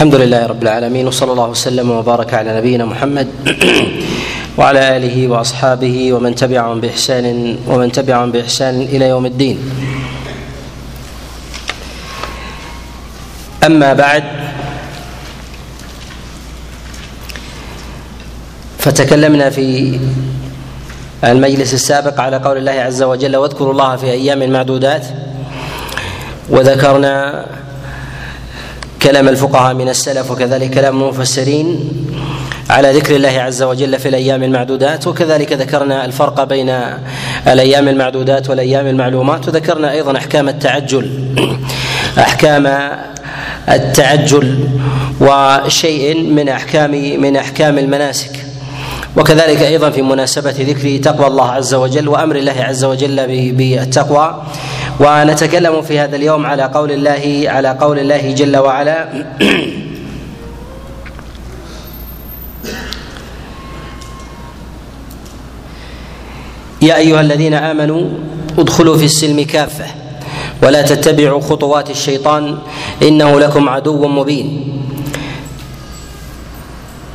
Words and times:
الحمد 0.00 0.14
لله 0.14 0.46
رب 0.46 0.62
العالمين 0.62 1.06
وصلى 1.06 1.32
الله 1.32 1.48
وسلم 1.48 1.90
وبارك 1.90 2.34
على 2.34 2.56
نبينا 2.56 2.84
محمد 2.84 3.28
وعلى 4.58 4.96
آله 4.96 5.28
وأصحابه 5.28 6.12
ومن 6.12 6.34
تبعهم 6.34 6.80
بإحسان 6.80 7.56
ومن 7.66 7.92
تبعهم 7.92 8.32
بإحسان 8.32 8.82
إلى 8.82 9.08
يوم 9.08 9.26
الدين. 9.26 9.58
أما 13.66 13.92
بعد 13.92 14.24
فتكلمنا 18.78 19.50
في 19.50 20.00
المجلس 21.24 21.74
السابق 21.74 22.20
على 22.20 22.36
قول 22.36 22.56
الله 22.56 22.72
عز 22.72 23.02
وجل 23.02 23.36
واذكروا 23.36 23.72
الله 23.72 23.96
في 23.96 24.06
أيام 24.06 24.50
معدودات. 24.50 25.06
وذكرنا 26.48 27.44
كلام 29.02 29.28
الفقهاء 29.28 29.74
من 29.74 29.88
السلف 29.88 30.30
وكذلك 30.30 30.70
كلام 30.70 31.02
المفسرين 31.02 31.90
على 32.70 32.92
ذكر 32.92 33.16
الله 33.16 33.28
عز 33.40 33.62
وجل 33.62 33.98
في 33.98 34.08
الأيام 34.08 34.42
المعدودات 34.42 35.06
وكذلك 35.06 35.52
ذكرنا 35.52 36.04
الفرق 36.04 36.44
بين 36.44 36.80
الأيام 37.46 37.88
المعدودات 37.88 38.50
والأيام 38.50 38.86
المعلومات 38.86 39.48
وذكرنا 39.48 39.92
أيضا 39.92 40.16
أحكام 40.16 40.48
التعجل 40.48 41.10
أحكام 42.18 42.92
التعجل 43.68 44.68
وشيء 45.20 46.22
من 46.22 46.48
احكام 46.48 46.90
من 47.20 47.36
أحكام 47.36 47.78
المناسك. 47.78 48.39
وكذلك 49.16 49.62
أيضا 49.62 49.90
في 49.90 50.02
مناسبة 50.02 50.54
ذكر 50.58 50.96
تقوى 50.96 51.26
الله 51.26 51.50
عز 51.50 51.74
وجل 51.74 52.08
وأمر 52.08 52.36
الله 52.36 52.62
عز 52.62 52.84
وجل 52.84 53.26
بالتقوى. 53.52 54.42
ونتكلم 55.00 55.82
في 55.82 55.98
هذا 55.98 56.16
اليوم 56.16 56.46
على 56.46 56.62
قول 56.62 56.92
الله 56.92 57.44
على 57.46 57.68
قول 57.80 57.98
الله 57.98 58.32
جل 58.32 58.56
وعلا 58.56 59.08
يا 66.82 66.96
أيها 66.96 67.20
الذين 67.20 67.54
آمنوا 67.54 68.10
ادخلوا 68.58 68.96
في 68.96 69.04
السلم 69.04 69.42
كافة 69.42 69.84
ولا 70.62 70.82
تتبعوا 70.82 71.40
خطوات 71.40 71.90
الشيطان 71.90 72.58
إنه 73.02 73.40
لكم 73.40 73.68
عدو 73.68 74.08
مبين. 74.08 74.72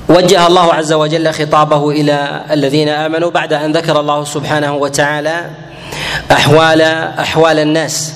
وجه 0.09 0.48
الله 0.48 0.73
عز 0.73 0.94
وجل 0.94 1.34
خطابه 1.34 1.89
إلى 1.89 2.42
الذين 2.52 2.89
آمنوا 2.89 3.31
بعد 3.31 3.53
أن 3.53 3.72
ذكر 3.72 4.00
الله 4.00 4.23
سبحانه 4.23 4.75
وتعالى 4.75 5.50
احوال 6.31 6.81
أحوال 7.20 7.59
الناس. 7.59 8.14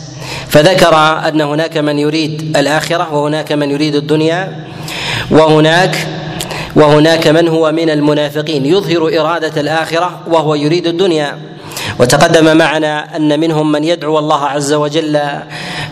فذكر 0.47 0.95
أن 1.27 1.41
هناك 1.41 1.77
من 1.77 1.99
يريد 1.99 2.57
الآخرة 2.57 3.13
وهناك 3.13 3.51
من 3.51 3.71
يريد 3.71 3.95
الدنيا 3.95 4.65
وهناك 5.31 6.07
وهناك 6.75 7.27
من 7.27 7.47
هو 7.47 7.71
من 7.71 7.89
المنافقين. 7.89 8.65
يظهر 8.65 9.19
إرادة 9.19 9.61
الآخرة 9.61 10.19
وهو 10.27 10.55
يريد 10.55 10.87
الدنيا. 10.87 11.37
وتقدم 11.99 12.57
معنا 12.57 13.15
أن 13.15 13.39
منهم 13.39 13.71
من 13.71 13.83
يدعو 13.83 14.19
الله 14.19 14.45
عز 14.45 14.73
وجل 14.73 15.19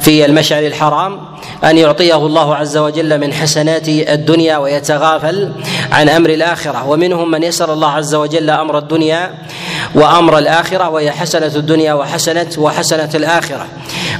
في 0.01 0.25
المشعر 0.25 0.63
الحرام. 0.63 1.36
أن 1.63 1.77
يعطيه 1.77 2.15
الله 2.15 2.55
عز 2.55 2.77
وجل 2.77 3.19
من 3.19 3.33
حسنات 3.33 3.89
الدنيا 3.89 4.57
ويتغافل 4.57 5.51
عن 5.91 6.09
أمر 6.09 6.29
الآخرة. 6.29 6.89
ومنهم 6.89 7.31
من 7.31 7.43
يسر 7.43 7.73
الله 7.73 7.89
عز 7.89 8.15
وجل 8.15 8.49
أمر 8.49 8.77
الدنيا 8.77 9.33
وأمر 9.95 10.37
الآخرة 10.37 10.89
وهي 10.89 11.11
حسنة 11.11 11.51
الدنيا 11.55 11.93
وحسنه 11.93 12.49
وحسنة 12.57 13.09
الآخرة. 13.15 13.67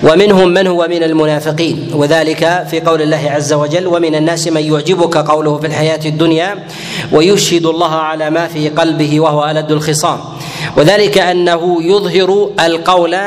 ومنهم 0.04 0.48
من 0.48 0.68
هو 0.68 0.88
من 0.90 1.04
المنافقين. 1.04 1.90
وذلك 1.94 2.66
في 2.70 2.80
قول 2.80 3.02
الله 3.02 3.32
عز 3.32 3.54
وجل 3.54 3.88
ومن 3.88 4.16
الناس 4.16 4.48
من 4.48 4.62
يعجبك 4.62 5.18
قوله 5.18 5.58
في 5.58 5.68
الحياة 5.68 6.00
الدنيا 6.06 6.56
ويشهد 7.12 7.66
الله 7.66 7.96
على 7.96 8.30
ما 8.30 8.48
في 8.48 8.70
قلبه 8.70 9.20
وهو 9.20 9.50
ألد 9.50 9.72
الخصام 9.72 10.20
وذلك 10.78 11.18
أنه 11.18 11.78
يظهر 11.84 12.50
القول 12.60 13.18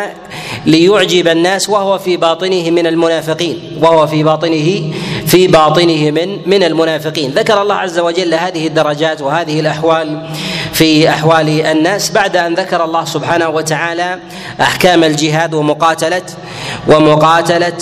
ليعجب 0.67 1.29
الناس 1.29 1.69
وهو 1.69 1.99
في 1.99 2.17
باطنه 2.17 2.71
من 2.71 2.87
المنافقين 2.87 3.59
وهو 3.81 4.07
في 4.07 4.23
باطنه 4.23 4.93
في 5.27 5.47
باطنه 5.47 6.11
من 6.11 6.39
من 6.47 6.63
المنافقين. 6.63 7.31
ذكر 7.31 7.63
الله 7.63 7.75
عز 7.75 7.99
وجل 7.99 8.35
هذه 8.35 8.67
الدرجات 8.67 9.23
وهذه 9.23 9.61
الأحوال 9.61 10.29
في 10.73 11.09
أحوال 11.09 11.49
الناس 11.67 12.11
بعد 12.11 12.37
أن 12.37 12.55
ذكر 12.55 12.85
الله 12.85 13.05
سبحانه 13.05 13.49
وتعالى 13.49 14.19
أحكام 14.61 15.05
الجهاد 15.05 15.55
ومقاتلة 15.55 16.23
ومقاتلة 16.89 17.79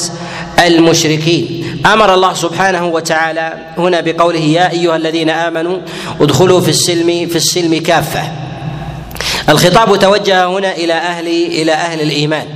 المشركين. 0.67 1.83
أمر 1.87 2.15
الله 2.15 2.35
سبحانه 2.35 2.87
وتعالى 2.87 3.53
هنا 3.79 4.01
بقوله 4.01 4.41
يا 4.41 4.71
أيها 4.71 4.97
الذين 4.97 5.31
آمنوا 5.31 5.79
ادخلوا 6.21 6.61
في 6.61 6.69
السلم 6.69 7.27
في 7.29 7.37
السلم 7.37 7.83
كافة. 7.83 8.23
الخطاب 9.49 9.99
توجه 9.99 10.47
هنا 10.47 10.73
إلى 10.73 10.93
أهل 10.93 11.27
إلى 11.27 11.73
أهل 11.73 12.01
الإيمان. 12.01 12.47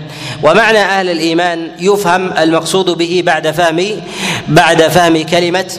ومعنى 0.43 0.79
أهل 0.79 1.11
الإيمان 1.11 1.71
يفهم 1.79 2.33
المقصود 2.39 2.91
به 2.91 3.23
بعد 3.27 3.51
فهم 3.51 4.01
بعد 4.49 4.83
فهم 4.83 5.25
كلمة 5.25 5.73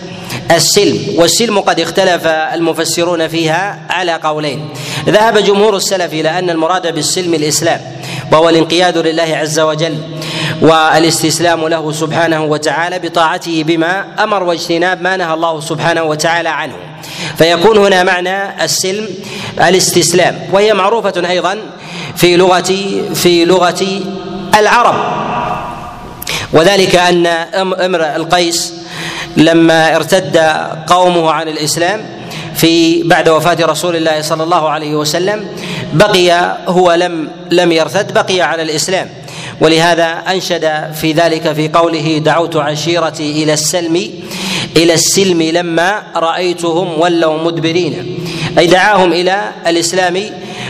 السلم. 0.51 0.99
والسلم 1.15 1.59
قد 1.59 1.79
اختلف 1.79 2.27
المفسرون 2.27 3.27
فيها 3.27 3.79
على 3.89 4.13
قولين. 4.13 4.69
ذهب 5.05 5.37
جمهور 5.37 5.75
السلف 5.75 6.13
إلى 6.13 6.39
أن 6.39 6.49
المراد 6.49 6.95
بالسلم 6.95 7.33
الإسلام 7.33 7.81
وهو 8.31 8.49
الانقياد 8.49 8.97
لله 8.97 9.37
عز 9.37 9.59
وجل 9.59 9.97
والاستسلام 10.61 11.67
له 11.67 11.91
سبحانه 11.91 12.43
وتعالى 12.43 12.99
بطاعته 12.99 13.63
بما 13.63 14.05
أمر 14.23 14.43
واجتناب 14.43 15.01
ما 15.01 15.17
نهى 15.17 15.33
الله 15.33 15.59
سبحانه 15.59 16.03
وتعالى 16.03 16.49
عنه. 16.49 16.73
فيكون 17.37 17.77
هنا 17.77 18.03
معنى 18.03 18.63
السلم 18.63 19.07
الاستسلام 19.67 20.39
وهي 20.51 20.73
معروفة 20.73 21.29
أيضا 21.29 21.57
في 22.15 22.37
لغة 22.37 22.73
في 23.13 23.45
لغة 23.45 24.01
العرب. 24.59 24.95
وذلك 26.53 26.95
أن 26.95 27.27
امرئ 27.79 28.15
القيس 28.15 28.73
لما 29.37 29.95
ارتد 29.95 30.37
قومه 30.87 31.31
عن 31.31 31.47
الإسلام 31.47 32.05
في 32.55 33.03
بعد 33.03 33.29
وفاة 33.29 33.57
رسول 33.65 33.95
الله 33.95 34.21
صلى 34.21 34.43
الله 34.43 34.69
عليه 34.69 34.95
وسلم 34.95 35.47
بقي 35.93 36.57
هو 36.67 36.93
لم 36.93 37.29
لم 37.51 37.71
يرتد 37.71 38.13
بقي 38.13 38.41
على 38.41 38.61
الإسلام. 38.61 39.09
ولهذا 39.61 40.05
أنشد 40.05 40.93
في 40.93 41.11
ذلك 41.11 41.53
في 41.53 41.67
قوله 41.69 42.17
دعوت 42.17 42.55
عشيرتي 42.55 43.43
إلى 43.43 43.53
السلم 43.53 44.09
إلى 44.77 44.93
السلم 44.93 45.41
لما 45.41 46.03
رأيتهم 46.15 46.99
ولوا 46.99 47.43
مدبرين 47.43 48.19
أي 48.57 48.67
دعاهم 48.67 49.13
إلى 49.13 49.51
الإسلام 49.67 50.23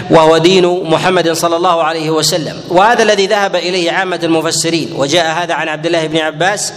وهو 0.09 0.37
دين 0.37 0.65
محمد 0.83 1.31
صلى 1.31 1.55
الله 1.55 1.83
عليه 1.83 2.09
وسلم. 2.09 2.61
وهذا 2.69 3.03
الذي 3.03 3.27
ذهب 3.27 3.55
إليه 3.55 3.91
عامة 3.91 4.19
المفسرين 4.23 4.89
وجاء 4.95 5.43
هذا 5.43 5.53
عن 5.53 5.67
عبد 5.67 5.85
الله 5.85 6.07
بن 6.07 6.17
عباس 6.17 6.73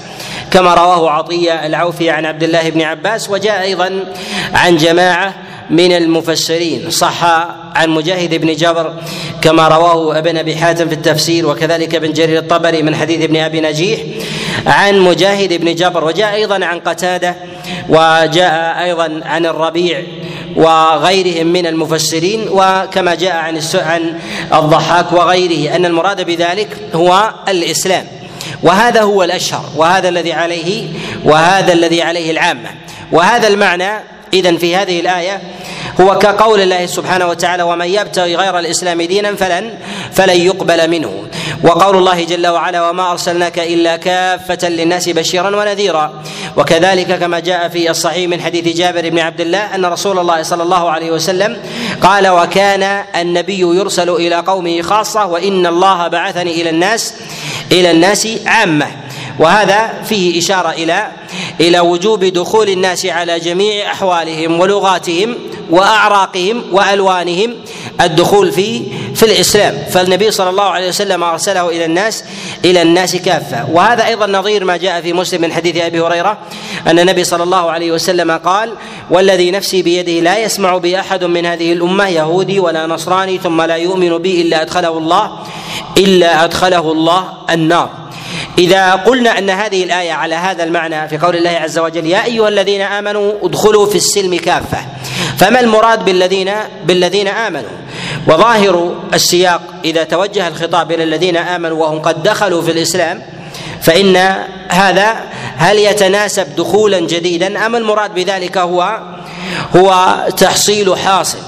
كما 0.50 0.74
رواه 0.74 1.10
عطية 1.10 1.66
العوفي 1.66 2.10
عن 2.10 2.26
عبد 2.26 2.42
الله 2.42 2.70
بن 2.70 2.82
عباس 2.82 3.30
وجاء 3.30 3.62
أيضا 3.62 4.04
عن 4.54 4.76
جماعة 4.76 5.34
من 5.70 5.92
المفسرين. 5.92 6.90
صح 6.90 7.24
عن 7.74 7.90
مجاهد 7.90 8.34
بن 8.34 8.54
جبر 8.54 8.94
كما 9.42 9.68
رواه 9.68 10.18
ابن 10.18 10.36
أبي 10.36 10.56
حاتم 10.56 10.88
في 10.88 10.94
التفسير 10.94 11.46
وكذلك 11.46 11.94
ابن 11.94 12.12
جرير 12.12 12.38
الطبري 12.38 12.82
من 12.82 12.94
حديث 12.94 13.22
ابن 13.22 13.36
أبي 13.36 13.60
نجيح 13.60 14.00
عن 14.66 14.98
مجاهد 15.00 15.52
بن 15.52 15.74
جبر. 15.74 16.04
وجاء 16.04 16.34
أيضا 16.34 16.64
عن 16.64 16.80
قتادة 16.80 17.36
وجاء 17.88 18.82
أيضا 18.84 19.20
عن 19.24 19.46
الربيع 19.46 20.02
وغيرهم 20.56 21.46
من 21.46 21.66
المفسرين 21.66 22.48
وكما 22.50 23.14
جاء 23.14 23.36
عن 23.36 23.60
عن 23.74 24.18
الضحاك 24.54 25.12
وغيره 25.12 25.76
أن 25.76 25.86
المراد 25.86 26.26
بذلك 26.26 26.68
هو 26.94 27.34
الإسلام. 27.48 28.06
وهذا 28.62 29.02
هو 29.02 29.22
الأشهر 29.22 29.64
وهذا 29.76 30.08
الذي 30.08 30.32
عليه 30.32 30.88
وهذا 31.24 31.72
الذي 31.72 32.02
عليه 32.02 32.30
العامة. 32.30 32.68
وهذا 33.12 33.48
المعنى 33.48 33.90
اذا 34.32 34.56
في 34.56 34.76
هذه 34.76 35.00
الآية 35.00 35.40
هو 36.00 36.18
كقول 36.18 36.60
الله 36.60 36.86
سبحانه 36.86 37.26
وتعالى 37.26 37.62
ومن 37.62 37.86
يبتغي 37.86 38.36
غير 38.36 38.58
الإسلام 38.58 39.02
دينا 39.02 39.34
فلن 39.34 39.78
فلن 40.12 40.40
يقبل 40.40 40.90
منه. 40.90 41.28
وقول 41.62 41.96
الله 41.96 42.24
جل 42.24 42.46
وعلا 42.46 42.90
وما 42.90 43.10
أرسلناك 43.10 43.58
إلا 43.58 43.96
كافة 43.96 44.68
للناس 44.68 45.08
بشيرا 45.08 45.56
ونذيرا. 45.56 46.22
وكذلك 46.56 47.18
كما 47.18 47.40
جاء 47.40 47.68
في 47.68 47.90
الصحيح 47.90 48.28
من 48.28 48.40
حديث 48.40 48.76
جابر 48.76 49.08
بن 49.08 49.18
عبد 49.18 49.40
الله 49.40 49.74
أن 49.74 49.84
رسول 49.84 50.18
الله 50.18 50.42
صلى 50.42 50.62
الله 50.62 50.90
عليه 50.90 51.10
وسلم 51.10 51.56
قال 52.02 52.28
وكان 52.28 53.04
النبي 53.16 53.60
يرسل 53.60 54.10
إلى 54.10 54.36
قومه 54.36 54.82
خاصة 54.82 55.26
وإن 55.26 55.66
الله 55.66 56.08
بعثني 56.08 56.62
إلى 56.62 56.70
الناس 56.70 57.14
إلى 57.72 57.90
الناس 57.90 58.28
عامة. 58.46 59.05
وهذا 59.38 60.02
فيه 60.04 60.38
إشارة 60.38 60.70
إلى 60.70 61.08
إلى 61.60 61.80
وجوب 61.80 62.24
دخول 62.24 62.68
الناس 62.68 63.06
على 63.06 63.40
جميع 63.40 63.92
أحوالهم 63.92 64.60
ولغاتهم 64.60 65.34
وأعراقهم 65.70 66.62
وألوانهم 66.72 67.54
الدخول 68.00 68.52
في 68.52 68.82
في 69.14 69.22
الإسلام. 69.22 69.78
فالنبي 69.90 70.30
صلى 70.30 70.50
الله 70.50 70.64
عليه 70.64 70.88
وسلم 70.88 71.22
أرسله 71.22 71.68
إلى 71.68 71.84
الناس 71.84 72.24
إلى 72.64 72.82
الناس 72.82 73.16
كافة. 73.16 73.70
وهذا 73.72 74.06
أيضا 74.06 74.26
نظير 74.26 74.64
ما 74.64 74.76
جاء 74.76 75.00
في 75.00 75.12
مسلم 75.12 75.40
من 75.40 75.52
حديث 75.52 75.76
أبي 75.76 76.00
هريرة 76.00 76.38
أن 76.86 76.98
النبي 76.98 77.24
صلى 77.24 77.42
الله 77.42 77.70
عليه 77.70 77.92
وسلم 77.92 78.30
قال 78.30 78.72
والذي 79.10 79.50
نفسي 79.50 79.82
بيده 79.82 80.20
لا 80.20 80.38
يسمع 80.38 80.76
بي 80.78 81.00
أحد 81.00 81.24
من 81.24 81.46
هذه 81.46 81.72
الأمة 81.72 82.08
يهودي 82.08 82.60
ولا 82.60 82.86
نصراني 82.86 83.38
ثم 83.38 83.62
لا 83.62 83.76
يؤمن 83.76 84.18
بي 84.18 84.42
إلا 84.42 84.62
أدخله 84.62 84.98
الله 84.98 85.38
إلا 85.98 86.44
أدخله 86.44 86.92
الله 86.92 87.24
النار. 87.50 88.05
إذا 88.58 88.92
قلنا 88.92 89.38
أن 89.38 89.50
هذه 89.50 89.84
الآية 89.84 90.12
على 90.12 90.34
هذا 90.34 90.64
المعنى 90.64 91.08
في 91.08 91.18
قول 91.18 91.36
الله 91.36 91.50
عز 91.50 91.78
وجل 91.78 92.06
يا 92.06 92.24
أيها 92.24 92.48
الذين 92.48 92.80
آمنوا 92.80 93.32
ادخلوا 93.42 93.86
في 93.86 93.96
السلم 93.96 94.36
كافة. 94.36 94.78
فما 95.38 95.60
المراد 95.60 96.04
بالذين 96.04 96.52
بالذين 96.84 97.28
آمنوا؟ 97.28 97.70
وظاهر 98.28 98.94
السياق 99.14 99.62
إذا 99.84 100.04
توجه 100.04 100.48
الخطاب 100.48 100.92
إلى 100.92 101.02
الذين 101.02 101.36
آمنوا 101.36 101.82
وهم 101.82 101.98
قد 101.98 102.22
دخلوا 102.22 102.62
في 102.62 102.70
الإسلام 102.70 103.22
فإن 103.82 104.16
هذا 104.68 105.16
هل 105.56 105.78
يتناسب 105.78 106.56
دخولا 106.56 107.00
جديدا؟ 107.00 107.66
أم 107.66 107.76
المراد 107.76 108.14
بذلك 108.14 108.58
هو 108.58 109.00
هو 109.76 110.16
تحصيل 110.36 110.98
حاصل 110.98 111.38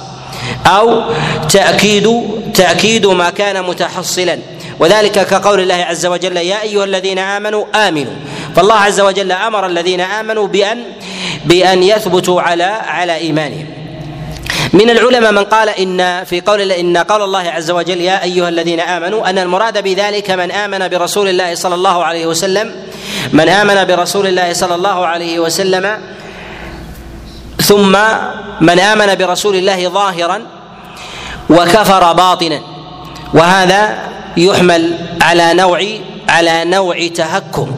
أو 0.67 1.03
تأكيد 1.51 2.21
تأكيد 2.55 3.07
ما 3.07 3.31
كان 3.31 3.65
متحصلا؟ 3.65 4.39
وذلك 4.81 5.27
كقول 5.27 5.61
الله 5.61 5.75
عز 5.75 6.07
وجل 6.07 6.37
يا 6.37 6.63
أيها 6.63 6.85
الذين 6.85 7.19
آمنوا 7.19 7.65
آمنوا. 7.75 8.13
فالله 8.57 8.75
عز 8.75 9.01
وجل 9.01 9.33
أمر 9.33 9.67
الذين 9.67 10.01
آمنوا 10.01 10.47
بان 10.47 10.83
بأن 11.45 11.83
يثبتوا 11.83 12.43
على 12.43 12.65
على 12.65 13.17
إيمانهم. 13.17 13.67
من 14.73 14.91
العلماء 14.91 15.33
من 15.33 15.45
قال 15.45 15.69
ان 15.69 16.25
في 16.25 16.41
قول 16.41 16.73
إن 16.73 16.97
قول 16.97 17.23
الله 17.23 17.51
عز 17.51 17.71
وجل 17.71 18.01
يا 18.01 18.23
أيها 18.23 18.49
الذين 18.49 18.81
آمنوا. 18.81 19.31
أن 19.31 19.39
المراد 19.39 19.83
بذلك 19.83 20.31
من 20.31 20.51
آمن 20.51 20.89
برسول 20.89 21.29
الله 21.29 21.55
صلى 21.55 21.75
الله 21.75 22.05
عليه 22.05 22.27
وسلم 22.27 22.73
من 23.33 23.49
آمن 23.49 23.85
برسول 23.85 24.27
الله 24.27 24.53
صلى 24.53 24.75
الله 24.75 25.07
عليه 25.07 25.39
وسلم 25.39 25.99
ثم 27.63 27.99
من 28.61 28.79
آمن 28.79 29.15
برسول 29.15 29.57
الله 29.57 29.89
ظاهرا 29.89 30.43
وكفر 31.51 32.13
باطنا. 32.13 32.61
وهذا 33.35 33.99
يحمل 34.37 34.95
على 35.21 35.55
نوع 35.55 35.81
على 36.29 36.65
نوع 36.65 37.07
تهكم. 37.15 37.69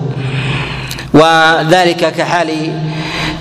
وذلك 1.14 2.12
كحال 2.17 2.50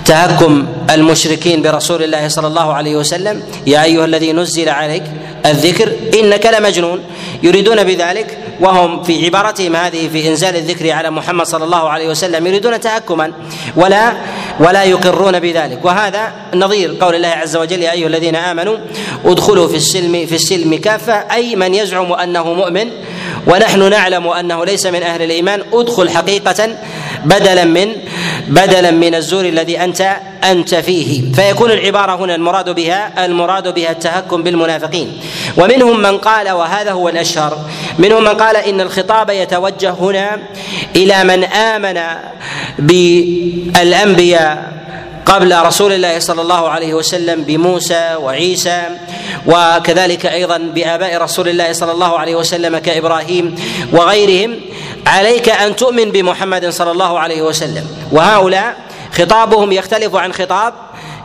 تهكم 0.04 0.66
المشركين 0.90 1.62
برسول 1.62 2.02
الله 2.02 2.28
صلى 2.28 2.46
الله 2.46 2.72
عليه 2.72 2.96
وسلم. 2.96 3.42
يا 3.66 3.84
أيها 3.84 4.04
الذي 4.04 4.32
نزل 4.32 4.68
عليك 4.68 5.02
الذكر 5.46 5.92
إنك 6.20 6.46
لمجنون. 6.46 6.98
يريدون 7.42 7.84
بذلك 7.84 8.38
وهم 8.60 9.02
في 9.02 9.24
عبارتهم 9.24 9.76
هذه 9.76 10.08
في 10.08 10.28
إنزال 10.28 10.56
الذكر 10.56 10.90
على 10.90 11.10
محمد 11.10 11.46
صلى 11.46 11.64
الله 11.64 11.88
عليه 11.88 12.08
وسلم 12.08 12.46
يريدون 12.46 12.80
تهكما 12.80 13.32
ولا 13.76 14.12
ولا 14.60 14.84
يقرون 14.84 15.40
بذلك. 15.40 15.84
وهذا 15.84 16.32
نظير 16.54 16.96
قول 17.00 17.14
الله 17.14 17.28
عز 17.28 17.56
وجل 17.56 17.82
يا 17.82 17.92
أيها 17.92 18.06
الذين 18.06 18.36
آمنوا 18.36 18.76
ادخلوا 19.24 19.68
في 19.68 19.76
السلم 19.76 20.26
في 20.26 20.34
السلم 20.34 20.74
كافة 20.74 21.12
أي 21.12 21.56
من 21.56 21.74
يزعم 21.74 22.12
أنه 22.12 22.52
مؤمن 22.52 22.90
ونحن 23.46 23.90
نعلم 23.90 24.28
أنه 24.28 24.64
ليس 24.64 24.86
من 24.86 25.02
أهل 25.02 25.22
الإيمان 25.22 25.62
ادخل 25.72 26.10
حقيقة 26.10 26.76
بدلا 27.24 27.64
من 27.64 27.92
بدلا 28.50 28.90
من 28.90 29.14
الزور 29.14 29.44
الذي 29.44 29.84
أنت 29.84 30.16
أنت 30.44 30.74
فيه. 30.74 31.32
فيكون 31.32 31.70
العبارة 31.70 32.24
هنا 32.24 32.34
المراد 32.34 32.70
بها 32.74 33.24
المراد 33.26 33.74
بها 33.74 33.90
التهكم 33.90 34.42
بالمنافقين. 34.42 35.18
ومنهم 35.56 36.02
من 36.02 36.18
قال 36.18 36.50
وهذا 36.50 36.92
هو 36.92 37.08
الأشهر 37.08 37.58
منهم 37.98 38.22
من 38.24 38.28
قال 38.28 38.56
إن 38.56 38.80
الخطاب 38.80 39.30
يتوجه 39.30 39.90
هنا 39.90 40.38
إلى 40.96 41.24
من 41.24 41.44
آمن 41.44 42.00
بالأنبياء 42.78 44.72
قبل 45.26 45.62
رسول 45.62 45.92
الله 45.92 46.18
صلى 46.18 46.42
الله 46.42 46.68
عليه 46.68 46.94
وسلم 46.94 47.42
بموسى 47.42 48.16
وعيسى 48.22 48.82
وكذلك 49.46 50.26
أيضا 50.26 50.58
بآباء 50.58 51.22
رسول 51.22 51.48
الله 51.48 51.72
صلى 51.72 51.92
الله 51.92 52.18
عليه 52.18 52.34
وسلم 52.34 52.78
كإبراهيم 52.78 53.54
وغيرهم. 53.92 54.60
عليك 55.06 55.48
أن 55.48 55.76
تؤمن 55.76 56.10
بمحمد 56.10 56.68
صلى 56.68 56.90
الله 56.90 57.18
عليه 57.18 57.42
وسلم. 57.42 57.86
وهؤلاء 58.12 58.76
خطابهم 59.12 59.72
يختلف 59.72 60.16
عن 60.16 60.32
خطاب 60.32 60.74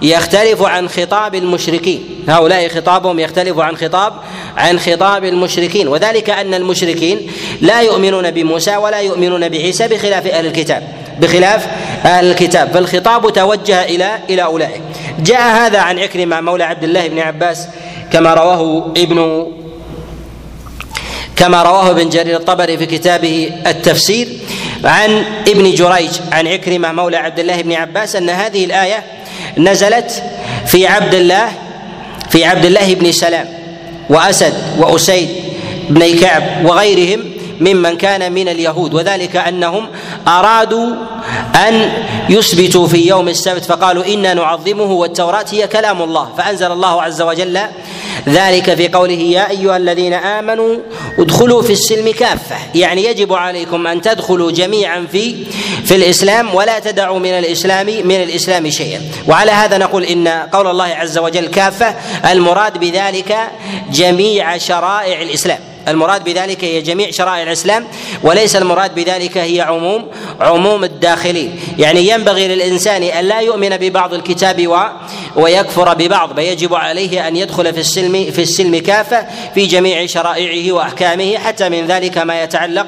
يختلف 0.02 0.62
عن 0.62 0.90
خطاب 0.90 1.36
المشركين. 1.36 2.26
هؤلاء 2.28 2.68
خطابهم 2.68 3.20
يختلف 3.20 3.60
عن 3.60 3.78
خطاب 3.78 4.14
عن 4.58 4.80
خطاب 4.80 5.26
المشركين. 5.26 5.88
وذلك 5.88 6.30
أن 6.30 6.54
المشركين 6.54 7.32
لا 7.62 7.82
يؤمنون 7.82 8.32
بموسى 8.32 8.76
ولا 8.76 9.00
يؤمنون 9.00 9.50
بعيسى 9.50 9.88
بخلاف 9.88 10.28
أهل 10.28 10.46
الكتاب. 10.46 11.05
بخلاف 11.20 11.68
أهل 12.06 12.32
الكتاب 12.32 12.72
فالخطاب 12.72 13.34
توجه 13.34 13.84
إلى 13.84 14.20
إلى 14.30 14.44
أولئك. 14.44 14.82
جاء 15.20 15.42
هذا 15.42 15.80
عن 15.80 16.00
عكرمة 16.00 16.42
مولى 16.42 16.64
عبد 16.64 16.84
الله 16.84 17.08
بن 17.08 17.20
عباس 17.20 17.68
كما 18.14 18.34
رواه 18.34 18.92
ابن 18.98 19.48
كما 21.36 21.64
رواه 21.64 21.92
ابن 21.92 22.10
جرير 22.10 22.36
الطبري 22.36 22.78
في 22.78 22.86
كتابه 22.86 23.52
التفسير 23.68 24.28
عن 24.84 25.24
ابن 25.48 25.74
جريج 25.74 26.10
عن 26.32 26.48
عكرمة 26.48 26.92
مولى 26.92 27.18
عبد 27.18 27.40
الله 27.40 27.62
بن 27.62 27.74
عباس 27.74 28.16
أن 28.16 28.30
هذه 28.30 28.66
الآية 28.66 29.04
نزلت 29.58 30.24
في 30.66 30.88
عبد 30.88 31.14
الله 31.14 31.48
في 32.30 32.46
عبد 32.46 32.66
الله 32.66 32.94
بن 32.94 33.12
سلام 33.12 33.48
وأسد 34.10 34.54
وأسيد 34.78 35.30
بن 35.90 36.20
كعب 36.20 36.44
وغيرهم 36.66 37.35
ممن 37.60 37.98
كان 37.98 38.32
من 38.32 38.48
اليهود 38.48 38.94
وذلك 38.94 39.36
أنهم 39.36 39.88
أرادوا 40.28 40.96
أن 41.68 41.92
يثبتوا 42.30 42.88
في 42.88 43.08
يوم 43.08 43.28
السبت 43.28 43.66
فقالوا 43.66 44.06
إنا 44.06 44.34
نعظمه 44.34 44.92
والتوراة 44.92 45.46
هي 45.52 45.68
كلام 45.68 46.02
الله 46.02 46.30
فأنزل 46.38 46.72
الله 46.72 47.02
عز 47.02 47.22
وجل 47.22 47.60
ذلك 48.30 48.74
في 48.74 48.88
قوله 48.88 49.14
يا 49.14 49.50
أيها 49.50 49.78
الذين 49.78 50.14
آمنوا 50.14 50.78
ادخلوا 51.20 51.62
في 51.62 51.74
السلم 51.74 52.12
كافة 52.12 52.56
يعني 52.76 53.06
يجب 53.06 53.34
عليكم 53.34 53.88
أن 53.88 54.02
تدخلوا 54.02 54.52
جميعا 54.52 55.08
في 55.12 55.46
في 55.86 55.96
الإسلام 55.96 56.56
ولا 56.56 56.80
تدعوا 56.80 57.20
من 57.20 57.30
الإسلام 57.30 57.86
من 57.86 58.16
الإسلام 58.24 58.70
شيئا. 58.70 59.02
وعلى 59.28 59.52
هذا 59.52 59.78
نقول 59.78 60.04
إن 60.04 60.28
قول 60.28 60.68
الله 60.68 60.86
عز 60.86 61.18
وجل 61.18 61.48
كافة 61.48 61.96
المراد 62.32 62.78
بذلك 62.78 63.38
جميع 63.92 64.58
شرائع 64.58 65.22
الإسلام. 65.22 65.75
المراد 65.88 66.24
بذلك 66.24 66.64
هي 66.64 66.82
جميع 66.82 67.12
شرائع 67.12 67.44
الإسلام 67.44 67.86
وليس 68.24 68.56
المراد 68.56 68.96
بذلك 68.96 69.38
هي 69.38 69.62
عموم 69.62 70.06
عموم 70.42 70.84
الداخلين. 70.84 71.60
يعني 71.78 72.10
ينبغي 72.10 72.48
للإنسان 72.48 73.04
أن 73.04 73.26
لا 73.26 73.40
يؤمن 73.40 73.70
ببعض 73.70 74.14
الكتاب 74.14 74.68
و 74.68 74.78
ويكفر 75.36 75.94
ببعض 75.94 76.36
بل 76.36 76.44
يجب 76.44 76.74
عليه 76.74 77.28
أن 77.28 77.36
يدخل 77.36 77.74
في 77.74 77.80
السلم 77.80 78.32
في 78.32 78.42
السلم 78.42 78.78
كافة 78.78 79.28
في 79.56 79.66
جميع 79.66 80.06
شرائعه 80.06 80.72
وأحكامه 80.72 81.38
حتى 81.38 81.70
من 81.70 81.88
ذلك 81.88 82.18
ما 82.18 82.44
يتعلق 82.44 82.88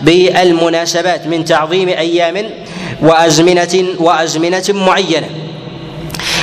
بالمناسبات 0.00 1.26
من 1.26 1.44
تعظيم 1.44 1.88
أيام 1.88 2.50
وأزمنة 3.00 3.84
وأزمنة 3.98 4.64
معينة. 4.68 5.28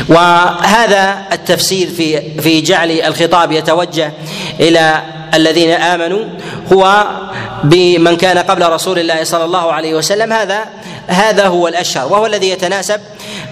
وهذا 0.10 1.22
التفسير 1.32 1.88
في 1.88 2.22
في 2.42 2.62
جعل 2.62 2.92
الخطاب 2.92 3.52
يتوجه 3.52 4.14
إلى 4.60 5.02
الذين 5.34 5.72
آمنوا 5.72 6.26
هو 6.74 7.08
بمن 7.64 8.18
كان 8.18 8.38
قبل 8.38 8.70
رسول 8.70 9.00
الله 9.00 9.24
صلى 9.24 9.46
الله 9.46 9.74
عليه 9.74 9.94
وسلم. 9.94 10.34
هذا 10.34 10.66
هذا 11.08 11.48
هو 11.48 11.68
الأشهر 11.68 12.14
وهو 12.14 12.26
الذي 12.26 12.50
يتناسب 12.50 13.00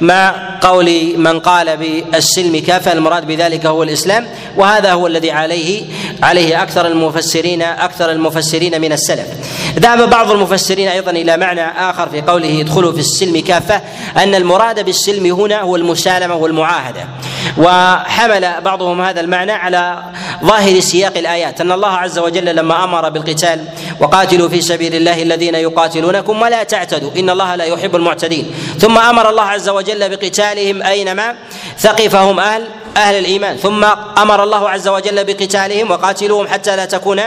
مع 0.01 0.35
قول 0.61 1.17
من 1.17 1.39
قال 1.39 1.77
بالسلم 1.77 2.59
كافة 2.59 2.91
المراد 2.91 3.27
بذلك 3.27 3.65
هو 3.65 3.83
الإسلام 3.83 4.27
وهذا 4.57 4.93
هو 4.93 5.07
الذي 5.07 5.31
عليه 5.31 5.85
عليه 6.23 6.63
أكثر 6.63 6.87
المفسرين 6.87 7.61
أكثر 7.61 8.11
المفسرين 8.11 8.81
من 8.81 8.91
السلف. 8.91 9.27
ذهب 9.79 10.09
بعض 10.09 10.31
المفسرين 10.31 10.87
أيضا 10.87 11.11
إلى 11.11 11.37
معنى 11.37 11.61
آخر 11.61 12.09
في 12.09 12.21
قوله 12.21 12.61
ادخلوا 12.61 12.91
في 12.91 12.99
السلم 12.99 13.41
كافة 13.41 13.81
أن 14.17 14.35
المراد 14.35 14.85
بالسلم 14.85 15.25
هنا 15.25 15.61
هو 15.61 15.75
المسالمة 15.75 16.35
والمعاهدة. 16.35 17.07
وحمل 17.57 18.61
بعضهم 18.61 19.01
هذا 19.01 19.21
المعنى 19.21 19.51
على 19.51 20.03
ظاهر 20.43 20.79
سياق 20.79 21.17
الآيات 21.17 21.61
أن 21.61 21.71
الله 21.71 21.87
عز 21.87 22.19
وجل 22.19 22.55
لما 22.55 22.83
أمر 22.83 23.09
بالقتال 23.09 23.65
وقاتلوا 23.99 24.49
في 24.49 24.61
سبيل 24.61 24.95
الله 24.95 25.23
الذين 25.23 25.55
يقاتلونكم 25.55 26.41
ولا 26.41 26.63
تعتدوا 26.63 27.11
إن 27.17 27.29
الله 27.29 27.55
لا 27.55 27.65
يحب 27.65 27.95
المعتدين. 27.95 28.51
ثم 28.79 28.97
أمر 28.97 29.29
الله 29.29 29.43
عز 29.43 29.69
وجل 29.69 29.88
بقتالهم 30.07 30.83
أينما 30.83 31.35
ثقفهم 31.79 32.39
أهل 32.39 32.67
أهل 32.97 33.15
الإيمان. 33.15 33.57
ثم 33.57 33.85
أمر 34.17 34.43
الله 34.43 34.69
عز 34.69 34.87
وجل 34.87 35.23
بقتالهم 35.23 35.91
وقاتلوهم 35.91 36.47
حتى 36.47 36.75
لا 36.75 36.85
تكون 36.85 37.21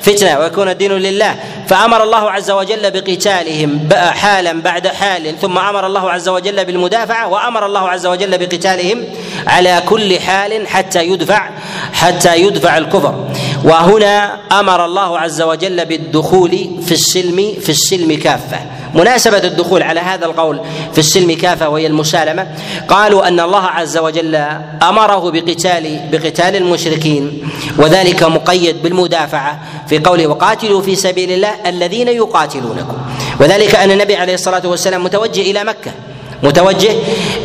فتنة 0.00 0.38
ويكون 0.38 0.68
الدين 0.68 0.92
لله. 0.92 1.36
فأمر 1.68 2.02
الله 2.02 2.30
عز 2.30 2.50
وجل 2.50 2.90
بقتالهم 2.90 3.88
حالا 3.92 4.62
بعد 4.62 4.88
حال. 4.88 5.40
ثم 5.40 5.58
أمر 5.58 5.86
الله 5.86 6.10
عز 6.10 6.28
وجل 6.28 6.64
بالمدافعة 6.64 7.28
وأمر 7.28 7.66
الله 7.66 7.88
عز 7.88 8.06
وجل 8.06 8.38
بقتالهم 8.38 9.04
على 9.46 9.82
كل 9.86 10.20
حال 10.20 10.68
حتى 10.68 11.04
يدفع 11.04 11.50
حتى 11.92 12.36
يدفع 12.36 12.78
الكفر. 12.78 13.28
وهنا 13.64 14.36
أمر 14.52 14.84
الله 14.84 15.18
عز 15.18 15.42
وجل 15.42 15.84
بالدخول 15.84 16.50
في 16.86 16.92
السلم 16.92 17.54
في 17.60 17.68
السلم 17.68 18.18
كافة. 18.18 18.58
مناسبة 18.94 19.38
الدخول 19.38 19.82
على 19.82 20.00
هذا 20.00 20.26
القول 20.26 20.60
في 20.92 20.98
السلم 20.98 21.36
كافة 21.36 21.68
وهي 21.68 21.86
المسالمة. 21.86 22.46
قالوا 22.88 23.28
أن 23.28 23.40
الله 23.40 23.64
عز 23.66 23.98
وجل 23.98 24.46
أمره 25.04 25.30
بقتال 25.30 26.00
بقتال 26.12 26.56
المشركين 26.56 27.50
وذلك 27.78 28.22
مقيد 28.22 28.82
بالمدافعة 28.82 29.60
في 29.88 29.98
قوله 29.98 30.26
وقاتلوا 30.26 30.82
في 30.82 30.96
سبيل 30.96 31.32
الله 31.32 31.54
الذين 31.66 32.08
يقاتلونكم. 32.08 32.96
وذلك 33.40 33.74
أن 33.74 33.90
النبي 33.90 34.16
عليه 34.16 34.34
الصلاة 34.34 34.62
والسلام 34.66 35.04
متوجه 35.04 35.40
إلى 35.40 35.64
مكة 35.64 35.90
متوجه 36.42 36.92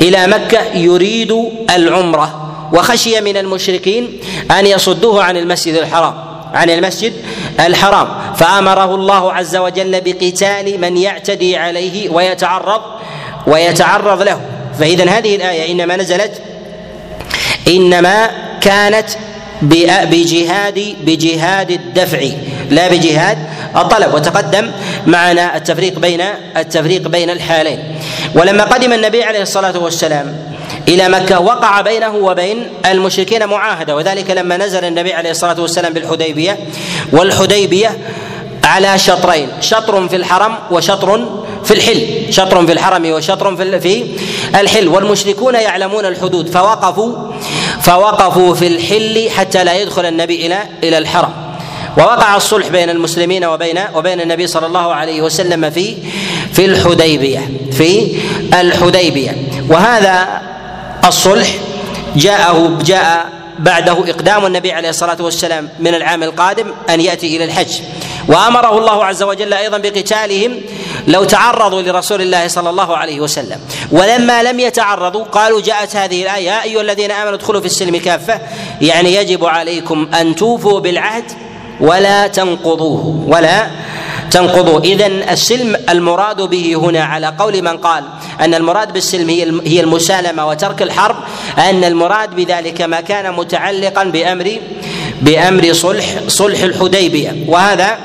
إلى 0.02 0.28
مكة 0.28 0.60
يريد 0.74 1.36
العمرة 1.76 2.52
وخشي 2.74 3.22
من 3.22 3.38
المشركين 3.38 4.20
أن 4.52 4.66
يصدوه 4.66 5.24
عن 5.24 5.38
المسجد 5.38 5.74
الحرام 5.74 6.14
عن 6.54 6.70
المسجد 6.70 7.14
الحرام. 7.60 8.08
فأمره 8.36 8.96
الله 8.96 9.34
عز 9.34 9.56
وجل 9.56 10.02
بقتال 10.02 10.82
من 10.82 10.98
يعتدي 10.98 11.58
عليه 11.58 12.10
ويتعرض 12.10 12.82
ويتعرض 13.48 14.22
له. 14.22 14.42
فاذا 14.80 15.10
هذه 15.10 15.36
الآية 15.36 15.72
إنما 15.72 15.96
نزلت 15.96 16.42
إنما 17.70 18.30
كانت 18.62 19.10
بجهاد 19.62 20.96
بجهاد 21.02 21.72
الدفع 21.72 22.20
لا 22.70 22.88
بجهاد 22.88 23.38
الطلب 23.76 24.14
وتقدم 24.14 24.72
معنا 25.08 25.58
التفريق 25.58 26.00
بين 26.00 26.22
التفريق 26.58 27.08
بين 27.08 27.30
الحالين. 27.30 27.80
ولما 28.36 28.64
قدم 28.64 28.94
النبي 28.94 29.24
عليه 29.24 29.42
الصلاة 29.42 29.78
والسلام 29.78 30.38
إلى 30.88 31.10
مكة 31.10 31.40
وقع 31.40 31.82
بينه 31.82 32.16
وبين 32.16 32.68
المشركين 32.86 33.46
معاهدة. 33.46 33.96
وذلك 33.96 34.32
لما 34.32 34.58
نزل 34.58 34.86
النبي 34.86 35.14
عليه 35.14 35.32
الصلاة 35.32 35.62
والسلام 35.62 35.94
بالحديبية 35.94 36.58
والحديبية 37.12 37.98
على 38.64 39.00
شطرين 39.00 39.48
شطر 39.62 40.08
في 40.08 40.16
الحرم 40.16 40.56
وشطر 40.72 41.26
في 41.64 41.74
الحل. 41.74 42.34
شطر 42.34 42.66
في 42.66 42.72
الحرم 42.72 43.12
وشطر 43.12 43.56
في 43.56 43.80
في 43.80 44.06
الحل. 44.60 44.88
والمشركون 44.88 45.54
يعلمون 45.54 46.06
الحدود 46.06 46.50
فوقفوا 46.50 47.16
فوقفوا 47.82 48.56
في 48.56 48.68
الحل 48.68 49.30
حتى 49.30 49.64
لا 49.64 49.74
يدخل 49.74 50.06
النبي 50.06 50.46
إلى 50.46 50.58
إلى 50.84 50.98
الحرم. 50.98 51.34
ووقع 51.98 52.36
الصلح 52.36 52.68
بين 52.68 52.90
المسلمين 52.90 53.46
وبين 53.46 53.80
وبين 53.96 54.22
النبي 54.22 54.48
صلى 54.48 54.66
الله 54.66 54.94
عليه 54.94 55.22
وسلم 55.22 55.70
في 55.70 55.96
في 56.54 56.66
الحديبية. 56.66 57.52
في 57.72 58.18
الحديبية. 58.54 59.38
وهذا 59.70 60.42
الصلح 61.06 61.48
جاءه 62.16 62.78
جاء 62.86 63.39
بعده 63.60 63.92
إقدام 63.92 64.46
النبي 64.46 64.72
عليه 64.72 64.90
الصلاة 64.90 65.18
والسلام 65.20 65.70
من 65.80 65.96
العام 65.96 66.24
القادم 66.24 66.74
أن 66.90 67.02
يأتي 67.02 67.36
إلى 67.36 67.44
الحج. 67.44 67.82
وأمره 68.28 68.78
الله 68.78 69.06
عز 69.06 69.24
وجل 69.24 69.54
أيضا 69.54 69.78
بقتالهم 69.78 70.62
لو 71.08 71.24
تعرضوا 71.24 71.82
لرسول 71.82 72.22
الله 72.22 72.48
صلى 72.48 72.70
الله 72.70 72.98
عليه 72.98 73.20
وسلم. 73.20 73.60
ولما 73.92 74.44
لم 74.44 74.60
يتعرضوا 74.60 75.24
قالوا 75.24 75.62
جاءت 75.62 75.96
هذه 75.96 76.24
الآية 76.24 76.46
يا 76.46 76.64
أيها 76.64 76.82
الذين 76.82 77.12
آمنوا 77.12 77.36
ادخلوا 77.36 77.62
في 77.62 77.68
السلم 77.68 77.98
كافة. 77.98 78.42
يعني 78.82 79.16
يجب 79.16 79.46
عليكم 79.46 80.10
أن 80.14 80.36
توفوا 80.36 80.80
بالعهد 80.80 81.32
ولا 81.80 82.28
تنقضوه 82.28 83.26
ولا 83.28 83.68
تنقضوا 84.32 84.80
اذا 84.80 85.08
السلم 85.08 85.76
المراد 85.90 86.42
به 86.42 86.76
هنا 86.76 87.04
على 87.04 87.28
قول 87.40 87.62
من 87.62 87.78
قال 87.78 88.04
أن 88.42 88.54
المراد 88.54 88.94
بالسلم 88.94 89.30
هي 89.30 89.44
هي 89.66 89.80
المسالمة 89.82 90.48
وترك 90.48 90.82
الحرب 90.82 91.16
أن 91.58 91.84
المراد 91.84 92.36
بذلك 92.36 92.82
ما 92.82 93.02
كان 93.02 93.34
متعلقا 93.34 94.04
بأمر 94.04 94.58
بأمر 95.22 95.74
صلح 95.74 96.06
صلح 96.28 96.62
الحديبية. 96.62 97.36
وهذا 97.48 97.98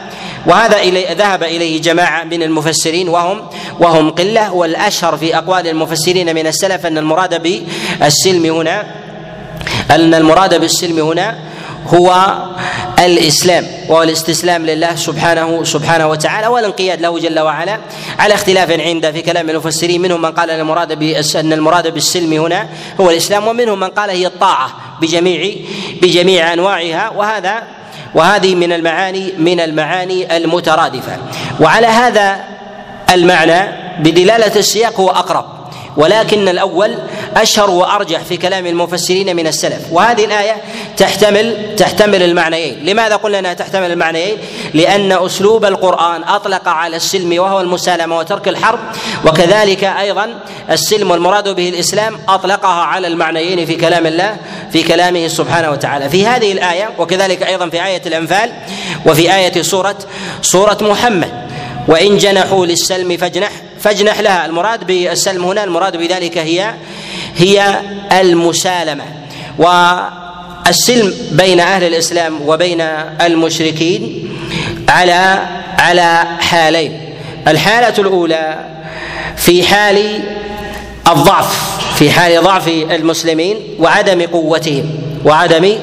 وهذا 0.47 0.77
إلي 0.77 1.07
ذهب 1.15 1.43
إليه 1.43 1.83
جماعة 1.83 2.25
من 2.25 2.43
المفسرين 2.43 3.09
وهم 3.09 3.41
وهم 3.81 4.11
قلة 4.11 4.53
والأشهر 4.53 5.17
في 5.17 5.37
أقوال 5.39 5.67
المفسرين 5.67 6.35
من 6.35 6.47
السلف 6.47 6.87
أن 6.87 6.99
المراد 6.99 7.43
بالسلم 7.43 8.47
هنا 8.47 8.85
أن 9.91 10.15
المراد 10.15 10.61
بالسلم 10.61 10.99
هنا 10.99 11.39
هو 11.87 12.37
الإسلام 12.99 13.67
وهو 13.89 14.03
الاستسلام 14.03 14.67
لله 14.67 14.95
سبحانه 14.95 15.65
سبحانه 15.65 16.07
وتعالى 16.07 16.47
والانقياد 16.47 17.01
له 17.01 17.19
جل 17.19 17.41
وعلا 17.41 17.79
على 18.19 18.35
اختلاف 18.35 18.71
عند 18.71 19.11
في 19.11 19.23
كلام 19.23 19.51
المفسرين 19.51 20.03
منهم 20.03 20.23
من 20.23 20.33
قال 20.33 20.51
أن 20.51 20.61
المراد 20.61 20.93
أن 21.37 21.53
المراد 21.53 21.95
بالسلم 21.95 22.33
هنا 22.33 22.69
هو 23.01 23.11
الإسلام 23.11 23.47
ومنهم 23.49 23.81
من 23.81 23.89
قال 23.89 24.11
هي 24.11 24.27
الطاعة 24.27 24.71
بجميع 25.01 25.55
بجميع 26.03 26.53
أنواعها 26.53 27.11
وهذا 27.11 27.63
وهذه 28.15 28.55
من 28.55 28.73
المعاني 28.73 29.33
من 29.39 29.61
المعاني 29.61 30.37
المترادفة. 30.37 31.19
وعلى 31.61 31.87
هذا 31.87 32.41
المعنى 33.13 33.69
بدلالة 33.99 34.57
السياق 34.57 35.01
هو 35.01 35.11
أقرب. 35.11 35.64
ولكن 35.97 36.49
الأول 36.49 36.95
أشهر 37.37 37.71
وأرجح 37.71 38.21
في 38.21 38.37
كلام 38.37 38.67
المفسرين 38.67 39.37
من 39.37 39.47
السلف. 39.47 39.83
وهذه 39.91 40.25
الآية 40.25 40.57
تحتمل 40.97 41.77
تحتمل 41.77 42.23
المعنيين. 42.23 42.85
لماذا 42.85 43.17
قلنا 43.17 43.39
أنها 43.39 43.55
تحتمل 43.55 43.91
المعنيين؟ 43.91 44.37
لأن 44.75 45.13
أسلوب 45.13 45.65
القرآن 45.65 46.25
أطلق 46.25 46.69
على 46.69 46.97
السلم 46.97 47.39
وهو 47.41 47.61
المسالمة 47.61 48.19
وترك 48.19 48.49
الحرب 48.49 48.79
وكذلك 49.27 49.85
أيضا 49.85 50.41
السلم 50.71 51.11
والمراد 51.11 51.49
به 51.49 51.69
الإسلام 51.69 52.19
أطلقها 52.29 52.83
على 52.83 53.07
المعنيين 53.07 53.67
في 53.67 53.75
كلام 53.77 54.07
الله 54.07 54.37
في 54.73 54.83
كلامه 54.83 55.29
سبحانه 55.29 55.71
وتعالى. 55.71 56.09
في 56.11 56.27
هذه 56.27 56.53
الآية 56.53 56.91
وكذلك 56.99 57.43
أيضا 57.43 57.69
في 57.69 57.85
آية 57.85 58.03
الأنفال 58.07 58.53
وفي 59.07 59.35
آية 59.35 59.63
سوره 59.63 59.99
سورة 60.43 60.79
محمد 60.81 61.45
وإن 61.89 62.17
جنحوا 62.17 62.67
للسلم 62.67 63.17
فاجنح 63.17 63.51
فاجنح 63.85 64.21
لها. 64.21 64.47
المراد 64.47 64.87
بالسلم 64.87 65.45
هنا 65.45 65.65
المراد 65.65 65.97
بذلك 65.97 66.39
هي 66.39 66.75
هي 67.37 67.81
المسالمة. 68.13 69.05
والسلم 69.59 71.15
بين 71.33 71.61
أهل 71.61 71.85
الإسلام 71.85 72.49
وبين 72.49 72.81
المشركين 73.21 74.31
على 74.89 75.39
على 75.79 76.25
حالين. 76.41 77.01
الحالة 77.49 77.95
الأولى 77.99 78.65
في 79.37 79.65
حال 79.65 80.21
الضعف 81.09 81.81
في 81.99 82.11
حال 82.11 82.43
ضعف 82.43 82.69
المسلمين 82.69 83.57
وعدم 83.79 84.23
قوتهم 84.23 84.85
وعدم 85.25 85.79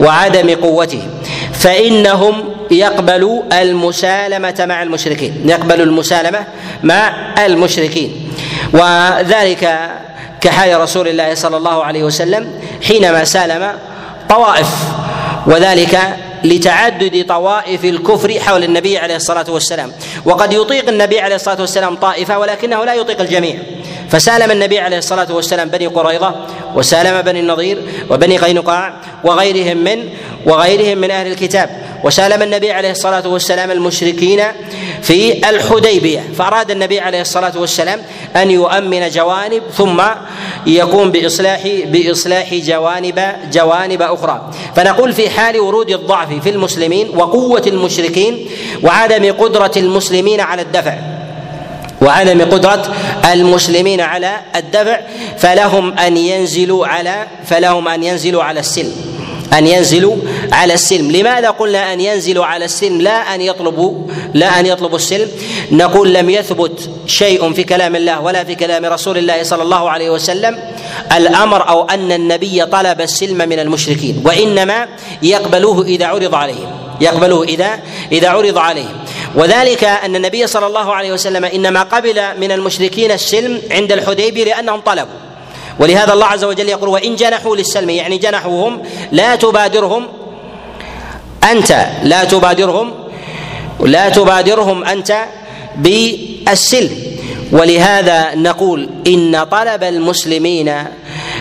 وعدم 0.00 0.50
قوتهم. 0.50 1.10
فإنهم 1.52 2.44
يقبل 2.70 3.42
المسالمة 3.52 4.64
مع 4.68 4.82
المشركين. 4.82 5.42
يقبل 5.44 5.80
المسالمة 5.80 6.46
مع 6.84 7.12
المشركين. 7.46 8.32
وذلك 8.72 9.90
كحال 10.40 10.80
رسول 10.80 11.08
الله 11.08 11.34
صلى 11.34 11.56
الله 11.56 11.84
عليه 11.84 12.02
وسلم 12.02 12.60
حينما 12.82 13.24
سالم 13.24 13.72
طوائف 14.28 14.68
وذلك 15.46 15.98
لتعدد 16.44 17.26
طوائف 17.28 17.84
الكفر 17.84 18.40
حول 18.40 18.64
النبي 18.64 18.98
عليه 18.98 19.16
الصلاة 19.16 19.44
والسلام. 19.48 19.92
وقد 20.24 20.52
يطيق 20.52 20.88
النبي 20.88 21.20
عليه 21.20 21.34
الصلاة 21.34 21.60
والسلام 21.60 21.96
طائفة 21.96 22.38
ولكنه 22.38 22.84
لا 22.84 22.94
يطيق 22.94 23.20
الجميع. 23.20 23.56
فسالم 24.10 24.50
النبي 24.50 24.78
عليه 24.78 24.98
الصلاة 24.98 25.32
والسلام 25.32 25.68
بني 25.68 25.86
قريظة 25.86 26.34
وسالم 26.74 27.22
بني 27.22 27.40
النضير 27.40 27.82
وبني 28.10 28.38
قينقاع 28.38 28.94
وغيرهم 29.24 29.76
من 29.76 30.08
وغيرهم 30.46 30.98
من 30.98 31.10
أهل 31.10 31.26
الكتاب. 31.26 31.70
وسالم 32.04 32.42
النبي 32.42 32.72
عليه 32.72 32.90
الصلاة 32.90 33.28
والسلام 33.28 33.70
المشركين 33.70 34.40
في 35.02 35.48
الحديبية. 35.48 36.24
فأراد 36.38 36.70
النبي 36.70 37.00
عليه 37.00 37.20
الصلاة 37.20 37.52
والسلام 37.56 38.02
أن 38.36 38.50
يؤمن 38.50 39.08
جوانب 39.08 39.62
ثم 39.76 40.02
يقوم 40.66 41.10
باصلاح 41.10 41.60
بإصلاح 41.84 42.54
جوانب 42.54 43.20
جوانب 43.52 44.02
أخرى. 44.02 44.50
فنقول 44.76 45.12
في 45.12 45.30
حال 45.30 45.60
ورود 45.60 45.90
الضعف 45.90 46.42
في 46.42 46.50
المسلمين 46.50 47.08
وقوة 47.16 47.62
المشركين 47.66 48.48
وعدم 48.82 49.32
قدرة 49.32 49.72
المسلمين 49.76 50.40
على 50.40 50.62
الدفع 50.62 50.94
وعدم 52.02 52.40
قدرة 52.40 52.94
المسلمين 53.32 54.00
على 54.00 54.36
الدفع 54.56 55.00
فلهم 55.38 55.98
أن 55.98 56.16
ينزلوا 56.16 56.86
على 56.86 57.26
فلهم 57.44 57.88
أن 57.88 58.02
ينزلوا 58.02 58.42
على 58.42 58.60
السلم. 58.60 59.13
أن 59.52 59.66
ينزلوا 59.66 60.16
على 60.52 60.74
السلم. 60.74 61.10
لماذا 61.10 61.50
قلنا 61.50 61.92
أن 61.92 62.00
ينزلوا 62.00 62.44
على 62.44 62.64
السلم؟ 62.64 63.00
لا 63.00 63.34
أن 63.34 63.40
يطلبوا 63.40 64.06
لا 64.34 64.60
أن 64.60 64.66
يطلبوا 64.66 64.96
السلم. 64.96 65.28
نقول 65.70 66.14
لم 66.14 66.30
يثبت 66.30 66.90
شيء 67.06 67.52
في 67.52 67.64
كلام 67.64 67.96
الله 67.96 68.20
ولا 68.20 68.44
في 68.44 68.54
كلام 68.54 68.84
رسول 68.84 69.18
الله 69.18 69.42
صلى 69.42 69.62
الله 69.62 69.90
عليه 69.90 70.10
وسلم 70.10 70.58
الأمر 71.16 71.68
أو 71.68 71.84
أن 71.88 72.12
النبي 72.12 72.66
طلب 72.66 73.00
السلم 73.00 73.48
من 73.48 73.58
المشركين 73.58 74.22
وإنما 74.24 74.88
يقبلوه 75.22 75.82
إذا 75.82 76.06
عرض 76.06 76.34
عليهم. 76.34 76.70
يقبلوه 77.00 77.44
إذا 77.44 77.78
إذا 78.12 78.28
عرض 78.28 78.58
عليهم. 78.58 78.96
وذلك 79.34 79.84
أن 79.84 80.16
النبي 80.16 80.46
صلى 80.46 80.66
الله 80.66 80.94
عليه 80.94 81.12
وسلم 81.12 81.44
إنما 81.44 81.82
قبل 81.82 82.22
من 82.40 82.52
المشركين 82.52 83.10
السلم 83.10 83.62
عند 83.70 83.92
الحديبية 83.92 84.44
لأنهم 84.44 84.80
طلبوا. 84.80 85.33
ولهذا 85.78 86.12
الله 86.12 86.26
عز 86.26 86.44
وجل 86.44 86.68
يقول 86.68 86.88
وإن 86.88 87.16
جنحوا 87.16 87.56
للسلم 87.56 87.90
يعني 87.90 88.18
جنحوهم 88.18 88.82
لا 89.12 89.36
تبادرهم 89.36 90.06
أنت 91.50 91.86
لا 92.02 92.24
تبادرهم 92.24 92.92
لا 93.80 94.08
تبادرهم 94.08 94.84
أنت 94.84 95.24
بالسلم 95.76 97.14
ولهذا 97.52 98.34
نقول 98.34 98.88
إن 99.06 99.44
طلب 99.50 99.84
المسلمين 99.84 100.74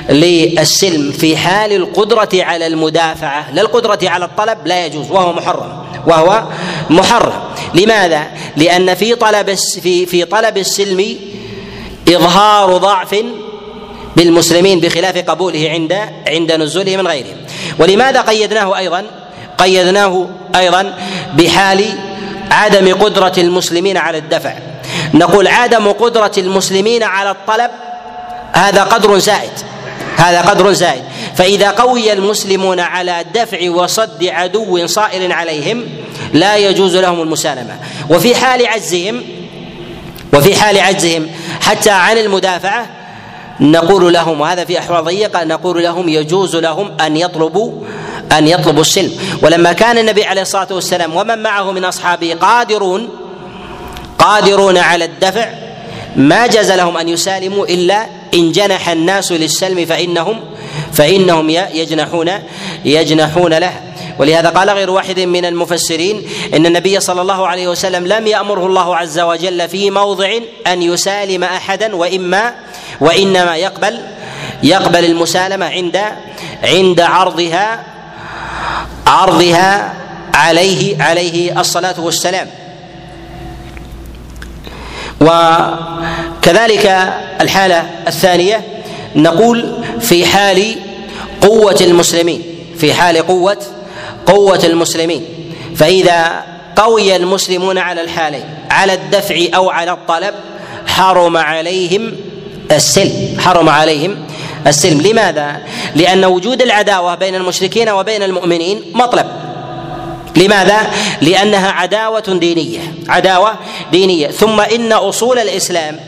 للسلم 0.10 1.12
في 1.12 1.38
حال 1.38 1.74
القدرة 1.74 2.30
على 2.34 2.68
المدافعة 2.68 3.52
لا 3.52 3.62
القدرة 3.62 4.00
على 4.04 4.26
الطلب 4.26 4.58
لا 4.68 4.86
يجوز 4.86 5.12
وهو 5.12 5.34
محرم 5.34 5.84
وهو 6.08 6.44
محرم 6.90 7.34
لماذا؟ 7.74 8.28
لأن 8.58 8.96
في 8.96 9.16
طلب 9.16 9.54
في 9.82 10.06
في 10.06 10.26
طلب 10.26 10.58
السلم 10.58 11.16
إظهار 12.10 12.78
ضعف 12.78 13.16
بالمسلمين 14.16 14.80
بخلاف 14.80 15.18
قبوله 15.18 15.70
عند 15.70 15.94
عند 16.28 16.52
نزوله 16.52 16.98
من 16.98 17.08
غيرهم. 17.08 17.38
ولماذا 17.80 18.22
قيدناه 18.22 18.78
أيضا؟ 18.78 19.06
قيدناه 19.58 20.28
أيضا 20.56 20.94
بحال 21.34 21.86
عدم 22.52 22.94
قدرة 22.94 23.34
المسلمين 23.38 23.98
على 23.98 24.18
الدفع. 24.18 24.54
نقول 25.14 25.48
عدم 25.48 25.92
قدرة 25.92 26.32
المسلمين 26.38 27.04
على 27.04 27.32
الطلب 27.32 27.72
هذا 28.54 28.84
قدر 28.84 29.20
زائد. 29.20 29.52
هذا 30.18 30.42
قدر 30.42 30.74
زائد. 30.74 31.04
فإذا 31.36 31.70
قوي 31.70 32.14
المسلمون 32.14 32.80
على 32.80 33.26
دفع 33.36 33.70
وصد 33.70 34.24
عدو 34.24 34.88
صائل 34.88 35.32
عليهم 35.32 35.86
لا 36.34 36.58
يجوز 36.58 36.96
لهم 36.96 37.22
المسالمة. 37.22 37.80
وفي 38.10 38.36
حال 38.36 38.68
عجزهم 38.68 39.24
وفي 40.34 40.56
حال 40.56 40.80
عجزهم 40.80 41.28
حتى 41.62 41.90
عن 41.90 42.18
المدافعة 42.18 43.03
نقول 43.60 44.14
لهم 44.14 44.42
وهذا 44.42 44.66
في 44.66 44.80
أحوال 44.80 45.04
ضيقة 45.04 45.44
نقول 45.44 45.84
لهم 45.84 46.10
يجوز 46.10 46.56
لهم 46.56 46.92
أن 47.02 47.18
يطلبوا 47.18 47.72
أن 48.38 48.48
يطلبوا 48.48 48.82
السلم. 48.82 49.12
ولما 49.42 49.74
كان 49.74 49.98
النبي 49.98 50.24
عليه 50.24 50.42
الصلاة 50.42 50.68
والسلام 50.72 51.16
ومن 51.16 51.44
معه 51.44 51.72
من 51.72 51.86
أصحابه 51.86 52.34
قادرون 52.34 53.10
قادرون 54.20 54.78
على 54.78 55.06
الدفع 55.06 55.50
ما 56.16 56.48
جاز 56.48 56.72
لهم 56.72 56.98
أن 56.98 57.10
يسالموا 57.10 57.66
إلا 57.66 58.06
إن 58.34 58.52
جنح 58.52 58.90
الناس 58.90 59.32
للسلم 59.32 59.86
فإنهم 59.86 60.40
فإنهم 60.94 61.50
يجنحون 61.50 62.32
يجنحون 62.86 63.54
له. 63.54 63.74
ولهذا 64.20 64.50
قال 64.50 64.70
غير 64.70 64.90
واحد 64.90 65.20
من 65.20 65.46
المفسرين 65.46 66.22
إن 66.54 66.66
النبي 66.66 67.00
صلى 67.00 67.22
الله 67.22 67.48
عليه 67.48 67.68
وسلم 67.68 68.08
لم 68.08 68.28
يأمره 68.28 68.66
الله 68.66 68.96
عز 68.96 69.20
وجل 69.20 69.70
في 69.70 69.92
موضع 69.92 70.30
أن 70.68 70.82
يسالم 70.82 71.44
أحدا 71.44 71.96
وإما 71.96 72.54
وإنما 73.00 73.56
يقبل 73.56 74.00
يقبل 74.64 75.06
المسالمة 75.06 75.66
عند 75.66 76.02
عند 76.64 77.02
عرضها 77.02 77.84
عرضها 79.08 79.94
عليه 80.34 81.04
عليه 81.04 81.60
الصلاة 81.60 82.00
والسلام. 82.00 82.48
وكذلك 85.22 86.86
الحالة 87.42 87.90
الثانية 88.08 88.62
نقول 89.16 89.84
في 90.00 90.26
حال 90.26 90.76
قوة 91.42 91.78
المسلمين 91.82 92.44
في 92.78 92.94
حال 92.94 93.18
قوة 93.28 93.58
قوة 94.26 94.60
المسلمين. 94.64 95.26
فإذا 95.76 96.44
قوي 96.76 97.16
المسلمون 97.16 97.78
على 97.78 98.02
الحالين 98.02 98.44
على 98.72 98.94
الدفع 98.94 99.36
أو 99.56 99.70
على 99.70 99.92
الطلب 99.92 100.34
حرم 100.88 101.38
عليهم 101.38 102.16
السلم 102.74 103.38
حرم 103.40 103.70
عليهم 103.70 104.18
السلم 104.68 105.02
لماذا؟ 105.02 105.58
لأن 105.96 106.26
وجود 106.26 106.62
العداوة 106.62 107.16
بين 107.16 107.36
المشركين 107.36 107.90
وبين 107.90 108.24
المؤمنين 108.24 108.82
مطلب 108.94 109.26
لماذا؟ 110.36 110.92
لأنها 111.22 111.72
عداوة 111.72 112.38
دينية 112.40 112.80
عداوة 113.10 113.54
دينية 113.92 114.28
ثم 114.28 114.60
إن 114.62 114.92
أصول 114.94 115.40
الإسلام 115.40 116.00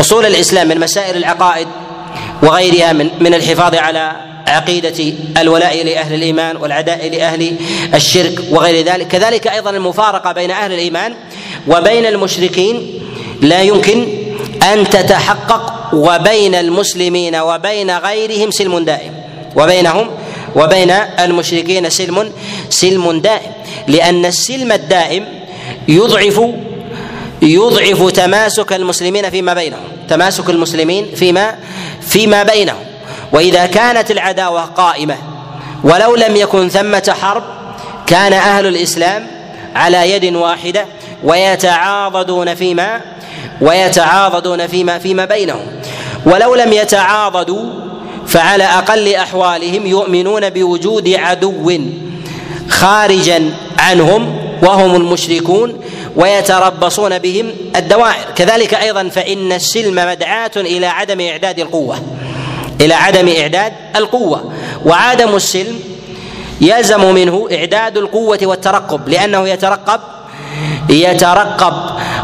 أصول 0.00 0.26
الإسلام 0.26 0.68
من 0.68 0.80
مسائل 0.80 1.16
العقائد 1.16 1.68
وغيرها 2.42 2.92
من 2.92 3.10
من 3.20 3.34
الحفاظ 3.34 3.74
على 3.74 4.12
عقيدة 4.46 5.14
الولاء 5.40 5.84
لأهل 5.84 6.14
الإيمان 6.14 6.56
والعداء 6.56 7.08
لأهل 7.08 7.56
الشرك 7.94 8.38
وغير 8.50 8.84
ذلك 8.84 9.08
كذلك 9.08 9.46
أيضا 9.46 9.70
المفارقة 9.70 10.32
بين 10.32 10.50
أهل 10.50 10.72
الإيمان 10.72 11.14
وبين 11.68 12.06
المشركين 12.06 13.00
لا 13.42 13.62
يمكن 13.62 14.06
أن 14.62 14.90
تتحقق 14.90 15.94
وبين 15.94 16.54
المسلمين 16.54 17.36
وبين 17.36 17.90
غيرهم 17.90 18.50
سلم 18.50 18.78
دائم. 18.78 19.14
وبينهم 19.56 20.10
وبين 20.56 20.90
المشركين 21.20 21.90
سلم 21.90 22.32
سلم 22.70 23.20
دائم. 23.20 23.52
لأن 23.88 24.26
السلم 24.26 24.72
الدائم 24.72 25.24
يضعف 25.88 26.40
يضعف 27.42 28.10
تماسك 28.10 28.72
المسلمين 28.72 29.30
فيما 29.30 29.54
بينهم. 29.54 29.88
تماسك 30.08 30.50
المسلمين 30.50 31.14
فيما 31.14 31.54
فيما 32.00 32.42
بينهم. 32.42 32.84
وإذا 33.32 33.66
كانت 33.66 34.10
العداوة 34.10 34.64
قائمة 34.64 35.16
ولو 35.84 36.14
لم 36.14 36.36
يكن 36.36 36.68
ثمة 36.68 37.16
حرب 37.20 37.42
كان 38.06 38.32
أهل 38.32 38.66
الإسلام 38.66 39.26
على 39.74 40.10
يد 40.10 40.34
واحدة 40.34 40.86
ويتعاضدون 41.24 42.54
فيما 42.54 43.00
ويتعاضدون 43.60 44.66
فيما 44.66 44.98
فيما 44.98 45.24
بينهم. 45.24 45.66
ولو 46.26 46.54
لم 46.54 46.72
يتعاضدوا 46.72 47.72
فعلى 48.26 48.64
أقل 48.64 49.14
أحوالهم 49.14 49.86
يؤمنون 49.86 50.50
بوجود 50.50 51.08
عدو 51.08 51.72
خارجا 52.68 53.50
عنهم 53.78 54.38
وهم 54.62 54.96
المشركون 54.96 55.80
ويتربصون 56.16 57.18
بهم 57.18 57.50
الدوائر. 57.76 58.24
كذلك 58.36 58.74
أيضا 58.74 59.08
فإن 59.08 59.52
السلم 59.52 59.94
مدعاة 59.94 60.50
إلى 60.56 60.86
عدم 60.86 61.20
إعداد 61.20 61.58
القوة 61.58 61.98
إلى 62.80 62.94
عدم 62.94 63.28
إعداد 63.28 63.72
القوة. 63.96 64.52
وعدم 64.84 65.36
السلم 65.36 65.80
يلزم 66.60 67.14
منه 67.14 67.48
إعداد 67.52 67.96
القوة 67.98 68.38
والترقب 68.42 69.08
لأنه 69.08 69.48
يترقب 69.48 70.00
يترقب 70.88 71.74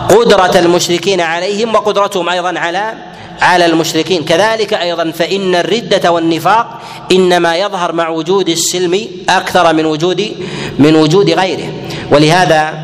قدرة 0.08 0.58
المشركين 0.58 1.20
عليهم 1.20 1.74
وقدرتهم 1.74 2.28
أيضا 2.28 2.58
على 2.58 2.92
على 3.40 3.66
المشركين. 3.66 4.24
كذلك 4.24 4.74
أيضا 4.74 5.10
فإن 5.10 5.54
الردة 5.54 6.12
والنفاق 6.12 6.80
إنما 7.12 7.56
يظهر 7.56 7.92
مع 7.92 8.08
وجود 8.08 8.48
السلم 8.48 9.06
أكثر 9.28 9.72
من 9.72 9.86
وجود 9.86 10.36
من 10.78 10.96
وجود 10.96 11.30
غيره. 11.30 11.72
ولهذا 12.10 12.74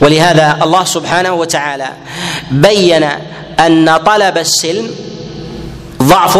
ولهذا 0.00 0.58
الله 0.62 0.84
سبحانه 0.84 1.32
وتعالى 1.32 1.88
بين 2.50 3.04
أن 3.60 3.96
طلب 3.96 4.38
السلم 4.38 4.90
ضعف 6.02 6.36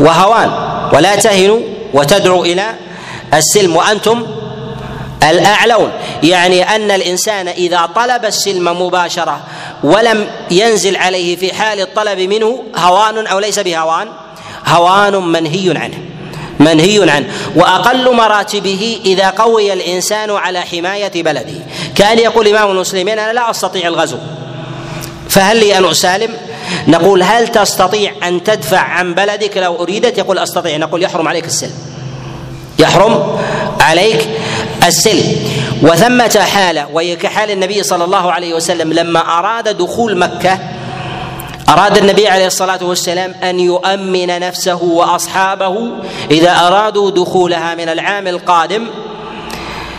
وهوان. 0.00 0.50
ولا 0.92 1.16
تهنوا 1.16 1.60
وتدعوا 1.94 2.44
إلى 2.44 2.64
السلم 3.34 3.76
وأنتم 3.76 4.26
الأعلون 5.22 5.90
يعني 6.22 6.62
أن 6.62 6.90
الإنسان 6.90 7.48
إذا 7.48 7.88
طلب 7.94 8.24
السلم 8.24 8.82
مباشرة 8.82 9.40
ولم 9.82 10.26
ينزل 10.50 10.96
عليه 10.96 11.36
في 11.36 11.54
حال 11.54 11.80
الطلب 11.80 12.18
منه 12.18 12.64
هوان 12.76 13.26
أو 13.26 13.38
ليس 13.38 13.58
بهوان؟ 13.58 14.08
هوان 14.66 15.16
منهي 15.16 15.78
عنه 15.78 15.98
منهي 16.60 17.10
عنه. 17.10 17.26
وأقل 17.56 18.14
مراتبه 18.14 19.00
إذا 19.04 19.30
قوي 19.30 19.72
الإنسان 19.72 20.30
على 20.30 20.60
حماية 20.60 21.22
بلده. 21.22 21.54
كأن 21.94 22.18
يقول 22.18 22.48
إمام 22.48 22.70
المسلمين 22.70 23.18
أنا 23.18 23.32
لا 23.32 23.50
أستطيع 23.50 23.88
الغزو. 23.88 24.16
فهل 25.28 25.56
لي 25.56 25.78
أن 25.78 25.84
أسالم؟ 25.84 26.34
نقول 26.88 27.22
هل 27.22 27.48
تستطيع 27.48 28.12
أن 28.28 28.44
تدفع 28.44 28.78
عن 28.78 29.14
بلدك؟ 29.14 29.56
لو 29.56 29.82
أريدت 29.82 30.18
يقول 30.18 30.38
أستطيع. 30.38 30.76
نقول 30.76 31.02
يحرم 31.02 31.28
عليك 31.28 31.44
السلم. 31.44 31.74
يحرم 32.78 33.38
عليك. 33.80 34.28
السلم. 34.86 35.36
وثمة 35.82 36.40
حالة 36.40 36.86
وهي 36.92 37.16
كحال 37.16 37.50
النبي 37.50 37.82
صلى 37.82 38.04
الله 38.04 38.32
عليه 38.32 38.54
وسلم 38.54 38.92
لما 38.92 39.20
أراد 39.38 39.76
دخول 39.78 40.18
مكة 40.18 40.58
أراد 41.68 41.96
النبي 41.96 42.28
عليه 42.28 42.46
الصلاة 42.46 42.84
والسلام 42.84 43.34
أن 43.42 43.60
يؤمن 43.60 44.40
نفسه 44.40 44.82
وأصحابه 44.82 45.90
إذا 46.30 46.50
أرادوا 46.50 47.10
دخولها 47.10 47.74
من 47.74 47.88
العام 47.88 48.26
القادم 48.26 48.86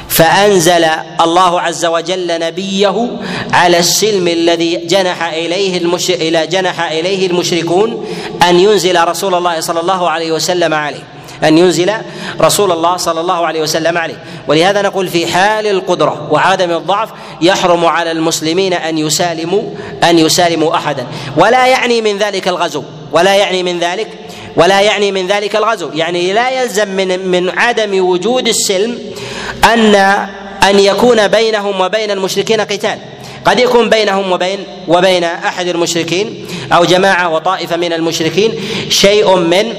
فأنزل 0.09 0.85
الله 1.21 1.61
عز 1.61 1.85
وجل 1.85 2.39
نبيه 2.39 3.09
على 3.53 3.79
السلم 3.79 4.27
الذي 4.27 4.75
جنح 4.75 5.23
إليه 5.33 5.77
المش... 5.77 6.09
إلى 6.09 6.47
جنح 6.47 6.81
إليه 6.91 7.27
المشركون 7.27 8.05
أن 8.49 8.59
ينزل 8.59 9.07
رسول 9.07 9.35
الله 9.35 9.59
صلى 9.59 9.79
الله 9.79 10.09
عليه 10.09 10.31
وسلم 10.31 10.73
عليه. 10.73 11.03
أن 11.43 11.57
ينزل 11.57 11.91
رسول 12.41 12.71
الله 12.71 12.97
صلى 12.97 13.21
الله 13.21 13.47
عليه 13.47 13.61
وسلم 13.61 13.97
عليه. 13.97 14.23
ولهذا 14.47 14.81
نقول 14.81 15.07
في 15.07 15.27
حال 15.27 15.67
القدرة 15.67 16.27
وعدم 16.31 16.71
الضعف 16.71 17.09
يحرم 17.41 17.85
على 17.85 18.11
المسلمين 18.11 18.73
أن 18.73 18.97
يسالموا 18.97 19.63
أن 20.03 20.19
يسالموا 20.19 20.75
أحدا. 20.75 21.05
ولا 21.37 21.67
يعني 21.67 22.01
من 22.01 22.17
ذلك 22.17 22.47
الغزو. 22.47 22.83
ولا 23.11 23.35
يعني 23.35 23.63
من 23.63 23.79
ذلك 23.79 24.07
ولا 24.55 24.81
يعني 24.81 25.11
من 25.11 25.27
ذلك 25.27 25.55
الغزو. 25.55 25.89
يعني 25.93 26.33
لا 26.33 26.49
يلزم 26.61 26.87
من 26.87 27.27
من 27.27 27.49
عدم 27.49 28.05
وجود 28.05 28.47
السلم 28.47 28.99
ان 29.63 29.95
أن 30.63 30.79
يكون 30.79 31.27
بينهم 31.27 31.81
وبين 31.81 32.11
المشركين 32.11 32.61
قتال. 32.61 32.97
قد 33.45 33.59
يكون 33.59 33.89
بينهم 33.89 34.31
وبين 34.31 34.59
وبين 34.87 35.23
أحد 35.23 35.67
المشركين 35.67 36.47
أو 36.71 36.85
جماعة 36.85 37.29
وطائفة 37.29 37.77
من 37.77 37.93
المشركين 37.93 38.53
شيء 38.89 39.35
من 39.35 39.73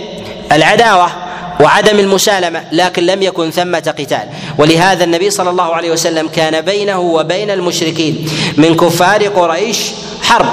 العداوة. 0.52 1.29
وعدم 1.60 1.98
المسالمة 1.98 2.64
لكن 2.72 3.06
لم 3.06 3.22
يكن 3.22 3.50
ثمة 3.50 3.94
قتال. 3.98 4.28
ولهذا 4.58 5.04
النبي 5.04 5.30
صلى 5.30 5.50
الله 5.50 5.74
عليه 5.74 5.90
وسلم 5.90 6.28
كان 6.28 6.60
بينه 6.60 7.00
وبين 7.00 7.50
المشركين 7.50 8.26
من 8.56 8.76
كفار 8.76 9.24
قريش 9.28 9.78
حرب. 10.22 10.46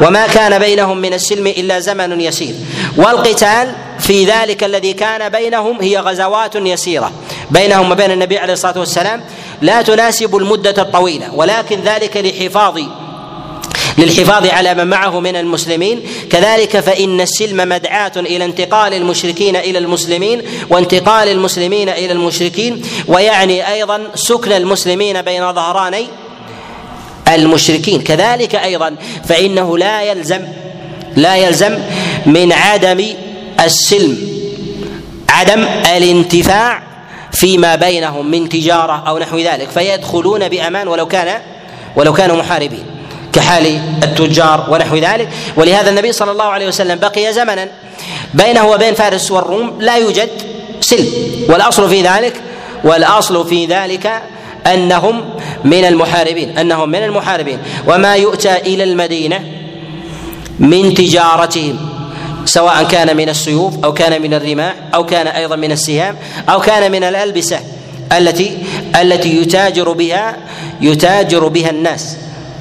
وما 0.00 0.26
كان 0.26 0.58
بينهم 0.58 0.98
من 0.98 1.14
السلم 1.14 1.46
إلا 1.46 1.78
زمن 1.78 2.20
يسير. 2.20 2.54
والقتال 2.96 3.72
في 3.98 4.24
ذلك 4.24 4.64
الذي 4.64 4.92
كان 4.92 5.28
بينهم 5.28 5.80
هي 5.80 5.98
غزوات 5.98 6.56
يسيرة. 6.56 7.12
بينهم 7.50 7.90
وبين 7.90 8.10
النبي 8.10 8.38
عليه 8.38 8.52
الصلاة 8.52 8.78
والسلام 8.78 9.24
لا 9.62 9.82
تناسب 9.82 10.36
المدة 10.36 10.82
الطويلة 10.82 11.34
ولكن 11.34 11.80
ذلك 11.80 12.16
لحفاظ 12.16 12.78
للحفاظ 13.98 14.46
على 14.46 14.74
من 14.74 14.86
معه 14.86 15.20
من 15.20 15.36
المسلمين. 15.36 16.02
كذلك 16.30 16.80
فإن 16.80 17.20
السلم 17.20 17.68
مدعاة 17.68 18.12
إلى 18.16 18.44
انتقال 18.44 18.94
المشركين 18.94 19.56
إلى 19.56 19.78
المسلمين 19.78 20.42
وانتقال 20.70 21.28
المسلمين 21.28 21.88
إلى 21.88 22.12
المشركين 22.12 22.82
ويعني 23.08 23.72
أيضا 23.72 24.00
سكن 24.14 24.52
المسلمين 24.52 25.22
بين 25.22 25.52
ظهراني 25.52 26.06
المشركين. 27.28 28.02
كذلك 28.02 28.54
أيضا 28.54 28.96
فإنه 29.24 29.78
لا 29.78 30.02
يلزم 30.02 30.40
لا 31.16 31.36
يلزم 31.36 31.78
من 32.26 32.52
عدم 32.52 33.06
السلم 33.60 34.18
عدم 35.28 35.64
الانتفاع 35.96 36.82
فيما 37.32 37.74
بينهم 37.76 38.30
من 38.30 38.48
تجارة 38.48 39.08
أو 39.08 39.18
نحو 39.18 39.38
ذلك. 39.38 39.70
فيدخلون 39.70 40.48
بأمان 40.48 40.88
ولو 40.88 41.06
كان 41.06 41.40
ولو 41.96 42.12
كانوا 42.12 42.36
محاربين. 42.36 42.91
كحال 43.32 43.80
التجار 44.02 44.66
ونحو 44.70 44.96
ذلك. 44.96 45.28
ولهذا 45.56 45.90
النبي 45.90 46.12
صلى 46.12 46.30
الله 46.30 46.44
عليه 46.44 46.68
وسلم 46.68 46.98
بقي 46.98 47.32
زمنا 47.32 47.68
بينه 48.34 48.66
وبين 48.66 48.94
فارس 48.94 49.30
والروم 49.30 49.80
لا 49.80 49.96
يوجد 49.96 50.28
سلم. 50.80 51.06
والأصل 51.48 51.88
في 51.88 52.02
ذلك 52.02 52.40
والأصل 52.84 53.48
في 53.48 53.66
ذلك 53.66 54.22
أنهم 54.66 55.24
من 55.64 55.84
المحاربين 55.84 56.58
أنهم 56.58 56.88
من 56.88 57.02
المحاربين. 57.02 57.58
وما 57.88 58.16
يؤتى 58.16 58.56
إلى 58.56 58.84
المدينة 58.84 59.40
من 60.58 60.94
تجارتهم 60.94 61.88
سواء 62.44 62.84
كان 62.84 63.16
من 63.16 63.28
السيوف 63.28 63.84
أو 63.84 63.92
كان 63.92 64.22
من 64.22 64.34
الرماح 64.34 64.74
أو 64.94 65.06
كان 65.06 65.26
أيضا 65.26 65.56
من 65.56 65.72
السهام 65.72 66.16
أو 66.48 66.60
كان 66.60 66.92
من 66.92 67.04
الألبسة 67.04 67.60
التي 68.12 68.58
التي 69.00 69.36
يتاجر 69.42 69.92
بها 69.92 70.36
يتاجر 70.80 71.48
بها 71.48 71.70
الناس. 71.70 72.16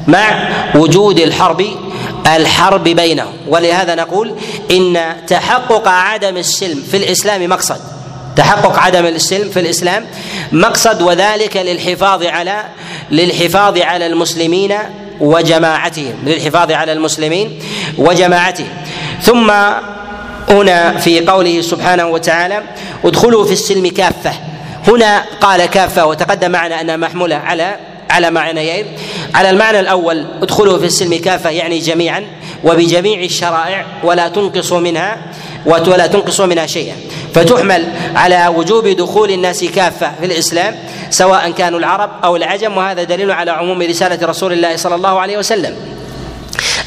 مع 0.08 0.50
وجود 0.76 1.20
الحرب 1.20 1.66
الحرب 2.36 2.84
بينهم. 2.84 3.34
ولهذا 3.48 3.96
نقول 3.96 4.36
إن 4.72 5.16
تحقق 5.28 5.88
عدم 5.88 6.38
السلم 6.38 6.84
في 6.92 6.98
الإسلام 6.98 7.50
مقصد. 7.50 7.80
تحقق 8.36 8.80
عدم 8.80 9.06
السلم 9.06 9.50
في 9.50 9.60
الإسلام 9.60 10.06
مقصد 10.52 11.02
وذلك 11.02 11.58
للحفاظ 11.58 12.24
على 12.24 12.64
للحفاظ 13.12 13.78
على 13.78 14.08
المسلمين 14.08 14.74
وجماعتهم 15.20 16.14
للحفاظ 16.26 16.72
على 16.72 16.92
المسلمين 16.92 17.60
وجماعتهم. 17.98 18.70
ثم 19.22 19.52
هنا 20.50 20.98
في 20.98 21.26
قوله 21.26 21.62
سبحانه 21.62 22.08
وتعالى 22.08 22.64
ادخلوا 23.06 23.46
في 23.46 23.52
السلم 23.52 23.88
كافة. 23.88 24.32
هنا 24.88 25.26
قال 25.42 25.66
كافة 25.66 26.06
وتقدم 26.06 26.52
معنا 26.52 26.82
انها 26.82 26.98
محمولة 26.98 27.36
على 27.36 27.76
على 28.12 28.32
معنيين. 28.32 28.86
على 29.34 29.50
المعنى 29.50 29.80
الأول 29.80 30.26
ادخلوا 30.42 30.80
في 30.80 30.86
السلم 30.86 31.18
كافة 31.18 31.50
يعني 31.50 31.80
جميعا 31.80 32.24
وبجميع 32.64 33.24
الشرائع 33.24 33.86
ولا 34.04 34.28
تنقصوا 34.28 34.80
منها 34.80 35.18
ولا 35.66 36.08
تنقصوا 36.08 36.46
منها 36.46 36.66
شيئا. 36.66 36.96
فتحمل 37.34 37.88
على 38.16 38.48
وجوب 38.48 38.88
دخول 38.88 39.32
الناس 39.32 39.64
كافة 39.64 40.12
في 40.20 40.26
الإسلام 40.26 40.76
سواء 41.10 41.52
كانوا 41.52 41.80
العرب 41.80 42.10
أو 42.24 42.36
العجم 42.36 42.78
وهذا 42.78 43.04
دليل 43.04 43.32
على 43.32 43.52
عموم 43.52 43.82
رسالة 43.82 44.28
رسول 44.28 44.54
الله 44.54 44.76
صلى 44.76 44.96
الله 44.96 45.20
عليه 45.20 45.38
وسلم. 45.38 45.76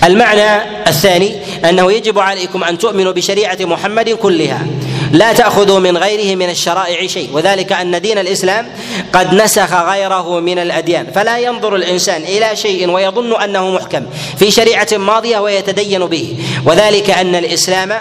المعنى 0.04 0.62
الثاني 0.86 1.36
أنه 1.68 1.92
يجب 1.92 2.18
عليكم 2.18 2.64
أن 2.64 2.78
تؤمنوا 2.78 3.12
بشريعة 3.12 3.58
محمد 3.60 4.10
كلها. 4.10 4.66
لا 5.14 5.32
تأخذوا 5.32 5.78
من 5.78 5.96
غيره 5.98 6.36
من 6.36 6.50
الشرائع 6.50 7.06
شيء. 7.06 7.30
وذلك 7.32 7.72
أن 7.72 8.00
دين 8.00 8.18
الإسلام 8.18 8.68
قد 9.12 9.34
نسخ 9.34 9.72
غيره 9.72 10.40
من 10.40 10.58
الأديان. 10.58 11.06
فلا 11.14 11.38
ينظر 11.38 11.76
الإنسان 11.76 12.22
إلى 12.22 12.56
شيء 12.56 12.90
ويظن 12.90 13.42
أنه 13.42 13.70
محكم 13.70 14.02
في 14.38 14.50
شريعة 14.50 14.88
ماضية 14.92 15.38
ويتدين 15.38 16.06
به. 16.06 16.36
وذلك 16.66 17.10
أن 17.10 17.34
الإسلام 17.34 17.92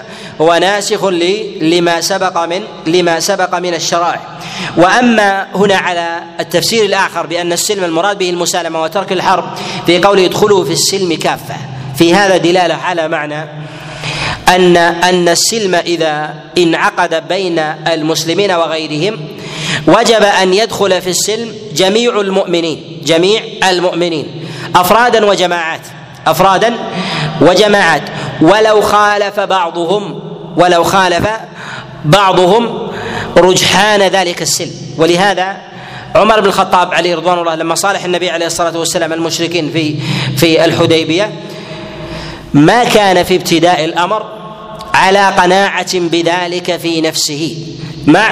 هو 0.41 0.53
ناسخ 0.53 1.05
لما 1.61 2.01
سبق 2.01 2.45
من 2.45 2.63
لما 2.87 3.19
سبق 3.19 3.55
من 3.55 3.73
الشرائع. 3.73 4.21
وأما 4.77 5.47
هنا 5.55 5.75
على 5.75 6.23
التفسير 6.39 6.85
الآخر 6.85 7.25
بأن 7.25 7.53
السلم 7.53 7.83
المراد 7.83 8.17
به 8.17 8.29
المسالمة 8.29 8.81
وترك 8.81 9.11
الحرب 9.11 9.45
في 9.85 9.99
قوله 9.99 10.25
ادخلوا 10.25 10.65
في 10.65 10.71
السلم 10.71 11.13
كافة. 11.13 11.55
في 11.97 12.15
هذا 12.15 12.37
دلالة 12.37 12.75
على 12.75 13.07
معنى 13.07 13.45
ان 14.55 14.77
أن 14.77 15.29
السلم 15.29 15.75
إذا 15.75 16.33
انعقد 16.57 17.27
بين 17.27 17.59
المسلمين 17.87 18.51
وغيرهم 18.51 19.19
وجب 19.87 20.23
أن 20.23 20.53
يدخل 20.53 21.01
في 21.01 21.09
السلم 21.09 21.55
جميع 21.75 22.19
المؤمنين 22.19 23.01
جميع 23.05 23.41
المؤمنين 23.69 24.45
أفرادا 24.75 25.25
وجماعات 25.25 25.81
أفرادا 26.27 26.73
وجماعات. 27.41 28.01
ولو 28.41 28.81
خالف 28.81 29.39
بعضهم 29.39 30.19
ولو 30.57 30.83
خالف 30.83 31.27
بعضهم 32.05 32.87
رجحان 33.37 34.01
ذلك 34.01 34.41
السلم. 34.41 34.71
ولهذا 34.97 35.57
عمر 36.15 36.39
بن 36.39 36.45
الخطاب 36.45 36.93
عليه 36.93 37.15
رضوان 37.15 37.39
الله 37.39 37.55
لما 37.55 37.75
صالح 37.75 38.05
النبي 38.05 38.29
عليه 38.29 38.45
الصلاة 38.45 38.77
والسلام 38.77 39.13
المشركين 39.13 39.71
في 39.71 39.95
في 40.37 40.65
الحديبية 40.65 41.31
ما 42.53 42.83
كان 42.83 43.23
في 43.23 43.35
ابتداء 43.35 43.85
الأمر 43.85 44.42
على 44.93 45.27
قناعة 45.27 45.99
بذلك 45.99 46.77
في 46.77 47.01
نفسه 47.01 47.57
مع 48.07 48.29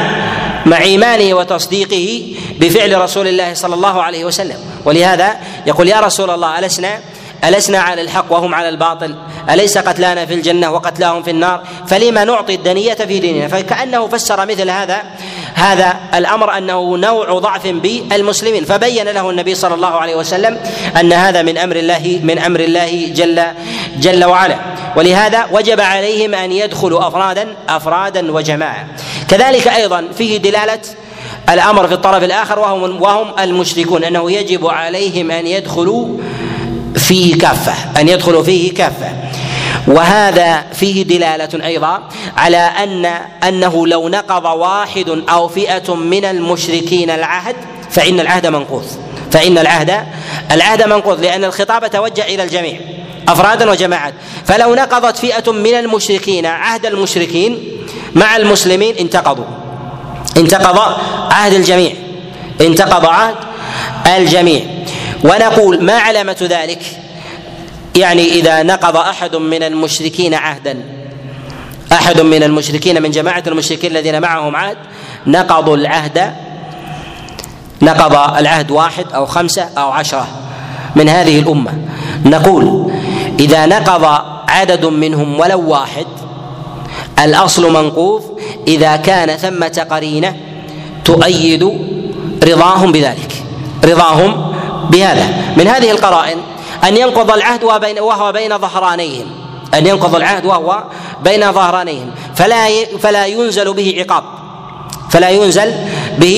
مع 0.65 0.81
إيمانه 0.81 1.33
وتصديقه 1.33 2.35
بفعل 2.59 3.01
رسول 3.01 3.27
الله 3.27 3.53
صلى 3.53 3.75
الله 3.75 4.03
عليه 4.03 4.25
وسلم. 4.25 4.57
ولهذا 4.85 5.35
يقول 5.67 5.87
يا 5.87 5.99
رسول 5.99 6.29
الله 6.29 6.59
ألسنا؟ 6.59 6.99
ألسنا 7.43 7.79
على 7.79 8.01
الحق 8.01 8.25
وهم 8.29 8.55
على 8.55 8.69
الباطل. 8.69 9.15
أليس 9.49 9.77
قتلانا 9.77 10.25
في 10.25 10.33
الجنة 10.33 10.71
وقتلاهم 10.71 11.23
في 11.23 11.31
النار؟ 11.31 11.63
فلما 11.87 12.23
نعطي 12.23 12.55
الدنية 12.55 12.93
في 12.93 13.19
ديننا؟ 13.19 13.47
فكأنه 13.47 14.07
فسر 14.07 14.45
مثل 14.45 14.69
هذا 14.69 15.01
هذا 15.53 15.99
الأمر 16.13 16.57
أنه 16.57 16.97
نوع 16.97 17.39
ضعف 17.39 17.67
بالمسلمين. 17.67 18.65
فبين 18.65 19.09
له 19.09 19.29
النبي 19.29 19.55
صلى 19.55 19.75
الله 19.75 19.95
عليه 19.99 20.15
وسلم 20.15 20.57
أن 20.99 21.13
هذا 21.13 21.41
من 21.41 21.57
أمر 21.57 21.75
الله 21.75 22.19
من 22.23 22.39
أمر 22.39 22.59
الله 22.59 23.11
جل 23.15 23.43
جل 23.97 24.25
وعلا. 24.25 24.70
ولهذا 24.95 25.45
وجب 25.51 25.81
عليهم 25.81 26.33
أن 26.35 26.51
يدخلوا 26.51 27.07
أفرادا 27.07 27.55
أفرادا 27.69 28.31
وجماعة. 28.31 28.87
كذلك 29.27 29.67
أيضا 29.67 30.07
فيه 30.17 30.37
دلالة 30.37 30.81
الأمر 31.49 31.87
في 31.87 31.93
الطرف 31.93 32.23
الآخر 32.23 32.59
وهم 32.59 33.01
وهم 33.01 33.39
المشركون 33.39 34.03
أنه 34.03 34.31
يجب 34.31 34.67
عليهم 34.67 35.31
أن 35.31 35.47
يدخلوا 35.47 36.17
فيه 36.95 37.37
كافة 37.37 38.01
أن 38.01 38.09
يدخلوا 38.09 38.43
فيه 38.43 38.73
كافة. 38.73 39.09
وهذا 39.87 40.63
فيه 40.73 41.03
دلالة 41.03 41.65
أيضا 41.65 42.09
على 42.37 42.57
أن 42.57 43.05
أنه 43.47 43.87
لو 43.87 44.09
نقض 44.09 44.45
واحد 44.45 45.23
أو 45.29 45.47
فئة 45.47 45.95
من 45.95 46.25
المشركين 46.25 47.09
العهد 47.09 47.55
فإن 47.89 48.19
العهد 48.19 48.47
منقوض 48.47 48.85
فإن 49.31 49.57
العهد 49.57 50.05
العهد 50.51 50.83
منقوض 50.83 51.21
لأن 51.21 51.43
الخطاب 51.43 51.87
توجه 51.89 52.21
إلى 52.21 52.43
الجميع. 52.43 52.79
أفرادا 53.27 53.71
وجماعات 53.71 54.13
فلو 54.45 54.75
نقضت 54.75 55.17
فئة 55.17 55.51
من 55.51 55.73
المشركين 55.73 56.45
عهد 56.45 56.85
المشركين 56.85 57.57
مع 58.15 58.37
المسلمين 58.37 58.95
انتقضوا. 58.95 59.45
انتقض 60.37 60.79
عهد 61.31 61.53
الجميع. 61.53 61.93
انتقض 62.61 63.05
عهد 63.05 63.35
الجميع. 64.07 64.61
ونقول 65.23 65.83
ما 65.83 65.93
علامة 65.93 66.37
ذلك؟ 66.41 66.81
يعني 67.95 68.25
إذا 68.25 68.63
نقض 68.63 68.97
أحد 68.97 69.35
من 69.35 69.63
المشركين 69.63 70.33
عهدا 70.33 70.83
أحد 71.91 72.21
من 72.21 72.43
المشركين 72.43 73.01
من 73.01 73.11
جماعة 73.11 73.43
المشركين 73.47 73.91
الذين 73.91 74.21
معهم 74.21 74.55
عهد 74.55 74.77
نقضوا 75.27 75.77
العهد 75.77 76.33
نقض 77.81 78.37
العهد 78.37 78.71
واحد 78.71 79.05
أو 79.13 79.25
خمسة 79.25 79.69
أو 79.77 79.91
عشرة 79.91 80.27
من 80.95 81.09
هذه 81.09 81.39
الأمة. 81.39 81.73
نقول 82.25 82.91
إذا 83.39 83.65
نقض 83.65 84.05
عدد 84.47 84.85
منهم 84.85 85.39
ولو 85.39 85.69
واحد 85.69 86.05
الأصل 87.23 87.73
منقوض 87.73 88.23
إذا 88.67 88.95
كان 88.95 89.37
ثمه 89.37 89.85
قرينه 89.91 90.35
تؤيد 91.05 91.63
رضاهم 92.43 92.91
بذلك 92.91 93.43
رضاهم 93.85 94.53
بهذا. 94.89 95.27
من 95.57 95.67
هذه 95.67 95.91
القرائن 95.91 96.37
أن 96.83 96.97
ينقض 96.97 97.31
العهد 97.31 97.63
وهو 97.99 98.31
بين 98.31 98.57
ظهرانيهم 98.57 99.25
أن 99.73 99.87
ينقض 99.87 100.15
العهد 100.15 100.45
وهو 100.45 100.83
بين 101.23 101.51
ظهرانيهم. 101.51 102.11
فلا 102.35 102.85
فلا 102.99 103.25
ينزل 103.25 103.73
به 103.73 103.95
عقاب. 103.99 104.23
فلا 105.09 105.29
ينزل 105.29 105.73
به 106.17 106.37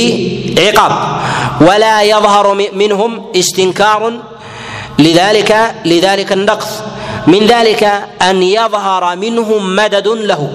عقاب. 0.59 0.91
ولا 1.61 2.01
يظهر 2.03 2.69
منهم 2.73 3.21
استنكار 3.35 4.13
لذلك 4.99 5.75
لذلك 5.85 6.31
النقض 6.31 6.67
من 7.27 7.47
ذلك 7.47 7.83
أن 8.21 8.43
يظهر 8.43 9.15
منهم 9.15 9.75
مدد 9.75 10.07
له. 10.07 10.49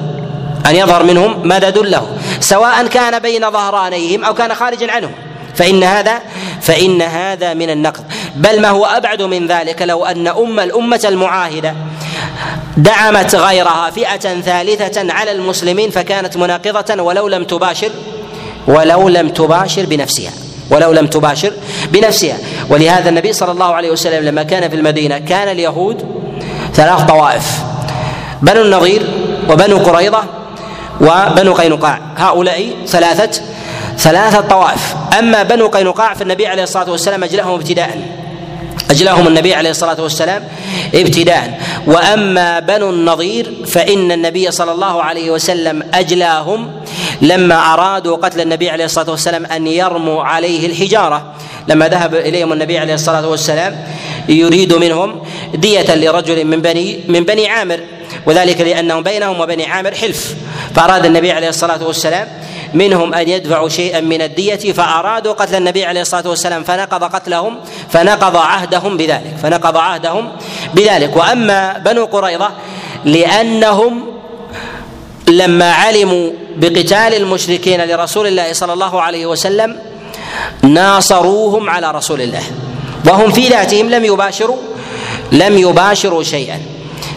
أن 0.67 0.77
يظهر 0.77 1.03
منهم 1.03 1.49
مدد 1.49 1.79
له. 1.79 2.19
سواء 2.41 2.87
كان 2.87 3.19
بين 3.19 3.51
ظهرانيهم 3.51 4.25
أو 4.25 4.35
كان 4.35 4.55
خارجا 4.55 4.93
عنهم. 4.93 5.13
فإن 5.55 5.85
هذا 5.85 6.21
فإن 6.61 7.03
هذا 7.03 7.55
من 7.55 7.71
النقض 7.71 8.05
بل 8.37 8.61
ما 8.61 8.69
هو 8.69 8.85
أبعد 8.87 9.23
من 9.23 9.47
ذلك 9.47 9.83
لو 9.83 10.05
أن 10.05 10.29
أم 10.29 10.61
الأمة 10.61 11.01
المعاهدة 11.05 11.75
دعمت 12.77 13.35
غيرها 13.35 13.91
فئة 13.91 14.41
ثالثة 14.41 15.13
على 15.13 15.33
المسلمين 15.33 15.91
فكانت 15.91 16.37
مناقضة 16.37 17.03
ولو 17.03 17.29
لم 17.29 17.45
تباشر 17.45 17.91
ولو 18.69 19.09
لم 19.09 19.29
تباشر 19.29 19.87
بنفسها. 19.87 20.33
ولو 20.71 20.93
لم 20.93 21.07
تباشر 21.07 21.53
بنفسها. 21.93 22.37
ولهذا 22.71 23.09
النبي 23.09 23.33
صلى 23.33 23.53
الله 23.53 23.75
عليه 23.75 23.91
وسلم 23.91 24.25
لما 24.25 24.43
كان 24.43 24.71
في 24.71 24.77
المدينة 24.77 25.19
كان 25.19 25.49
اليهود 25.49 26.05
ثلاث 26.75 27.03
طوائف 27.03 27.59
بنو 28.43 28.63
النضير 28.63 29.03
وبنو 29.51 29.79
قريضة 29.79 30.23
وبنو 31.01 31.55
قينقاع. 31.55 32.01
هؤلاء 32.17 32.71
ثلاثة 32.87 33.41
ثلاثة 33.99 34.41
طوائف. 34.41 34.95
أما 35.19 35.43
بنو 35.43 35.67
قينقاع 35.69 36.15
فالنبي 36.15 36.47
عليه 36.47 36.63
الصلاة 36.63 36.91
والسلام 36.91 37.25
أجلاهم 37.25 37.55
ابتداء. 37.55 37.99
أجلاهم 38.91 39.27
النبي 39.27 39.55
عليه 39.55 39.71
الصلاة 39.71 40.03
والسلام 40.03 40.49
ابتداء. 40.95 41.61
وأما 41.87 42.61
بنو 42.61 42.91
النضير 42.91 43.53
فإن 43.67 44.13
النبي 44.13 44.51
صلى 44.51 44.73
الله 44.73 45.03
عليه 45.03 45.31
وسلم 45.31 45.83
أجلاهم 45.95 46.73
لما 47.23 47.75
أرادوا 47.75 48.17
قتل 48.17 48.41
النبي 48.41 48.71
عليه 48.71 48.85
الصلاة 48.85 49.11
والسلام 49.11 49.47
أن 49.47 49.67
يرموا 49.67 50.23
عليه 50.23 50.67
الحجارة. 50.67 51.35
لما 51.69 51.89
ذهب 51.89 52.15
إليهم 52.15 52.53
النبي 52.53 52.79
عليه 52.79 52.95
الصلاة 52.95 53.29
والسلام 53.29 53.85
يريد 54.29 54.75
منهم 54.75 55.23
دية 55.55 55.95
لرجل 55.95 56.45
من 56.45 56.63
بني 56.63 57.01
من 57.09 57.25
بني 57.25 57.49
عامر. 57.49 57.81
وذلك 58.27 58.61
لأنهم 58.61 59.03
بينهم 59.03 59.41
وبني 59.41 59.67
عامر 59.67 59.95
حلف. 59.95 60.35
فأراد 60.75 61.07
النبي 61.07 61.33
عليه 61.33 61.49
الصلاة 61.49 61.87
والسلام 61.87 62.29
منهم 62.75 63.15
أن 63.15 63.29
يدفعوا 63.29 63.69
شيئا 63.69 64.01
من 64.01 64.23
الدية 64.23 64.73
فأرادوا 64.73 65.33
قتل 65.33 65.55
النبي 65.55 65.85
عليه 65.85 66.01
الصلاة 66.01 66.29
والسلام 66.29 66.65
فنقض 66.65 67.05
قتلهم 67.05 67.59
فنقض 67.91 68.37
عهدهم 68.37 68.97
بذلك 68.97 69.35
فنقض 69.43 69.77
عهدهم 69.77 70.33
بذلك. 70.75 71.17
وأما 71.17 71.79
بنو 71.79 72.05
قريظة 72.05 72.51
لأنهم 73.05 74.07
لما 75.29 75.73
علموا 75.73 76.31
بقتال 76.57 77.15
المشركين 77.15 77.85
لرسول 77.85 78.27
الله 78.27 78.53
صلى 78.53 78.73
الله 78.73 79.03
عليه 79.03 79.27
وسلم 79.27 79.79
ناصروهم 80.63 81.71
على 81.71 81.91
رسول 81.91 82.21
الله. 82.21 82.43
وهم 83.07 83.33
في 83.33 83.49
ذاتهم 83.49 83.91
لم 83.91 84.05
يباشروا 84.05 84.57
لم 85.33 85.59
يباشروا 85.59 86.23
شيئا. 86.23 86.61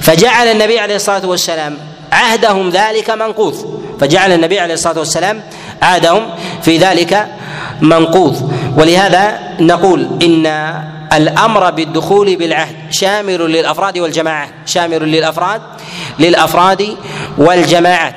فجعل 0.01 0.47
النبي 0.47 0.79
عليه 0.79 0.95
الصلاة 0.95 1.25
والسلام 1.25 1.77
عهدهم 2.11 2.69
ذلك 2.69 3.09
منقوض 3.09 3.80
فجعل 4.01 4.31
النبي 4.31 4.59
عليه 4.59 4.73
الصلاة 4.73 4.99
والسلام 4.99 5.43
عادهم 5.81 6.29
في 6.61 6.77
ذلك 6.77 7.27
منقوض. 7.81 8.53
ولهذا 8.77 9.39
نقول 9.59 10.07
إن 10.23 10.45
الأمر 11.13 11.69
بالدخول 11.69 12.35
بالعهد 12.35 12.75
شامل 12.91 13.39
للأفراد 13.39 13.97
والجماعات 13.97 14.49
شامل 14.65 15.03
للأفراد 15.03 15.61
للأفراد 16.19 16.97
والجماعات 17.37 18.15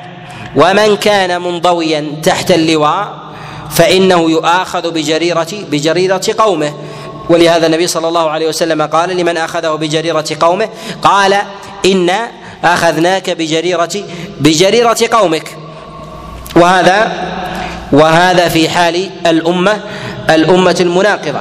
ومن 0.57 0.97
كان 0.97 1.43
منضويا 1.43 2.07
تحت 2.23 2.51
اللواء 2.51 3.19
فإنه 3.71 4.31
يؤاخذ 4.31 4.91
بجريرة 4.91 5.49
بجريرة 5.53 6.23
قومه. 6.39 6.75
ولهذا 7.31 7.67
النبي 7.67 7.87
صلى 7.87 8.09
الله 8.09 8.31
عليه 8.31 8.49
وسلم 8.49 8.83
قال 8.83 9.17
لمن 9.17 9.37
أخذه 9.37 9.69
بجريرة 9.69 10.25
قومه؟ 10.41 10.69
قال 11.03 11.37
انا 11.87 12.29
أخذناك 12.65 13.31
بجريرة 13.31 14.05
بجريرة 14.41 14.97
قومك. 15.13 15.57
وهذا 16.57 17.13
وهذا 17.93 18.49
في 18.49 18.69
حال 18.69 19.11
الأمة 19.27 19.77
الأمة 20.31 20.77
المناقضة 20.81 21.41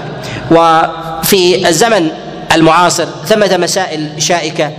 وفي 0.52 1.67
الزمن 1.67 2.10
المعاصر 2.56 3.06
ثمة 3.26 3.58
مسائل 3.58 4.10
شائكة 4.17 4.71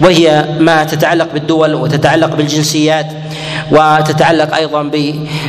وهي 0.00 0.44
ما 0.58 0.84
تتعلق 0.84 1.32
بالدول 1.34 1.74
وتتعلق 1.74 2.34
بالجنسيات 2.34 3.06
وتتعلق 3.70 4.54
أيضا 4.56 4.90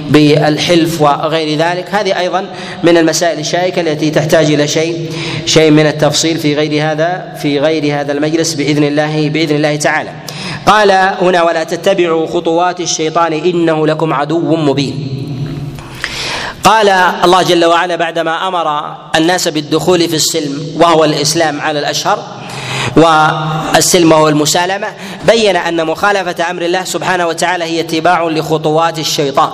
بالحلف 0.10 1.02
وغير 1.02 1.58
ذلك 1.60 1.86
هذه 1.92 2.20
أيضا 2.20 2.46
من 2.84 2.98
المسائل 2.98 3.40
الشائكة 3.40 3.82
التي 3.82 4.10
تحتاج 4.12 4.52
إلى 4.52 4.68
شيء 4.68 5.10
شيء 5.46 5.72
من 5.72 5.88
التفصيل 5.88 6.38
في 6.38 6.56
غير 6.56 6.92
هذا 6.92 7.34
في 7.42 7.60
غير 7.60 8.02
هذا 8.02 8.12
المجلس 8.12 8.54
بإذن 8.54 8.84
الله 8.84 9.30
بإذن 9.30 9.56
الله 9.56 9.76
تعالى. 9.76 10.10
قال 10.66 10.92
هنا 10.92 11.44
ولا 11.44 11.64
تتبعوا 11.64 12.28
خطوات 12.28 12.80
الشيطان 12.80 13.34
إنه 13.34 13.88
لكم 13.88 14.14
عدو 14.14 14.56
مبين. 14.56 15.12
قال 16.64 16.90
الله 17.24 17.42
جل 17.42 17.66
وعلا 17.66 17.96
بعدما 17.96 18.48
أمر 18.48 18.96
الناس 19.16 19.48
بالدخول 19.48 20.10
في 20.10 20.16
السلم 20.16 20.68
وهو 20.76 21.04
الإسلام 21.04 21.62
على 21.62 21.80
الأشهر 21.80 22.20
والسلم 22.96 24.12
وهو 24.12 24.30
المسالمة 24.30 24.88
بين 25.28 25.56
أن 25.56 25.86
مخالفة 25.86 26.52
أمر 26.52 26.62
الله 26.62 26.84
سبحانه 26.84 27.28
وتعالى 27.28 27.64
هي 27.64 27.80
اتباع 27.80 28.24
لخطوات 28.24 29.00
الشيطان. 29.00 29.50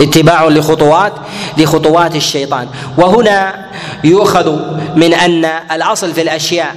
اتباع 0.00 0.44
لخطوات 0.44 1.12
لخطوات 1.58 2.16
الشيطان. 2.16 2.68
وهنا 2.98 3.66
يؤخذ 4.04 4.58
من 4.96 5.14
أن 5.14 5.44
الأصل 5.72 6.14
في 6.14 6.22
الأشياء 6.22 6.74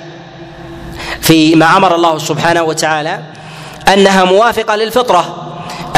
فيما 1.21 1.77
أمر 1.77 1.95
الله 1.95 2.17
سبحانه 2.17 2.63
وتعالى 2.63 3.19
أنها 3.93 4.23
موافقة 4.23 4.75
للفطرة. 4.75 5.49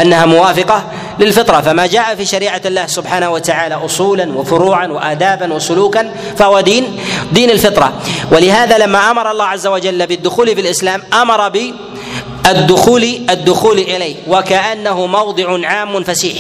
أنها 0.01 0.25
موافقة 0.25 0.83
للفطرة. 1.19 1.61
فما 1.61 1.85
جاء 1.87 2.15
في 2.15 2.25
شريعة 2.25 2.61
الله 2.65 2.87
سبحانه 2.87 3.29
وتعالى 3.29 3.75
اصولا 3.75 4.37
وفروعا 4.37 4.87
وادابا 4.87 5.53
وسلوكا 5.53 6.11
فهو 6.37 6.61
دين 6.61 6.99
دين 7.31 7.49
الفطرة. 7.49 7.93
ولهذا 8.31 8.77
لما 8.77 9.11
أمر 9.11 9.31
الله 9.31 9.45
عز 9.45 9.67
وجل 9.67 10.07
بالدخول 10.07 10.55
في 10.55 10.61
الإسلام 10.61 11.03
أمر 11.13 11.49
بالدخول 11.49 13.03
الدخول 13.29 13.77
إليه. 13.77 14.15
وكأنه 14.27 15.05
موضع 15.05 15.67
عام 15.67 16.03
فسيح. 16.03 16.37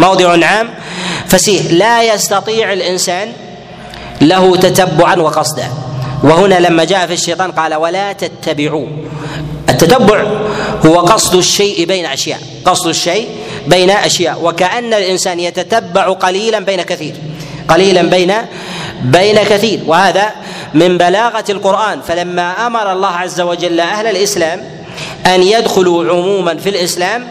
موضع 0.00 0.46
عام 0.46 0.74
فسيح. 1.26 1.62
لا 1.70 2.02
يستطيع 2.02 2.72
الإنسان 2.72 3.32
له 4.20 4.56
تتبعا 4.56 5.16
وقصدا. 5.16 5.68
وهنا 6.22 6.60
لما 6.60 6.84
جاء 6.84 7.06
في 7.06 7.12
الشيطان 7.12 7.52
قال 7.52 7.74
ولا 7.74 8.12
تتبعوا. 8.12 8.86
التتبع 9.72 10.24
هو 10.86 11.00
قصد 11.00 11.34
الشيء 11.34 11.84
بين 11.84 12.06
أشياء 12.06 12.40
قصد 12.64 12.86
الشيء 12.86 13.28
بين 13.66 13.90
أشياء 13.90 14.38
وكأن 14.42 14.94
الإنسان 14.94 15.40
يتتبع 15.40 16.12
قليلا 16.12 16.58
بين 16.58 16.82
كثير 16.82 17.14
قليلا 17.68 18.02
بين 18.02 18.32
بين 19.02 19.36
كثير 19.36 19.80
وهذا 19.86 20.30
من 20.74 20.98
بلاغة 20.98 21.44
القرآن. 21.50 22.00
فلما 22.00 22.66
أمر 22.66 22.92
الله 22.92 23.08
عز 23.08 23.40
وجل 23.40 23.80
أهل 23.80 24.06
الإسلام 24.06 24.60
أن 25.26 25.42
يدخلوا 25.42 26.10
عموما 26.12 26.56
في 26.56 26.68
الإسلام 26.68 27.28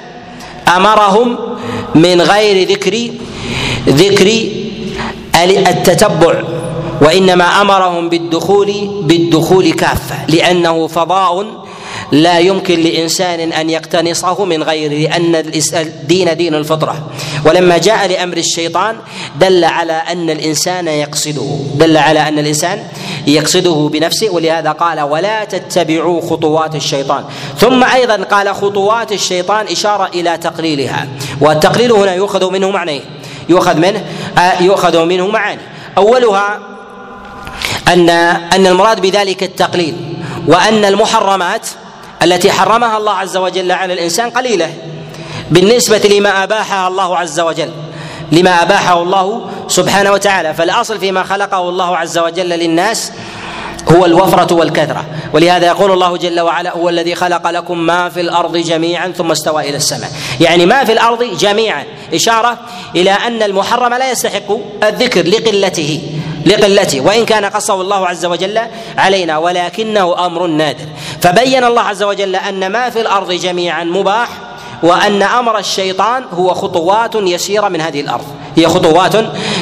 أمرهم 0.76 1.38
من 1.96 2.22
غير 2.22 2.68
ذكر 2.68 3.10
ذكر 3.90 4.48
التتبع 5.46 6.42
وإنما 7.02 7.62
أمرهم 7.62 8.10
بالدخول 8.10 8.74
بالدخول 9.04 9.72
كافة 9.74 10.26
لأنه 10.28 10.88
فضاء 10.88 11.61
لا 12.12 12.40
يمكن 12.40 12.80
لإنسان 12.80 13.40
أن 13.40 13.70
يقتنصه 13.70 14.46
من 14.46 14.64
غيره 14.64 15.10
لأن 15.10 15.36
الدين 15.74 16.38
دين 16.38 16.56
الفطرة. 16.56 17.08
ولما 17.46 17.78
جاء 17.78 18.08
لأمر 18.08 18.38
الشيطان 18.38 18.96
دل 19.40 19.64
على 19.64 19.94
أن 19.94 20.30
الإنسان 20.30 20.88
يقصده. 20.88 21.60
دل 21.76 21.98
على 21.98 22.28
أن 22.28 22.40
الإنسان 22.40 22.84
يقصده 23.28 23.90
بنفسه 23.94 24.30
ولهذا 24.30 24.72
قال 24.72 25.02
ولا 25.02 25.44
تتبعوا 25.44 26.22
خطوات 26.22 26.76
الشيطان. 26.76 27.24
ثم 27.58 27.84
أيضا 27.84 28.16
قال 28.16 28.56
خطوات 28.56 29.12
الشيطان 29.12 29.66
إشارة 29.68 30.06
إلى 30.14 30.38
تقليلها. 30.38 31.08
والتقليل 31.42 31.92
هنا 31.92 32.14
يؤخذ 32.14 32.52
منه 32.52 32.72
معنى. 32.72 33.02
يؤخذ 33.50 33.78
منه 33.78 34.06
آه، 34.38 34.64
يؤخذ 34.64 35.06
منه 35.06 35.28
معاني. 35.28 35.62
أولها 35.98 36.60
ان 37.88 38.10
أن 38.10 38.68
المراد 38.68 39.02
بذلك 39.02 39.44
التقليل 39.44 39.96
وأن 40.48 40.86
المحرمات 40.86 41.68
التي 42.24 42.52
حرمها 42.52 42.98
الله 42.98 43.12
عز 43.12 43.38
وجل 43.38 43.72
على 43.72 43.94
الإنسان 43.94 44.30
قليلة. 44.30 44.74
بالنسبة 45.52 45.98
لما 45.98 46.44
أباحها 46.44 46.88
الله 46.88 47.18
عز 47.18 47.40
وجل 47.40 47.70
لما 48.32 48.62
أباحه 48.62 49.02
الله 49.02 49.50
سبحانه 49.68 50.12
وتعالى. 50.12 50.54
فالأصل 50.54 51.00
فيما 51.00 51.24
خلقه 51.24 51.70
الله 51.70 51.98
عز 51.98 52.18
وجل 52.18 52.50
للناس 52.50 53.12
هو 53.92 54.06
الوفرة 54.06 54.54
والكثرة. 54.54 55.06
ولهذا 55.34 55.68
يقول 55.68 55.92
الله 55.92 56.18
جل 56.18 56.40
وعلا 56.40 56.72
هو 56.74 56.90
الذي 56.90 57.16
خلق 57.16 57.50
لكم 57.50 57.78
ما 57.78 58.10
في 58.10 58.22
الأرض 58.22 58.58
جميعا 58.58 59.08
ثم 59.18 59.32
استوى 59.32 59.70
إلى 59.70 59.78
السماء. 59.78 60.12
يعني 60.40 60.66
ما 60.66 60.84
في 60.84 60.92
الأرض 60.92 61.24
جميعا. 61.24 61.86
إشارة 62.14 62.58
إلى 62.96 63.12
أن 63.12 63.44
المحرم 63.44 63.94
لا 63.94 64.12
يستحق 64.12 64.58
الذكر 64.84 65.28
لقلته. 65.28 66.02
لقلته 66.46 67.02
وإن 67.02 67.26
كان 67.26 67.46
قصه 67.46 67.82
الله 67.82 68.08
عز 68.08 68.26
وجل 68.26 68.60
علينا 68.98 69.38
ولكنه 69.38 70.26
أمر 70.26 70.48
نادر. 70.48 70.86
فبين 71.22 71.64
الله 71.64 71.82
عز 71.82 72.04
وجل 72.04 72.36
أن 72.36 72.72
ما 72.72 72.90
في 72.90 73.02
الأرض 73.02 73.32
جميعا 73.32 73.84
مباح 73.84 74.30
وأن 74.84 75.24
أمر 75.24 75.58
الشيطان 75.60 76.24
هو 76.34 76.54
خطوات 76.54 77.16
يسيرة 77.16 77.68
من 77.68 77.82
هذه 77.82 78.02
الأرض. 78.02 78.26
هي 78.56 78.68
خطوات 78.68 79.14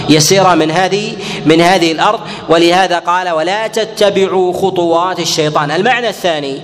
يسيرة 0.09 0.55
من 0.55 0.71
هذه 0.71 1.15
من 1.45 1.61
هذه 1.61 1.91
الأرض. 1.91 2.19
ولهذا 2.49 2.99
قال 2.99 3.29
ولا 3.29 3.67
تتبعوا 3.67 4.53
خطوات 4.53 5.19
الشيطان. 5.19 5.71
المعنى 5.71 6.09
الثاني 6.09 6.61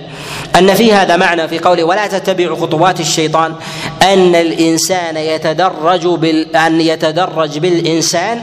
أن 0.58 0.74
في 0.74 0.92
هذا 0.92 1.16
معنى 1.16 1.48
في 1.48 1.58
قوله 1.58 1.84
ولا 1.84 2.06
تتبعوا 2.06 2.56
خطوات 2.56 3.00
الشيطان 3.00 3.54
أن 4.02 4.34
الإنسان 4.34 5.16
يتدرج 5.16 6.06
بال 6.06 6.56
أن 6.56 6.80
يتدرج 6.80 7.58
بالإنسان 7.58 8.42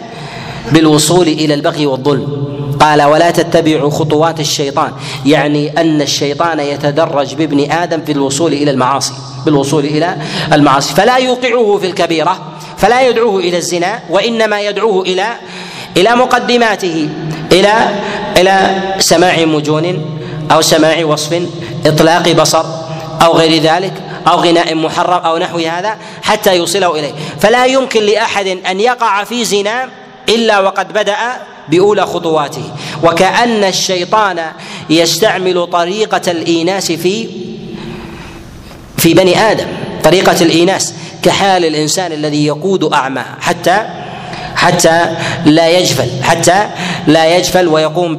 بالوصول 0.71 1.28
إلى 1.28 1.54
البغي 1.54 1.86
والظلم. 1.86 2.43
قال 2.80 3.02
ولا 3.04 3.32
تتبعوا 3.32 3.89
خطوات 3.89 4.39
الشيطان. 4.39 4.91
يعني 5.26 5.82
أن 5.82 6.02
الشيطان 6.02 6.60
يتدرج 6.60 7.36
بابن 7.36 7.71
آدم 7.71 8.02
في 8.06 8.12
الوصول 8.12 8.54
إلى 8.54 8.71
المعاصي 8.71 9.13
بالوصول 9.45 9.86
إلى 9.86 10.17
المعاصي. 10.54 10.93
فلا 10.93 11.17
يوقعه 11.17 11.78
في 11.78 11.88
الكبيرة 11.88 12.41
فلا 12.78 13.02
يدعوه 13.02 13.39
إلى 13.39 13.58
الزنا 13.58 13.99
وإنما 14.10 14.62
يدعوه 14.62 15.02
إلى 15.02 15.28
إلى 15.97 16.15
مقدماته 16.15 17.10
إلى 17.52 17.73
إلى 18.38 18.82
سماع 18.99 19.45
مجون 19.45 20.06
أو 20.52 20.62
سماع 20.62 21.06
وصف 21.06 21.47
إطلاق 21.86 22.32
بصر 22.32 22.65
أو 23.21 23.34
غير 23.34 23.62
ذلك 23.62 23.93
أو 24.28 24.36
غناء 24.36 24.76
محرم 24.76 25.19
أو 25.26 25.38
نحو 25.38 25.58
هذا 25.58 25.97
حتى 26.21 26.58
يوصله 26.58 26.99
إليه. 26.99 27.13
فلا 27.39 27.65
يمكن 27.65 28.04
لأحد 28.04 28.47
أن 28.47 28.80
يقع 28.80 29.23
في 29.23 29.45
زنا 29.45 29.89
إلا 30.29 30.59
وقد 30.59 30.93
بدأ 30.93 31.17
بأولى 31.69 32.05
خطواته. 32.05 32.63
وكأن 33.03 33.63
الشيطان 33.63 34.41
يستعمل 34.89 35.67
طريقة 35.67 36.31
الإيناس 36.31 36.91
في 36.91 37.27
في 38.97 39.13
بني 39.13 39.51
آدم. 39.51 39.67
طريقة 40.03 40.41
الإيناس 40.41 40.93
كحال 41.23 41.65
الإنسان 41.65 42.12
الذي 42.12 42.45
يقود 42.45 42.93
أعمى. 42.93 43.23
حتى 43.41 43.86
حتى 44.55 45.15
لا 45.45 45.69
يجفل. 45.69 46.23
حتى 46.23 46.67
لا 47.07 47.38
يجفل 47.38 47.67
ويقوم 47.67 48.17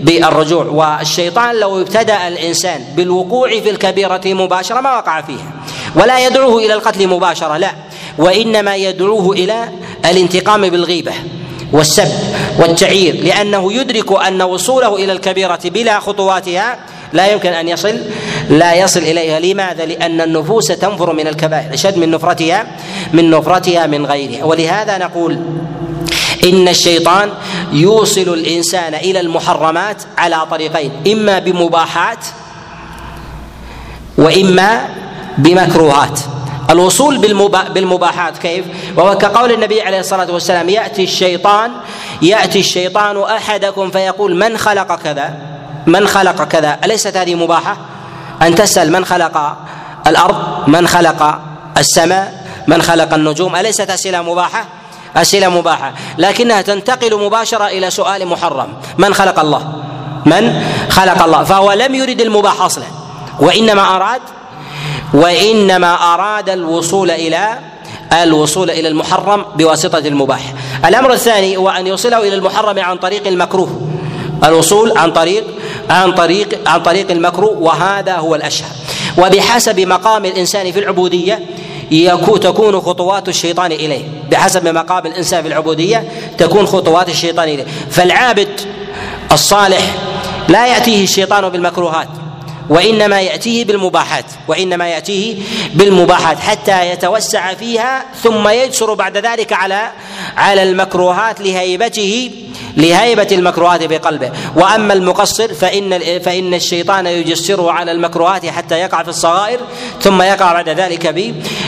بالرجوع. 0.00 0.64
والشيطان 0.64 1.60
لو 1.60 1.80
ابتدأ 1.80 2.28
الإنسان 2.28 2.84
بالوقوع 2.96 3.60
في 3.60 3.70
الكبيرة 3.70 4.22
مباشرة 4.26 4.80
ما 4.80 4.96
وقع 4.96 5.20
فيها. 5.20 5.52
ولا 5.94 6.26
يدعوه 6.26 6.58
إلى 6.58 6.74
القتل 6.74 7.08
مباشرة 7.08 7.56
لا. 7.56 7.70
وإنما 8.18 8.76
يدعوه 8.76 9.32
إلى 9.32 9.68
الانتقام 10.04 10.68
بالغيبة 10.68 11.12
والسب 11.72 12.08
والتعيير 12.58 13.24
لأنه 13.24 13.72
يدرك 13.72 14.12
أن 14.26 14.42
وصوله 14.42 14.96
إلى 14.96 15.12
الكبيرة 15.12 15.60
بلا 15.64 16.00
خطواتها 16.00 16.78
لا 17.12 17.32
يمكن 17.32 17.48
أن 17.48 17.68
يصل 17.68 17.98
لا 18.50 18.74
يصل 18.74 19.00
إليها. 19.00 19.40
لماذا؟ 19.40 19.84
لأن 19.84 20.20
النفوس 20.20 20.66
تنفر 20.66 21.12
من 21.12 21.26
الكبائر 21.26 21.74
أشد 21.74 21.96
من 21.98 22.10
نفرتها 22.10 22.66
من 23.12 23.30
نفرتها 23.30 23.86
من 23.86 24.06
غيرها. 24.06 24.44
ولهذا 24.44 24.98
نقول 24.98 25.38
إن 26.44 26.68
الشيطان 26.68 27.30
يوصل 27.72 28.20
الإنسان 28.20 28.94
إلى 28.94 29.20
المحرمات 29.20 30.02
على 30.18 30.46
طريقين 30.50 30.90
إما 31.06 31.38
بمباحات 31.38 32.24
وإما 34.18 34.88
بمكروهات. 35.38 36.20
الوصول 36.70 37.18
بالمباحات 37.74 38.38
كيف؟ 38.38 38.64
وهو 38.96 39.18
كقول 39.18 39.52
النبي 39.52 39.82
عليه 39.82 40.00
الصلاة 40.00 40.32
والسلام 40.32 40.68
يأتي 40.68 41.04
الشيطان 41.04 41.70
يأتي 42.22 42.60
الشيطان 42.60 43.22
أحدكم 43.22 43.90
فيقول 43.90 44.36
من 44.36 44.58
خلق 44.58 44.94
كذا؟ 44.94 45.34
من 45.86 46.06
خلق 46.06 46.44
كذا؟ 46.44 46.78
أليست 46.84 47.16
هذه 47.16 47.34
مباحة؟ 47.34 47.76
أن 48.42 48.54
تسأل 48.54 48.92
من 48.92 49.04
خلق 49.04 49.56
الأرض؟ 50.06 50.68
من 50.68 50.88
خلق 50.88 51.38
السماء؟ 51.78 52.44
من 52.66 52.82
خلق 52.82 53.14
النجوم؟ 53.14 53.56
أليست 53.56 53.90
أسئلة 53.90 54.22
مباحة؟ 54.22 54.64
أسئلة 55.16 55.48
مباحة، 55.48 55.92
لكنها 56.18 56.62
تنتقل 56.62 57.24
مباشرة 57.26 57.66
إلى 57.66 57.90
سؤال 57.90 58.26
محرم، 58.26 58.68
من 58.98 59.14
خلق 59.14 59.40
الله؟ 59.40 59.72
من 60.26 60.62
خلق 60.90 61.22
الله؟ 61.22 61.44
فهو 61.44 61.72
لم 61.72 61.94
يرد 61.94 62.20
المباح 62.20 62.60
أصلا 62.60 62.84
وإنما 63.40 63.96
أراد 63.96 64.20
وإنما 65.14 66.14
أراد 66.14 66.48
الوصول 66.50 67.10
إلى 67.10 67.58
الوصول 68.22 68.70
إلى 68.70 68.88
المحرم 68.88 69.44
بواسطة 69.56 69.98
المباح. 69.98 70.54
الأمر 70.84 71.12
الثاني 71.12 71.56
هو 71.56 71.68
أن 71.68 71.86
يوصله 71.86 72.18
إلى 72.18 72.34
المحرم 72.34 72.78
عن 72.78 72.96
طريق 72.96 73.26
المكروه. 73.26 73.80
الوصول 74.44 74.98
عن 74.98 75.12
طريق 75.12 75.44
عن 75.90 76.12
طريق 76.12 76.68
عن 76.68 76.82
طريق 76.82 77.10
المكروه 77.10 77.58
وهذا 77.58 78.16
هو 78.16 78.34
الأشهر. 78.34 78.70
وبحسب 79.18 79.80
مقام 79.80 80.24
الإنسان 80.24 80.72
في 80.72 80.78
العبودية 80.78 81.40
تكون 82.40 82.80
خطوات 82.80 83.28
الشيطان 83.28 83.72
إليه. 83.72 84.04
بحسب 84.30 84.68
مقام 84.68 85.06
الإنسان 85.06 85.42
في 85.42 85.48
العبودية 85.48 86.08
تكون 86.38 86.66
خطوات 86.66 87.08
الشيطان 87.08 87.48
إليه. 87.48 87.66
فالعابد 87.90 88.60
الصالح 89.32 89.94
لا 90.48 90.66
يأتيه 90.66 91.04
الشيطان 91.04 91.48
بالمكروهات. 91.48 92.08
وإنما 92.68 93.20
يأتيه 93.20 93.64
بالمباحات 93.64 94.24
وإنما 94.48 94.88
يأتيه 94.88 95.36
بالمباحات 95.74 96.38
حتى 96.38 96.90
يتوسع 96.90 97.54
فيها 97.54 98.04
ثم 98.22 98.48
يجسر 98.48 98.94
بعد 98.94 99.16
ذلك 99.16 99.52
على 99.52 99.90
على 100.36 100.62
المكروهات 100.62 101.40
لهيبته 101.40 102.30
لهيبة 102.76 103.28
المكروهات 103.32 103.82
في 103.82 103.98
قلبه. 103.98 104.30
وأما 104.56 104.92
المقصر 104.92 105.54
فإن 105.54 105.98
فإن 106.20 106.54
الشيطان 106.54 107.06
يجسره 107.06 107.72
على 107.72 107.92
المكروهات 107.92 108.46
حتى 108.46 108.74
يقع 108.74 109.02
في 109.02 109.08
الصغائر 109.08 109.60
ثم 110.02 110.22
يقع 110.22 110.52
بعد 110.52 110.68
ذلك 110.68 111.06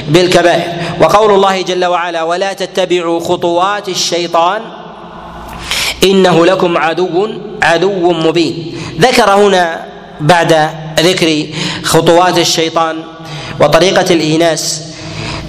بالكبائر. 0.09 0.72
وقول 1.00 1.35
الله 1.35 1.62
جل 1.62 1.85
وعلا 1.85 2.22
ولا 2.22 2.52
تتبعوا 2.52 3.20
خطوات 3.20 3.88
الشيطان 3.88 4.62
إنه 6.04 6.46
لكم 6.46 6.78
عدو 6.78 7.28
عدو 7.62 8.12
مبين. 8.12 8.80
ذكر 9.00 9.30
هنا 9.30 9.95
بعد 10.20 10.70
ذكر 11.00 11.46
خطوات 11.83 12.38
الشيطان 12.38 12.96
وطريقة 13.61 14.14
الإيناس 14.14 14.83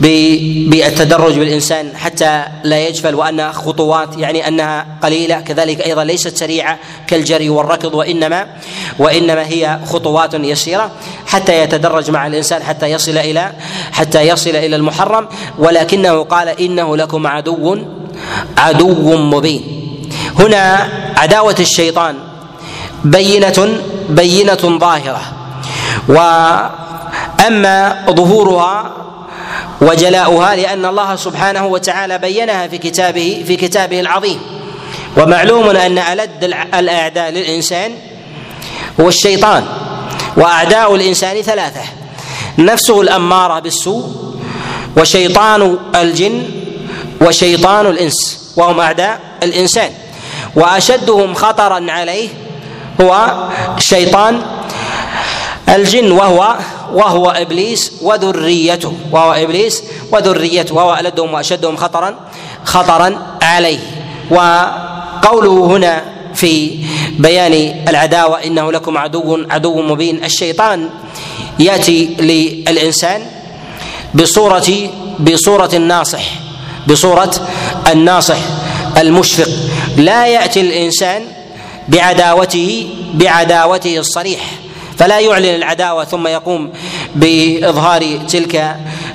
بالتدرج 0.01 1.39
بالإنسان 1.39 1.97
حتى 1.97 2.43
لا 2.63 2.87
يجفل 2.87 3.15
وأن 3.15 3.51
خطوات 3.51 4.17
يعني 4.17 4.47
أنها 4.47 4.85
قليلة 5.03 5.39
كذلك 5.39 5.81
أيضا 5.81 6.03
ليست 6.03 6.37
سريعة 6.37 6.79
كالجري 7.07 7.49
والركض 7.49 7.93
وإنما 7.93 8.47
وإنما 8.99 9.47
هي 9.47 9.79
خطوات 9.85 10.33
يسيرة 10.33 10.91
حتى 11.27 11.61
يتدرج 11.61 12.11
مع 12.11 12.27
الإنسان 12.27 12.63
حتى 12.63 12.85
يصل 12.85 13.17
إلى 13.17 13.51
حتى 13.91 14.21
يصل 14.21 14.49
إلى 14.49 14.75
المحرم 14.75 15.27
ولكنه 15.57 16.23
قال 16.23 16.47
إنه 16.47 16.97
لكم 16.97 17.27
عدو 17.27 17.77
عدو 18.57 19.17
مبين. 19.17 19.61
هنا 20.39 20.89
عداوة 21.17 21.55
الشيطان 21.59 22.15
بينة 23.03 23.77
بينة 24.09 24.77
ظاهرة. 24.79 25.21
وأما 26.07 28.05
ظهورها 28.09 28.91
وجلاؤها 29.81 30.55
لأن 30.55 30.85
الله 30.85 31.15
سبحانه 31.15 31.65
وتعالى 31.65 32.17
بينها 32.17 32.67
في 32.67 32.77
كتابه 32.77 33.43
في 33.47 33.55
كتابه 33.55 33.99
العظيم. 33.99 34.39
ومعلوم 35.17 35.69
أن 35.69 35.97
ألد 35.97 36.43
الأعداء 36.73 37.29
للإنسان 37.31 37.91
هو 38.99 39.07
الشيطان 39.07 39.65
وأعداء 40.37 40.95
الإنسان 40.95 41.41
ثلاثة 41.41 41.81
نفسه 42.57 43.01
الأمارة 43.01 43.59
بالسوء 43.59 44.35
وشيطان 44.97 45.77
الجن 45.95 46.43
وشيطان 47.21 47.85
الإنس 47.85 48.39
وهم 48.55 48.79
أعداء 48.79 49.19
الإنسان. 49.43 49.91
وأشدهم 50.55 51.33
خطرا 51.33 51.85
عليه 51.91 52.29
هو 53.01 53.31
شيطان 53.79 54.41
الجن 55.69 56.11
وهو 56.11 56.55
وهو 56.93 57.29
إبليس 57.29 57.91
وذريته. 58.01 58.93
وهو 59.11 59.33
إبليس 59.33 59.83
وذريته. 60.11 60.75
وهو 60.75 60.97
ألدهم 60.99 61.33
وأشدهم 61.33 61.75
خطرا 61.77 62.15
خطرا 62.63 63.37
عليه. 63.41 63.79
وقوله 64.31 65.65
هنا 65.65 66.03
في 66.33 66.79
بيان 67.19 67.83
العداوة 67.87 68.43
إنه 68.43 68.71
لكم 68.71 68.97
عدو 68.97 69.45
عدو 69.49 69.81
مبين. 69.81 70.23
الشيطان 70.23 70.89
يأتي 71.59 72.15
للإنسان 72.19 73.21
بصوره 74.13 74.89
بصورة 75.19 75.69
الناصح. 75.73 76.23
بصورة 76.87 77.31
الناصح 77.91 78.37
المشفق. 78.97 79.49
لا 79.97 80.27
يأتي 80.27 80.61
الإنسان 80.61 81.36
بعداوته 81.87 82.87
بعداوته 83.13 83.97
الصريح. 83.97 84.41
فلا 84.97 85.19
يعلن 85.19 85.55
العداوة 85.55 86.05
ثم 86.05 86.27
يقوم 86.27 86.73
بإظهار 87.15 88.17
تلك 88.29 88.55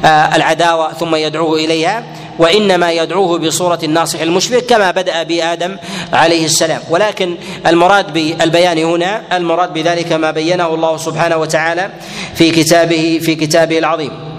آه، 0.05 0.37
العداوة 0.37 0.93
ثم 0.93 1.15
يدعوه 1.15 1.59
إليها 1.59 2.05
وإنما 2.39 2.93
يدعوه 2.93 3.39
بصورة 3.39 3.79
الناصح 3.83 4.21
المشفق 4.21 4.59
كما 4.59 4.91
بدأ 4.91 5.23
بآدم 5.23 5.77
عليه 6.13 6.45
السلام. 6.45 6.81
ولكن 6.91 7.37
المراد 7.67 8.13
بالبيان 8.13 8.79
هنا 8.79 9.23
المراد 9.37 9.73
بذلك 9.73 10.13
ما 10.13 10.31
بينه 10.31 10.75
الله 10.75 10.97
سبحانه 10.97 11.37
وتعالى 11.37 11.91
في 12.35 12.51
كتابه 12.51 13.21
في 13.23 13.35
كتابه 13.35 13.79
العظيم. 13.79 14.32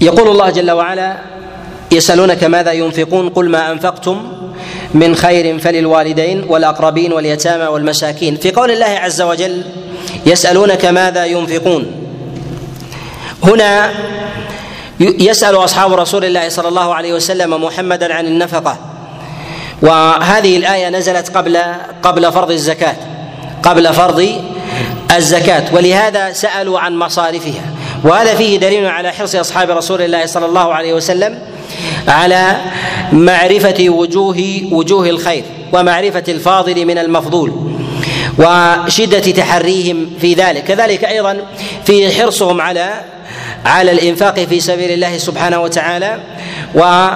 يقول 0.00 0.28
الله 0.28 0.50
جل 0.50 0.70
وعلا 0.70 1.18
يسألونك 1.92 2.44
ماذا 2.44 2.72
ينفقون؟ 2.72 3.28
قل 3.28 3.48
ما 3.48 3.72
أنفقتم 3.72 4.32
من 4.94 5.14
خير 5.16 5.58
فللوالدين 5.58 6.44
والأقربين 6.48 7.12
واليتامى 7.12 7.66
والمساكين. 7.66 8.36
في 8.36 8.50
قول 8.50 8.70
الله 8.70 8.86
عز 8.86 9.22
وجل 9.22 9.62
يسألونك 10.26 10.84
ماذا 10.84 11.26
ينفقون؟ 11.26 11.86
هنا 13.44 13.90
يسأل 15.00 15.56
أصحاب 15.56 15.92
رسول 15.94 16.24
الله 16.24 16.48
صلى 16.48 16.68
الله 16.68 16.94
عليه 16.94 17.12
وسلم 17.12 17.64
محمدا 17.64 18.14
عن 18.14 18.26
النفقة. 18.26 18.76
وهذه 19.82 20.56
الآية 20.56 20.88
نزلت 20.88 21.36
قبل 21.36 21.58
قبل 22.02 22.32
فرض 22.32 22.50
الزكاة 22.50 22.96
قبل 23.62 23.94
فرض 23.94 24.28
الزكاة. 25.16 25.64
ولهذا 25.74 26.32
سألوا 26.32 26.80
عن 26.80 26.96
مصارفها. 26.96 27.64
وهذا 28.04 28.34
فيه 28.34 28.58
دليل 28.58 28.86
على 28.86 29.12
حرص 29.12 29.34
أصحاب 29.34 29.70
رسول 29.70 30.02
الله 30.02 30.26
صلى 30.26 30.46
الله 30.46 30.74
عليه 30.74 30.92
وسلم 30.92 31.38
على 32.08 32.56
معرفة 33.12 33.84
وجوه 33.88 34.60
وجوه 34.72 35.10
الخير 35.10 35.44
ومعرفة 35.72 36.24
الفاضل 36.28 36.84
من 36.84 36.98
المفضول 36.98 37.52
وشدة 38.38 39.18
تحريهم 39.18 40.10
في 40.20 40.34
ذلك. 40.34 40.64
كذلك 40.64 41.04
أيضا 41.04 41.38
في 41.84 42.10
حرصهم 42.10 42.60
على 42.60 42.90
على 43.64 43.92
الإنفاق 43.92 44.38
في 44.40 44.60
سبيل 44.60 44.90
الله 44.90 45.18
سبحانه 45.18 45.62
وتعالى 45.62 46.20
و 46.74 47.08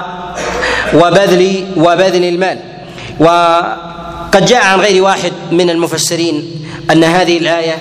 وبذل 0.94 1.66
وبذل 1.76 2.24
المال. 2.24 2.58
وقد 3.20 4.46
جاء 4.46 4.64
عن 4.64 4.80
غير 4.80 5.02
واحد 5.02 5.32
من 5.52 5.70
المفسرين 5.70 6.50
أن 6.90 7.04
هذه 7.04 7.38
الآية 7.38 7.78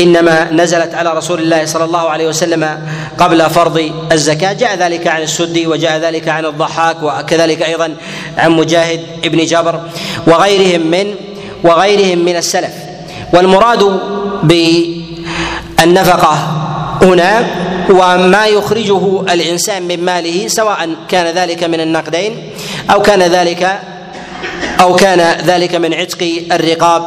إنما 0.00 0.50
نزلت 0.52 0.94
على 0.94 1.10
رسول 1.14 1.40
الله 1.40 1.64
صلى 1.64 1.84
الله 1.84 2.10
عليه 2.10 2.28
وسلم 2.28 2.78
قبل 3.18 3.50
فرض 3.50 3.92
الزكاة. 4.12 4.52
جاء 4.52 4.76
ذلك 4.76 5.06
عن 5.06 5.22
السدي 5.22 5.66
وجاء 5.66 5.98
ذلك 5.98 6.28
عن 6.28 6.46
الضحاك 6.46 7.02
وكذلك 7.02 7.62
أيضا 7.62 7.96
عن 8.38 8.50
مجاهد 8.50 9.00
ابن 9.24 9.44
جبر 9.44 9.80
وغيرهم 10.26 10.86
من 10.90 11.14
وغيرهم 11.64 12.18
من 12.18 12.36
السلف. 12.36 12.72
والمراد 13.34 14.00
بالنفقة 15.78 16.34
هنا 17.02 17.46
هو 17.90 18.18
ما 18.18 18.46
يخرجه 18.46 19.20
الإنسان 19.20 19.82
من 19.82 20.04
ماله 20.04 20.48
سواء 20.48 20.88
كان 21.08 21.34
ذلك 21.34 21.64
من 21.64 21.80
النقدين 21.80 22.50
أو 22.90 23.02
كان 23.02 23.22
ذلك 23.22 23.78
أو 24.80 24.96
كان 24.96 25.20
ذلك 25.46 25.74
من 25.74 25.94
عتق 25.94 26.44
الرقاب. 26.52 27.02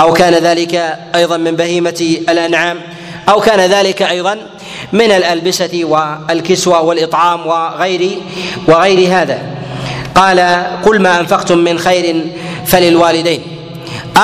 أو 0.00 0.12
كان 0.12 0.34
ذلك 0.34 0.98
أيضا 1.14 1.36
من 1.36 1.56
بهيمة 1.56 2.18
الأنعام 2.28 2.80
أو 3.28 3.40
كان 3.40 3.60
ذلك 3.60 4.02
أيضا 4.02 4.38
من 4.92 5.10
الألبسة 5.10 5.80
والكسوة 5.84 6.80
والإطعام 6.80 7.46
وغير 7.46 8.18
وغير 8.68 9.12
هذا. 9.12 9.38
قال 10.14 10.40
قل 10.84 11.00
ما 11.00 11.20
أنفقتم 11.20 11.58
من 11.58 11.78
خير 11.78 12.26
فللوالدين. 12.66 13.42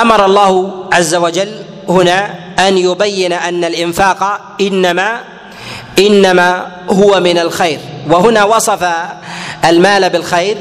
أمر 0.01 0.25
الله 0.25 0.71
عز 0.93 1.15
وجل 1.15 1.51
هنا 1.89 2.35
أن 2.67 2.77
يبين 2.77 3.33
أن 3.33 3.63
الإنفاق 3.63 4.41
إنما 4.61 5.19
إنما 5.99 6.67
هو 6.89 7.19
من 7.19 7.37
الخير 7.37 7.79
وهنا 8.09 8.43
وصف 8.43 8.87
المال 9.65 10.09
بالخير 10.09 10.57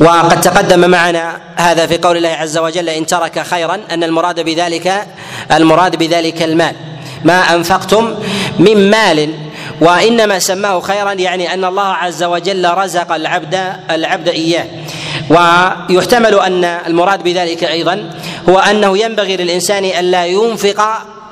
وقد 0.00 0.40
تقدم 0.40 0.90
معنا 0.90 1.40
هذا 1.56 1.86
في 1.86 1.98
قول 1.98 2.16
الله 2.16 2.28
عز 2.28 2.58
وجل 2.58 2.88
إن 2.88 3.06
ترك 3.06 3.42
خيرا 3.42 3.80
أن 3.90 4.04
المراد 4.04 4.40
بذلك 4.40 5.06
المراد 5.52 5.96
بذلك 5.96 6.42
المال. 6.42 6.74
ما 7.24 7.54
أنفقتم 7.54 8.14
من 8.58 8.90
مال 8.90 9.34
وإنما 9.80 10.38
سماه 10.38 10.80
خيرا 10.80 11.12
يعني 11.12 11.54
أن 11.54 11.64
الله 11.64 11.86
عز 11.86 12.22
وجل 12.22 12.74
رزق 12.74 13.12
العبد 13.12 13.72
العبد 13.90 14.28
إياه. 14.28 14.66
ويحتمل 15.30 16.40
أن 16.40 16.64
المراد 16.64 17.22
بذلك 17.22 17.64
أيضا 17.64 18.10
هو 18.48 18.58
أنه 18.58 18.98
ينبغي 18.98 19.36
للإنسان 19.36 19.84
الا 19.84 20.26
ينفق 20.26 20.82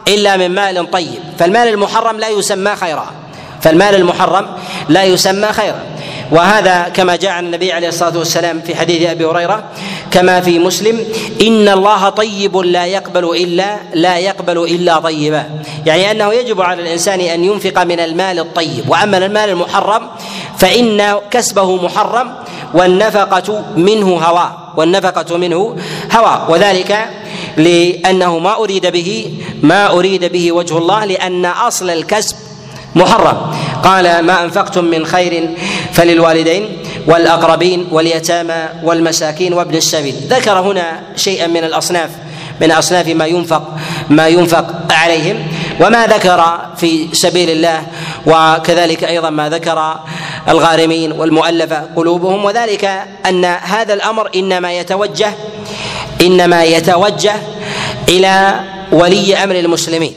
إلا 0.09 0.37
من 0.37 0.49
مال 0.55 0.91
طيب. 0.91 1.21
فالمال 1.39 1.69
المحرم 1.69 2.17
لا 2.17 2.29
يسمى 2.29 2.77
خيرا. 2.77 3.22
فالمال 3.63 3.95
المحرم 3.95 4.47
لا 4.89 5.05
يسمى 5.05 5.47
خيرا. 5.47 5.83
وهذا 6.33 6.89
كما 6.95 7.17
جاء 7.17 7.31
عن 7.31 7.47
النبي 7.47 7.73
عليه 7.73 7.89
الصلاة 7.89 8.19
والسلام 8.19 8.61
في 8.61 8.77
حديث 8.77 9.11
أبي 9.11 9.25
هريرة 9.25 9.65
كما 10.11 10.41
في 10.41 10.59
مسلم 10.59 11.05
إن 11.43 11.69
الله 11.69 12.09
طيب 12.09 12.57
لا 12.57 12.87
يقبل 12.87 13.25
الا 13.37 13.77
لا 13.95 14.19
يقبل 14.19 14.59
إلا 14.59 14.99
طيبا. 14.99 15.45
يعني 15.87 16.11
أنه 16.11 16.33
يجب 16.33 16.61
على 16.61 16.83
الإنسان 16.83 17.21
أن 17.21 17.45
ينفق 17.45 17.83
من 17.83 18.01
المال 18.01 18.39
الطيب. 18.39 18.89
وأما 18.89 19.19
المال 19.19 19.49
المحرم 19.51 20.03
فإن 20.59 21.19
كسبه 21.31 21.77
محرم 21.77 22.35
والنفقة 22.75 23.65
منه 23.77 24.19
هواء. 24.19 24.73
والنفقة 24.77 25.37
منه 25.37 25.77
هواء. 26.13 26.47
وذلك 26.49 27.09
لأنه 27.57 28.39
ما 28.39 28.55
أريد 28.57 28.87
به 28.87 29.39
ما 29.63 29.91
أريد 29.91 30.25
به 30.25 30.53
وجه 30.53 30.79
الله 30.79 31.05
لأن 31.05 31.47
أصل 31.47 31.91
الكسب 31.91 32.37
محرم. 32.95 33.36
قال 33.84 34.18
ما 34.22 34.43
أنفقتم 34.45 34.84
من 34.84 35.07
خير 35.07 35.51
فللوالدين 35.93 36.68
والأقربين 37.07 37.88
واليتامى 37.90 38.68
والمساكين 38.82 39.53
وابن 39.53 39.74
السبيل. 39.74 40.14
ذكر 40.28 40.61
هنا 40.61 41.01
شيئا 41.16 41.47
من 41.47 41.64
الأصناف 41.64 42.11
من 42.61 42.70
أصناف 42.70 43.09
ما 43.09 43.26
ينفق 43.26 43.62
ما 44.11 44.28
ينفق 44.28 44.66
عليهم. 44.90 45.36
وما 45.80 46.07
ذكر 46.07 46.59
في 46.76 47.09
سبيل 47.12 47.51
الله 47.51 47.82
وكذلك 48.26 49.05
أيضا 49.05 49.30
ما 49.30 49.49
ذكر 49.49 49.97
الغارمين 50.49 51.12
والمؤلفة 51.12 51.82
قلوبهم 51.97 52.45
وذلك 52.45 52.84
أن 53.26 53.45
هذا 53.45 53.95
الأمر 53.95 54.30
إنما 54.34 54.72
يتوجه 54.72 55.32
إنما 56.22 56.64
يتوجه 56.64 57.34
إلى 58.09 58.61
ولي 58.93 59.36
أمر 59.45 59.55
المسلمين. 59.55 60.12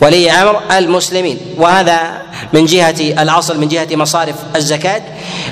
ولي 0.00 0.30
أمر 0.30 0.60
المسلمين. 0.78 1.38
وهذا 1.56 2.22
من 2.52 2.64
جهة 2.64 3.22
الأصل 3.22 3.60
من 3.60 3.68
جهة 3.68 3.88
مصارف 3.92 4.34
الزكاة 4.56 5.02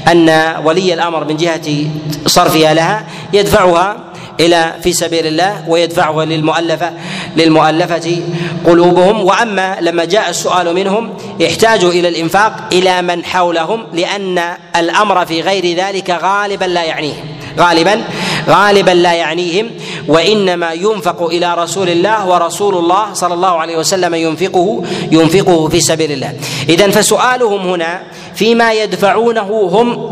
أن 0.09 0.55
ولي 0.64 0.95
الأمر 0.95 1.24
من 1.24 1.36
جهة 1.36 1.86
صرفها 2.26 2.74
لها 2.74 3.07
يدفعها 3.32 3.97
إلى 4.40 4.74
في 4.82 4.93
سبيل 4.93 5.26
الله 5.26 5.68
ويدفعها 5.68 6.24
للمؤلفة 6.24 6.93
للمؤلفة 7.36 8.22
قلوبهم. 8.66 9.20
وأما 9.24 9.76
لما 9.80 10.05
جاء 10.05 10.30
السؤال 10.30 10.74
منهم 10.74 11.14
احتاجوا 11.47 11.90
إلى 11.90 12.09
الإنفاق 12.09 12.55
إلى 12.72 13.03
من 13.03 13.24
حولهم 13.24 13.86
لأن 13.93 14.43
الأمر 14.76 15.26
في 15.26 15.40
غير 15.40 15.76
ذلك 15.76 16.11
غالبا 16.11 16.64
لا 16.64 16.84
يعنيهم 16.84 17.24
غالبا 17.59 18.05
غالبا 18.49 18.90
لا 18.90 19.12
يعنيهم 19.12 19.70
وإنما 20.09 20.72
ينفق 20.72 21.22
إلى 21.22 21.55
رسول 21.55 21.88
الله 21.88 22.28
ورسول 22.28 22.74
الله 22.74 23.14
صلى 23.14 23.34
الله 23.34 23.59
عليه 23.59 23.76
وسلم 23.76 24.14
ينفقه 24.14 24.84
ينفقه 25.12 25.68
في 25.68 25.80
سبيل 25.80 26.12
الله. 26.12 26.32
اذا 26.68 26.90
فسؤالهم 26.90 27.68
هنا 27.68 28.03
فيما 28.34 28.72
يدفعونه 28.72 29.70
هم 29.72 30.11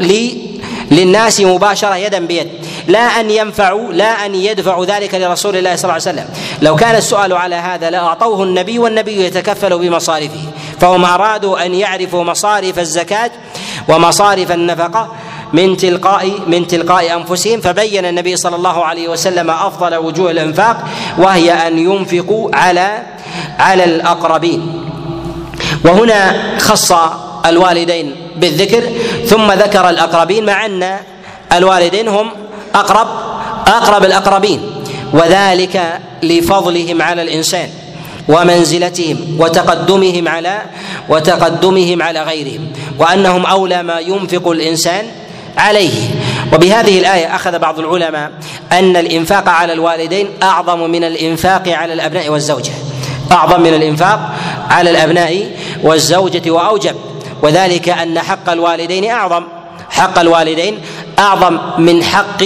للناس 0.90 1.40
مباشرة 1.40 1.96
يدا 1.96 2.26
بيد. 2.26 2.48
لا 2.88 3.20
أن 3.20 3.30
ينفعوا 3.30 3.92
لا 3.92 4.26
أن 4.26 4.34
يدفعوا 4.34 4.84
ذلك 4.84 5.14
لرسول 5.14 5.56
الله 5.56 5.76
صلى 5.76 5.84
الله 5.84 5.92
عليه 5.92 6.02
وسلم. 6.20 6.28
لو 6.62 6.76
كان 6.76 6.96
السؤال 6.96 7.32
على 7.32 7.54
هذا 7.54 7.90
لأعطوه 7.90 8.42
النبي 8.42 8.78
والنبي 8.78 9.24
يتكفل 9.24 9.78
بمصارفه. 9.78 10.40
فهم 10.80 11.04
أرادوا 11.04 11.66
أن 11.66 11.74
يعرفوا 11.74 12.24
مصارف 12.24 12.78
الزكاة 12.78 13.30
ومصارف 13.88 14.52
النفقة. 14.52 15.12
من 15.52 15.76
تلقاء 15.76 16.32
من 16.46 16.66
تلقاء 16.66 17.16
أنفسهم 17.16 17.60
فبين 17.60 18.04
النبي 18.04 18.36
صلى 18.36 18.56
الله 18.56 18.84
عليه 18.84 19.08
وسلم 19.08 19.50
أفضل 19.50 19.96
وجوه 19.96 20.30
الإنفاق 20.30 20.76
وهي 21.18 21.52
أن 21.52 21.78
ينفقوا 21.78 22.50
على 22.56 23.02
على 23.58 23.84
الأقربين. 23.84 24.82
وهنا 25.84 26.36
خص 26.58 26.92
الوالدين 27.46 28.16
بالذكر 28.36 28.84
ثم 29.26 29.52
ذكر 29.52 29.90
الأقربين 29.90 30.46
مع 30.46 30.66
أن 30.66 30.96
الوالدين 31.52 32.08
هم 32.08 32.30
اقرب 32.74 33.08
أقرب 33.66 34.04
الأقربين. 34.04 34.60
وذلك 35.12 36.00
لفضلهم 36.22 37.02
على 37.02 37.22
الإنسان 37.22 37.68
ومنزلتهم 38.28 39.36
وتقدمهم 39.38 40.28
على 40.28 40.62
وتقدمهم 41.08 42.02
على 42.02 42.22
غيرهم. 42.22 42.72
وأنهم 42.98 43.46
أولى 43.46 43.82
ما 43.82 44.00
ينفق 44.00 44.48
الإنسان 44.48 45.06
عليه. 45.56 46.10
وبهذه 46.52 46.98
الآية 46.98 47.34
أخذ 47.34 47.58
بعض 47.58 47.78
العلماء 47.78 48.30
أن 48.72 48.96
الإنفاق 48.96 49.48
على 49.48 49.72
الوالدين 49.72 50.28
أعظم 50.42 50.90
من 50.90 51.04
الإنفاق 51.04 51.68
على 51.68 51.92
الأبناء 51.92 52.28
والزوجة. 52.28 52.72
أعظم 53.32 53.60
من 53.60 53.74
الإنفاق 53.74 54.32
على 54.70 54.90
الأبناء 54.90 55.50
والزوجة 55.82 56.50
وأوجب. 56.50 56.94
وذلك 57.42 57.88
أن 57.88 58.18
حق 58.18 58.50
الوالدين 58.50 59.10
أعظم. 59.10 59.44
حق 59.90 60.18
الوالدين 60.18 60.78
أعظم 61.18 61.58
من 61.78 62.04
حق 62.04 62.44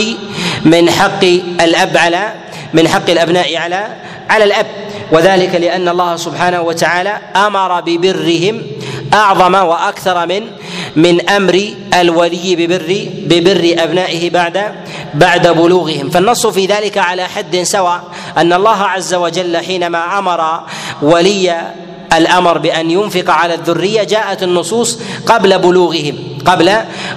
من 0.64 0.90
حق 0.90 1.24
الأب 1.60 1.96
على 1.96 2.32
من 2.74 2.88
حق 2.88 3.10
الأبناء 3.10 3.56
على 3.56 3.86
على 4.30 4.44
الأب. 4.44 4.66
وذلك 5.12 5.54
لأن 5.54 5.88
الله 5.88 6.16
سبحانه 6.16 6.60
وتعالى 6.60 7.18
أمر 7.36 7.80
ببرهم 7.80 8.62
أعظم 9.14 9.54
وأكثر 9.54 10.26
من 10.26 10.42
من 10.96 11.28
أمر 11.30 11.70
الولي 11.94 12.56
ببر 12.56 13.08
ببر 13.26 13.74
أبنائه 13.78 14.30
بعد 14.30 14.74
بعد 15.14 15.48
بلوغهم. 15.48 16.10
فالنص 16.10 16.46
في 16.46 16.66
ذلك 16.66 16.98
على 16.98 17.28
حد 17.28 17.56
سواء 17.62 18.02
أن 18.36 18.52
الله 18.52 18.82
عز 18.82 19.14
وجل 19.14 19.56
حينما 19.56 20.18
أمر 20.18 20.60
ولي 21.02 21.70
الأمر 22.12 22.58
بأن 22.58 22.90
ينفق 22.90 23.30
على 23.30 23.54
الذرية 23.54 24.02
جاءت 24.02 24.42
النصوص 24.42 24.98
قبل 25.26 25.58
بلوغهم 25.58 26.38
قبل 26.46 26.72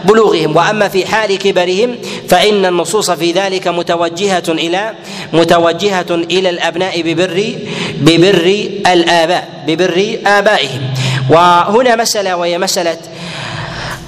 بلوغهم. 0.06 0.56
وأما 0.56 0.88
في 0.88 1.06
حال 1.06 1.38
كبرهم 1.38 1.96
فإن 2.30 2.66
النصوص 2.66 3.12
في 3.12 3.32
ذلك 3.32 3.68
متوجهة 3.68 4.44
إلى 4.50 4.94
متوجهة 5.34 6.06
إلى 6.12 6.50
الأبناء 6.50 7.02
ببر 7.02 7.56
ببر 7.98 8.70
الآباء 8.88 9.64
ببر 9.68 10.20
آبائهم. 10.26 10.82
وهنا 11.30 11.96
مسألة 11.96 12.36
وهي 12.36 12.58
مسألة 12.58 12.98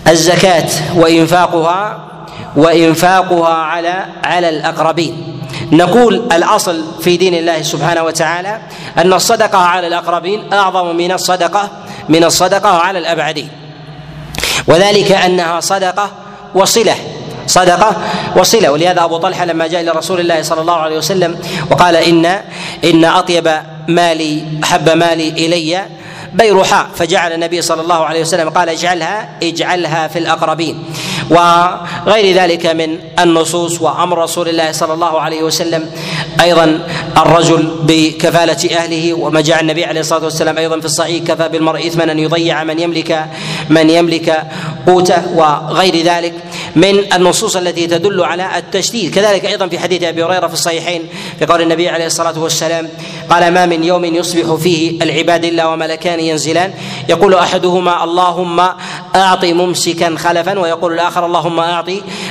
الزكاة 0.07 0.69
وإنفاقها 0.95 1.99
وإنفاقها 2.55 3.53
على 3.53 4.05
على 4.23 4.49
الأقربين. 4.49 5.39
نقول 5.71 6.15
الأصل 6.31 6.83
في 7.01 7.17
دين 7.17 7.33
الله 7.33 7.61
سبحانه 7.61 8.03
وتعالى 8.03 8.59
أن 8.97 9.13
الصدقة 9.13 9.57
على 9.57 9.87
الأقربين 9.87 10.53
أعظم 10.53 10.95
من 10.95 11.11
الصدقة 11.11 11.69
من 12.09 12.23
الصدقة 12.23 12.69
على 12.69 12.99
الأبعدين. 12.99 13.49
وذلك 14.67 15.11
أنها 15.11 15.59
صدقة 15.59 16.11
وصلة 16.55 16.95
صدقة 17.47 17.95
وصلة. 18.35 18.71
ولهذا 18.71 19.03
أبو 19.03 19.17
طلحة 19.17 19.45
لما 19.45 19.67
جاء 19.67 19.81
إلى 19.81 19.91
رسول 19.91 20.19
الله 20.19 20.41
صلى 20.41 20.61
الله 20.61 20.75
عليه 20.75 20.97
وسلم 20.97 21.39
وقال 21.71 21.95
إن 21.95 22.25
إن 22.83 23.05
أطيب 23.05 23.51
مالي 23.87 24.43
أحب 24.63 24.89
مالي 24.89 25.29
إلي 25.29 25.85
بيرحاء 26.33 26.87
فجعل 26.95 27.33
النبي 27.33 27.61
صلى 27.61 27.81
الله 27.81 28.05
عليه 28.05 28.21
وسلم 28.21 28.49
قال 28.49 28.69
اجعلها 28.69 29.29
اجعلها 29.43 30.07
في 30.07 30.19
الأقربين. 30.19 30.83
وغير 31.29 32.35
ذلك 32.35 32.65
من 32.65 32.99
النصوص 33.19 33.81
وأمر 33.81 34.17
رسول 34.17 34.49
الله 34.49 34.71
صلى 34.71 34.93
الله 34.93 35.21
عليه 35.21 35.43
وسلم 35.43 35.91
أيضا 36.41 36.79
الرجل 37.17 37.71
بكفالة 37.83 38.77
أهله 38.77 39.13
وما 39.13 39.41
جاء 39.41 39.61
النبي 39.61 39.85
عليه 39.85 40.01
الصلاة 40.01 40.23
والسلام 40.23 40.57
أيضا 40.57 40.79
في 40.79 40.85
الصحيح 40.85 41.23
كفى 41.23 41.49
بالمرء 41.49 41.87
اثما 41.87 42.11
أن 42.11 42.19
يضيع 42.19 42.63
من 42.63 42.79
يملك 42.79 43.25
من 43.69 43.89
يملك 43.89 44.43
قوته. 44.87 45.21
وغير 45.35 45.95
ذلك 46.03 46.33
من 46.75 47.13
النصوص 47.13 47.55
التي 47.55 47.87
تدل 47.87 48.23
على 48.23 48.57
التشديد. 48.57 49.15
كذلك 49.15 49.45
أيضا 49.45 49.67
في 49.67 49.79
حديث 49.79 50.03
أبي 50.03 50.23
هريرة 50.23 50.47
في 50.47 50.53
الصحيحين 50.53 51.07
في 51.39 51.45
قول 51.45 51.61
النبي 51.61 51.89
عليه 51.89 52.05
الصلاة 52.05 52.39
والسلام 52.39 52.89
قال 53.29 53.53
ما 53.53 53.65
من 53.65 53.83
يوم 53.83 54.05
يصبح 54.05 54.55
فيه 54.55 55.01
العباد 55.01 55.45
إلا 55.45 55.65
وملكان 55.65 56.19
ينزلان. 56.19 56.73
يقول 57.09 57.35
أحدهما 57.35 58.03
اللهم 58.03 58.59
أعط 59.15 59.45
ممسكا 59.45 60.15
خلفا. 60.17 60.59
ويقول 60.59 60.93
الآخر 60.93 61.25
اللهم 61.25 61.59
اعط 61.59 61.89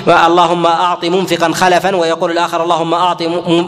اللهم 0.09 0.66
أعط 0.66 1.05
منفقا 1.05 1.53
خلفا. 1.53 1.97
ويقول 1.97 2.31
الآخر 2.31 2.62
اللهم 2.62 2.95
أعط 2.95 3.22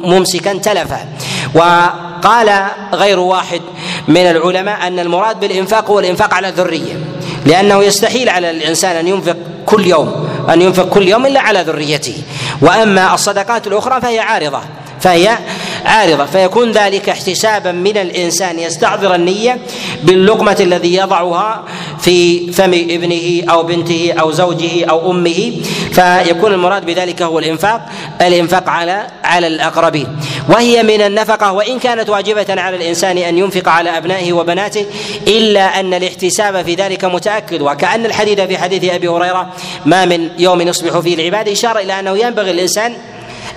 ممسكا 0.04 0.52
تلفا. 0.52 1.08
وقال 1.54 2.66
غير 2.94 3.18
واحد 3.18 3.60
من 4.08 4.16
العلماء 4.30 4.86
أن 4.86 4.98
المراد 4.98 5.40
بالإنفاق 5.40 5.90
هو 5.90 5.98
الإنفاق 5.98 6.34
على 6.34 6.48
الذرية 6.48 7.00
لأنه 7.46 7.84
يستحيل 7.84 8.28
على 8.28 8.50
الإنسان 8.50 8.96
أن 8.96 9.08
ينفق 9.08 9.36
كل 9.66 9.86
يوم. 9.86 10.29
أن 10.50 10.62
ينفق 10.62 10.88
كل 10.88 11.08
يوم 11.08 11.26
إلا 11.26 11.40
على 11.40 11.62
ذريته. 11.62 12.22
وأما 12.60 13.14
الصدقات 13.14 13.66
الأخرى 13.66 14.00
فهي 14.00 14.18
عارضة. 14.18 14.60
فهي 15.00 15.38
عارضه 15.84 16.24
فيكون 16.26 16.72
ذلك 16.72 17.08
احتسابا 17.08 17.72
من 17.72 17.96
الإنسان. 17.96 18.58
يستحضر 18.58 19.14
النية 19.14 19.58
باللقمة 20.02 20.56
الذي 20.60 20.94
يضعها 20.94 21.64
في 22.00 22.52
فم 22.52 22.72
ابنه 22.72 23.42
أو 23.52 23.62
بنته 23.62 24.14
أو 24.20 24.32
زوجه 24.32 24.84
أو 24.84 25.10
أمه 25.10 25.52
فيكون 25.92 26.52
المراد 26.52 26.86
بذلك 26.86 27.22
هو 27.22 27.38
الإنفاق 27.38 27.88
الإنفاق 28.20 28.68
على 28.68 29.06
على 29.24 29.46
الأقربين. 29.46 30.06
وهي 30.48 30.82
من 30.82 31.02
النفقة 31.02 31.52
وإن 31.52 31.78
كانت 31.78 32.08
واجبة 32.08 32.46
على 32.48 32.76
الإنسان 32.76 33.18
أن 33.18 33.38
ينفق 33.38 33.68
على 33.68 33.98
أبنائه 33.98 34.32
وبناته 34.32 34.86
إلا 35.28 35.80
أن 35.80 35.94
الاحتساب 35.94 36.64
في 36.64 36.74
ذلك 36.74 37.04
متأكد. 37.04 37.62
وكأن 37.62 38.06
الحديث 38.06 38.40
في 38.40 38.58
حديث 38.58 38.92
أبي 38.94 39.08
هريرة 39.08 39.52
ما 39.86 40.04
من 40.04 40.28
يوم 40.38 40.60
يصبح 40.60 40.98
فيه 40.98 41.14
العباد 41.14 41.48
إشارة 41.48 41.80
إلى 41.80 42.00
أنه 42.00 42.18
ينبغي 42.18 42.50
الإنسان 42.50 42.96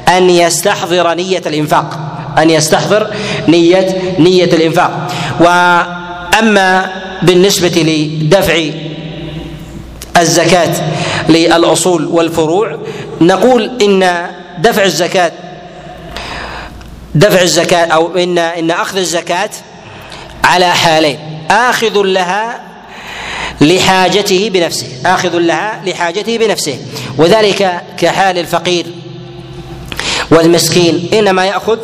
أن 0.08 0.30
يستحضر 0.30 1.14
نية 1.14 1.42
الإنفاق. 1.46 2.00
أن 2.38 2.50
يستحضر 2.50 3.08
نيه 3.48 4.16
نية 4.20 4.44
الإنفاق. 4.46 5.12
وأما 5.40 6.92
بالنسبة 7.22 7.68
لدفع 7.68 8.64
الزكاة 10.18 10.74
للأصول 11.30 12.06
والفروع 12.06 12.78
نقول 13.22 13.72
إن 13.82 14.28
دفع 14.60 14.84
الزكاه 14.84 15.32
دفع 17.16 17.42
الزكاة 17.42 17.86
أو 17.86 18.18
ان 18.18 18.38
إن 18.38 18.72
أخذ 18.72 18.98
الزكاة 18.98 19.50
على 20.44 20.72
حالين. 20.72 21.20
آخذ 21.52 22.02
لها 22.02 22.62
لحاجته 23.62 24.50
بنفسه. 24.54 24.88
آخذ 25.06 25.38
لها 25.38 25.82
لحاجته 25.86 26.38
بنفسه. 26.38 26.78
وذلك 27.18 27.82
كحال 27.98 28.38
الفقير. 28.38 28.86
والمسكين 30.32 31.10
إنما 31.14 31.46
يأخذ 31.46 31.78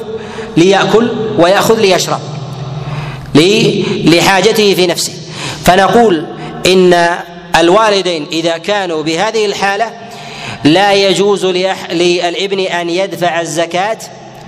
ليأكل 0.57 1.11
ويأخذ 1.37 1.79
ليشرب 1.79 2.19
لحاجته 4.05 4.73
في 4.73 4.87
نفسه. 4.87 5.13
فنقول 5.65 6.25
إن 6.65 7.09
الوالدين 7.55 8.27
إذا 8.31 8.57
كانوا 8.57 9.03
بهذه 9.03 9.45
الحالة 9.45 9.91
لا 10.63 10.93
يجوز 10.93 11.45
للابن 11.91 12.59
أن 12.59 12.89
يدفع 12.89 13.41
الزكاة 13.41 13.97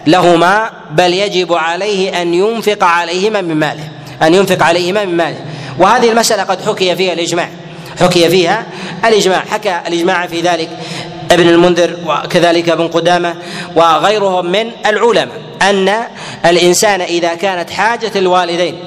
لهما 0.07 0.69
بل 0.91 1.13
يجب 1.13 1.53
عليه 1.53 2.21
أن 2.21 2.33
ينفق 2.33 2.83
عليهما 2.83 3.41
من 3.41 3.55
ماله 3.55 3.89
أن 4.21 4.33
ينفق 4.35 4.63
عليهما 4.63 5.05
من 5.05 5.17
ماله. 5.17 5.39
وهذه 5.79 6.09
المسألة 6.09 6.43
قد 6.43 6.61
حكي 6.61 6.95
فيها 6.95 7.13
الإجماع 7.13 7.49
حكي 7.99 8.29
فيها 8.29 8.65
الإجماع 9.05 9.43
حكى 9.51 9.81
الإجماع 9.87 10.27
في 10.27 10.41
ذلك. 10.41 10.69
ابن 11.31 11.49
المنذر 11.49 11.97
وكذلك 12.05 12.69
ابن 12.69 12.87
قدامة 12.87 13.35
وغيرهم 13.75 14.45
من 14.45 14.71
العلماء 14.85 15.41
أن 15.61 16.03
الإنسان 16.45 17.01
إذا 17.01 17.35
كانت 17.35 17.69
حاجة 17.69 18.11
الوالدين 18.15 18.79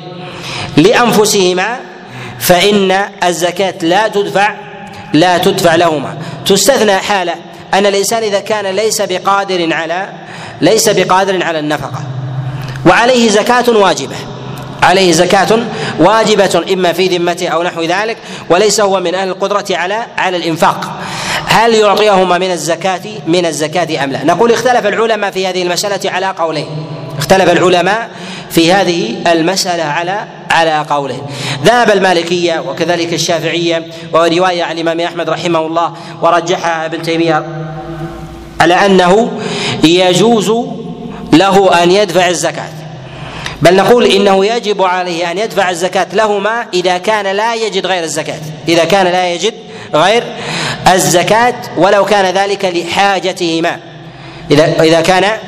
لأنفسهما 0.77 1.81
فإن 2.39 3.05
الزكاة 3.25 3.75
لا 3.83 4.09
تدفع 4.09 4.55
لا 5.13 5.39
تدفع 5.39 5.75
لهما. 5.75 6.19
تستثنى 6.47 6.97
حالة 6.97 7.35
أن 7.75 7.87
الإنسان 7.87 8.23
إذا 8.23 8.41
كان 8.41 8.67
ليس 8.67 9.03
بقادر 9.03 9.75
على 9.75 10.09
ليس 10.61 10.89
بقادر 10.89 11.45
على 11.45 11.59
النفقة 11.59 12.03
وعليه 12.87 13.29
زكاة 13.29 13.71
واجبة. 13.71 14.17
عليه 14.85 15.13
زكاة 15.13 15.59
واجبة 15.99 16.65
إما 16.73 16.93
في 16.93 17.09
ذمته 17.09 17.49
أو 17.49 17.63
نحو 17.63 17.83
ذلك 17.83 18.17
وليس 18.51 18.81
هو 18.81 19.01
من 19.01 19.15
أهل 19.15 19.29
القدرة 19.29 19.65
على 19.71 20.07
على 20.19 20.37
الإنفاق. 20.37 21.01
هل 21.47 21.75
يعطيهما 21.75 22.39
من 22.39 22.51
الزكاة 22.51 23.01
من 23.27 23.47
الزكاة 23.47 24.05
أم 24.05 24.13
لا؟ 24.13 24.25
نقول 24.25 24.53
اختلف 24.53 24.87
العلماء 24.87 25.31
في 25.31 25.47
هذه 25.47 25.63
المسألة 25.63 26.11
على 26.11 26.27
قولين. 26.27 26.67
اختلف 27.19 27.51
العلماء 27.51 28.11
في 28.51 28.73
هذه 28.73 29.17
المسألة 29.33 29.83
على 29.83 30.25
على 30.51 30.87
قوله 30.91 31.23
ذهب 31.65 31.91
المالكية 31.91 32.59
وكذلك 32.69 33.13
الشافعية 33.13 33.87
ورواية 34.13 34.65
عن 34.65 34.75
الإمام 34.79 35.01
أحمد 35.01 35.31
رحمه 35.31 35.67
الله 35.67 35.93
ورجحها 36.23 36.87
ابن 36.87 37.03
تيمية 37.03 37.47
على 38.61 38.75
أنه 38.75 39.41
يجوز 39.85 40.53
له 41.33 41.83
أن 41.83 41.91
يدفع 41.91 42.29
الزكاة. 42.29 42.84
بل 43.63 43.77
نقول 43.77 44.05
إنه 44.05 44.47
يجب 44.47 44.83
عليه 44.83 45.31
أن 45.31 45.39
يدفع 45.39 45.71
الزكاة 45.71 46.07
لهما 46.13 46.67
إذا 46.75 46.99
كان 46.99 47.37
لا 47.37 47.55
يجد 47.55 47.87
غير 47.87 48.05
الزكاة. 48.05 48.41
إذا 48.69 48.85
كان 48.85 49.07
لا 49.07 49.33
يجد 49.33 49.55
غير 49.95 50.25
الزكاة 50.93 51.55
ولو 51.77 52.05
كان 52.05 52.35
ذلك 52.35 52.65
لحاجتهما. 52.65 53.79
إذا 54.51 54.83
إذا 54.83 55.01
كان 55.01 55.39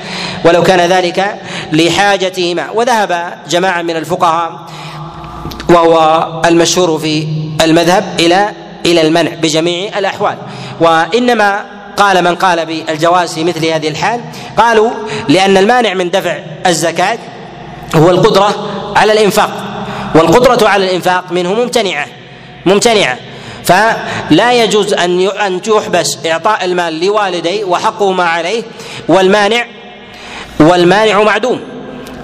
ولو 0.45 0.63
كان 0.63 0.81
ذلك 0.81 1.39
لحاجتهما. 1.73 2.71
وذهب 2.75 3.39
جماعة 3.51 3.83
من 3.83 3.97
الفقهاء 3.97 4.67
وهو 5.69 6.27
المشهور 6.45 6.99
في 6.99 7.27
المذهب 7.65 8.05
إلى 8.19 8.51
إلى 8.87 9.01
المنع 9.01 9.31
بجميع 9.35 9.99
الأحوال. 9.99 10.37
وإنما 10.81 11.65
قال 11.97 12.25
من 12.25 12.35
قال 12.35 12.67
بالجواز 12.67 13.35
في 13.35 13.45
مثل 13.45 13.67
هذه 13.67 13.89
الحال 13.89 14.21
قالوا 14.57 14.91
لأن 15.29 15.57
المانع 15.57 15.95
من 15.95 16.11
دفع 16.11 16.39
الزكاة 16.67 17.19
هو 17.95 18.11
القدرة 18.11 18.71
على 18.97 19.13
الإنفاق. 19.13 19.51
والقدرة 20.15 20.69
على 20.69 20.85
الإنفاق 20.85 21.33
منه 21.33 21.55
ممتنعة. 21.55 22.07
ممتنعة. 22.67 23.19
فلا 23.65 24.53
يجوز 24.53 24.95
أن 24.95 25.29
أن 25.29 25.61
يحبس 25.67 26.19
إعطاء 26.27 26.65
المال 26.65 27.07
لوالديه 27.07 27.65
وحقه 27.65 28.13
ما 28.13 28.25
عليه 28.25 28.63
والمانع 29.09 29.67
والمانع 30.61 31.23
معدوم. 31.23 31.61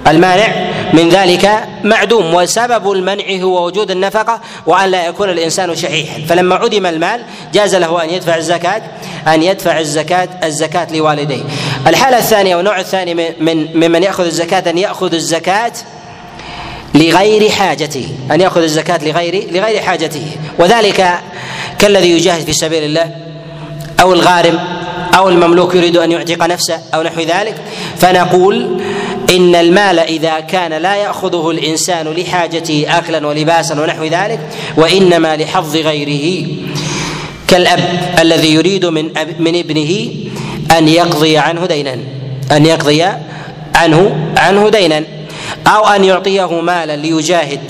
المانع 0.07 0.73
من 0.93 1.09
ذلك 1.09 1.51
معدوم 1.85 2.35
وسبب 2.35 2.93
المنع 2.93 3.25
هو 3.43 3.67
وجود 3.67 3.91
النفقة 3.91 4.41
وأن 4.67 4.91
لا 4.91 5.07
يكون 5.07 5.31
الإنسان 5.31 5.77
شحيحا. 5.77 6.21
فلما 6.29 6.55
عدم 6.55 6.87
المال 6.87 7.21
جاز 7.55 7.75
له 7.75 8.05
أن 8.05 8.11
يدفع 8.11 8.37
الزكاة 8.37 8.83
أن 9.29 9.43
يدفع 9.43 9.79
الزكاة 9.79 10.29
الزكاة 10.45 10.87
لوالديه. 10.93 11.43
الحالة 11.87 12.19
الثانية 12.19 12.57
والنوع 12.57 12.81
الثاني 12.81 13.15
من 13.15 13.69
ممن 13.75 14.03
يأخذ 14.03 14.25
الزكاة 14.25 14.71
أن 14.71 14.79
يأخذ 14.79 15.15
الزكاة 15.15 15.73
لغير 16.95 17.51
حاجته. 17.51 18.09
أن 18.31 18.41
يأخذ 18.41 18.63
الزكاة 18.63 19.05
لغير 19.05 19.53
لغير 19.53 19.83
حاجته. 19.83 20.27
وذلك 20.59 21.11
كالذي 21.79 22.11
يجاهد 22.11 22.45
في 22.45 22.53
سبيل 22.53 22.85
الله 22.85 23.11
أو 24.01 24.13
الغارم 24.13 24.59
أو 25.17 25.29
المملوك 25.29 25.75
يريد 25.75 25.97
أن 25.97 26.13
يعتق 26.13 26.47
نفسه 26.47 26.81
أو 26.95 27.03
نحو 27.03 27.21
ذلك. 27.21 27.55
فنقول 27.99 28.81
إن 29.33 29.55
المال 29.55 29.99
إذا 29.99 30.41
كان 30.41 30.73
لا 30.73 30.97
يأخذه 30.97 31.51
الإنسان 31.51 32.09
لحاجته 32.09 32.87
اكلا 32.89 33.27
ولباسا 33.27 33.81
ونحو 33.81 34.05
ذلك 34.05 34.41
وإنما 34.77 35.37
لحظ 35.37 35.77
غيره. 35.77 36.47
كالأب 37.49 38.15
الذي 38.21 38.55
يريد 38.55 38.87
من 38.87 39.11
من 39.39 39.59
ابنه 39.59 40.09
أن 40.79 40.89
يقضي 40.89 41.39
عنه 41.39 41.67
دينا 41.67 41.99
أن 42.53 42.67
يقضي 42.67 43.05
عنه 43.75 44.33
عنه 44.37 44.69
دينا 44.69 45.05
أو 45.67 45.87
أن 45.87 46.05
يعطيه 46.05 46.61
مالا 46.61 46.97
ليجاهد 46.97 47.61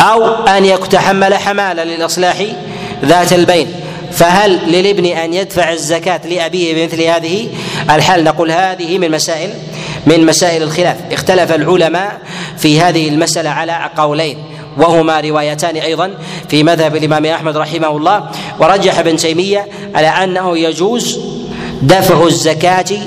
أو 0.00 0.26
أن 0.44 0.64
يتحمل 0.64 1.34
حمالا 1.34 1.84
لإصلاح 1.84 2.36
ذات 3.04 3.32
البين. 3.32 3.66
فهل 4.12 4.58
للابن 4.66 5.06
أن 5.06 5.34
يدفع 5.34 5.72
الزكاة 5.72 6.20
لأبيه 6.26 6.74
بمثل 6.74 7.02
هذه؟ 7.02 7.48
الحال 7.90 8.24
نقول 8.24 8.50
هذه 8.50 8.98
من 8.98 9.10
مسائل 9.10 9.50
من 10.06 10.26
مسائل 10.26 10.62
الخلاف. 10.62 10.96
اختلف 11.12 11.52
العلماء 11.52 12.20
في 12.58 12.80
هذه 12.80 13.08
المسألة 13.08 13.50
على 13.50 13.90
قولين 13.96 14.38
وهما 14.76 15.20
روايتان 15.20 15.76
أيضا 15.76 16.10
في 16.48 16.62
مذهب 16.62 16.96
الإمام 16.96 17.26
أحمد 17.26 17.56
رحمه 17.56 17.96
الله. 17.96 18.30
ورجح 18.58 18.98
ابن 18.98 19.16
تيمية 19.16 19.66
على 19.94 20.08
أنه 20.08 20.58
يجوز 20.58 21.20
دفع 21.82 22.26
الزكاة 22.26 22.98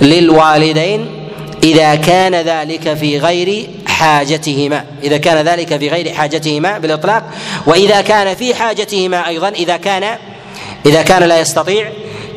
للوالدين 0.00 1.28
إذا 1.62 1.94
كان 1.94 2.34
ذلك 2.34 2.94
في 2.94 3.18
غير 3.18 3.70
حاجتهما. 3.86 4.84
إذا 5.02 5.16
كان 5.16 5.46
ذلك 5.46 5.76
في 5.76 5.88
غير 5.88 6.14
حاجتهما 6.14 6.78
بالإطلاق. 6.78 7.22
وإذا 7.66 8.00
كان 8.00 8.34
في 8.34 8.54
حاجتهما 8.54 9.28
أيضا 9.28 9.48
إذا 9.48 9.76
كان 9.76 10.18
إذا 10.86 11.02
كان 11.02 11.22
لا 11.22 11.40
يستطيع 11.40 11.90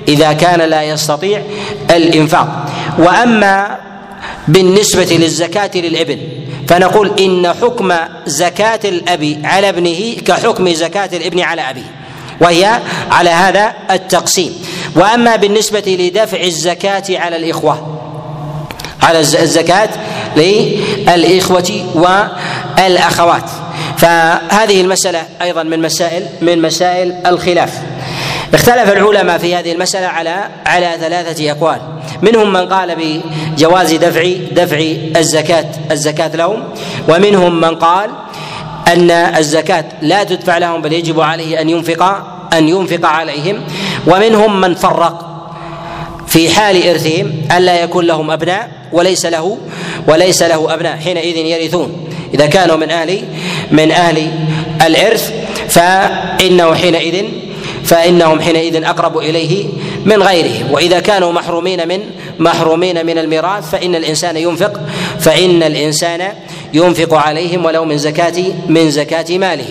إذا 0.09 0.33
كان 0.33 0.61
لا 0.61 0.83
يستطيع 0.83 1.41
الإنفاق. 1.89 2.65
وأما 2.97 3.77
بالنسبة 4.47 5.17
للزكاة 5.19 5.71
للابن 5.75 6.17
فنقول 6.67 7.19
إن 7.19 7.53
حكم 7.61 7.93
زكاة 8.25 8.79
الأب 8.85 9.41
على 9.43 9.69
ابنه 9.69 10.15
كحكم 10.25 10.69
زكاة 10.73 11.09
الإبن 11.13 11.39
على 11.39 11.69
أبيه 11.69 11.91
وهي 12.41 12.79
على 13.11 13.29
هذا 13.29 13.73
التقسيم. 13.91 14.53
وأما 14.95 15.35
بالنسبة 15.35 15.97
لدفع 15.99 16.41
الزكاة 16.41 17.03
على 17.09 17.35
الإخوة 17.35 17.99
على 19.01 19.19
الزكاة 19.19 19.89
للإخوة 20.35 21.85
والأخوات. 21.95 23.49
فهذه 23.97 24.81
المسألة 24.81 25.23
أيضا 25.41 25.63
من 25.63 25.81
مسائل 25.81 26.25
من 26.41 26.61
مسائل 26.61 27.13
الخلاف. 27.25 27.73
اختلف 28.53 28.91
العلماء 28.91 29.37
في 29.37 29.55
هذه 29.55 29.71
المسألة 29.71 30.07
على 30.07 30.49
على 30.65 30.95
ثلاثة 30.99 31.51
أقوال. 31.51 31.79
منهم 32.21 32.53
من 32.53 32.67
قال 32.67 32.95
بجواز 32.95 33.93
دفع 33.93 34.33
دفع 34.51 34.79
الزكاة 35.17 35.65
الزكاة 35.91 36.35
لهم 36.35 36.63
ومنهم 37.09 37.61
من 37.61 37.75
قال 37.75 38.09
أن 38.87 39.11
الزكاة 39.11 39.85
لا 40.01 40.23
تدفع 40.23 40.57
لهم 40.57 40.81
بل 40.81 40.93
يجب 40.93 41.19
عليه 41.19 41.61
أن 41.61 41.69
ينفق 41.69 42.03
أن 42.53 42.69
ينفق 42.69 43.05
عليهم. 43.09 43.61
ومنهم 44.07 44.61
من 44.61 44.75
فرق 44.75 45.25
في 46.27 46.49
حال 46.49 46.89
إرثهم 46.89 47.33
ألا 47.57 47.83
يكون 47.83 48.05
لهم 48.05 48.31
أبناء 48.31 48.69
وليس 48.91 49.25
له 49.25 49.57
وليس 50.07 50.43
له 50.43 50.73
أبناء. 50.73 50.97
حينئذ 50.97 51.37
يرثون. 51.37 52.09
إذا 52.33 52.45
كانوا 52.45 52.75
من 52.75 52.91
أهل 52.91 53.21
من 53.71 53.91
أهل 53.91 54.31
الإرث 54.85 55.33
فإنه 55.69 56.75
حينئذ 56.75 57.25
فإنهم 57.83 58.41
حينئذ 58.41 58.83
أقرب 58.83 59.17
إليه 59.17 59.65
من 60.05 60.23
غيرهم 60.23 60.71
وإذا 60.71 60.99
كانوا 60.99 61.31
محرومين 61.31 61.87
من 61.87 61.99
محرومين 62.39 63.05
من 63.05 63.17
الميراث 63.17 63.69
فإن 63.71 63.95
الإنسان 63.95 64.37
ينفق 64.37 64.81
فإن 65.19 65.63
الإنسان 65.63 66.33
ينفق 66.73 67.13
عليهم 67.13 67.65
ولو 67.65 67.85
من 67.85 67.97
زكاة 67.97 68.43
من 68.67 68.91
زكاة 68.91 69.37
ماله. 69.37 69.65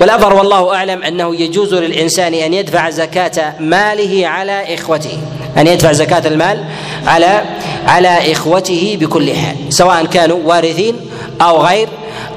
والأظهر 0.00 0.34
والله 0.34 0.74
أعلم 0.74 1.02
أنه 1.02 1.36
يجوز 1.36 1.74
للإنسان 1.74 2.34
أن 2.34 2.54
يدفع 2.54 2.90
زكاة 2.90 3.54
ماله 3.60 4.26
على 4.26 4.74
إخوته. 4.74 5.18
أن 5.58 5.66
يدفع 5.66 5.92
زكاة 5.92 6.28
المال 6.28 6.64
على 7.06 7.42
على 7.86 8.32
إخوته 8.32 8.96
بكل 9.00 9.34
حال 9.34 9.56
سواء 9.68 10.04
كانوا 10.04 10.38
وارثين 10.44 10.96
أو 11.40 11.62
غير 11.62 11.88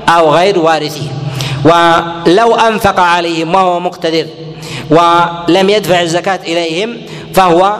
أو 0.09 0.34
غير 0.34 0.59
وارثين. 0.59 1.11
ولو 1.65 2.55
أنفق 2.55 2.99
عليهم 2.99 3.55
وهو 3.55 3.80
مقتدر 3.80 4.26
ولم 4.89 5.69
يدفع 5.69 6.01
الزكاة 6.01 6.39
إليهم 6.43 6.97
فهو 7.33 7.75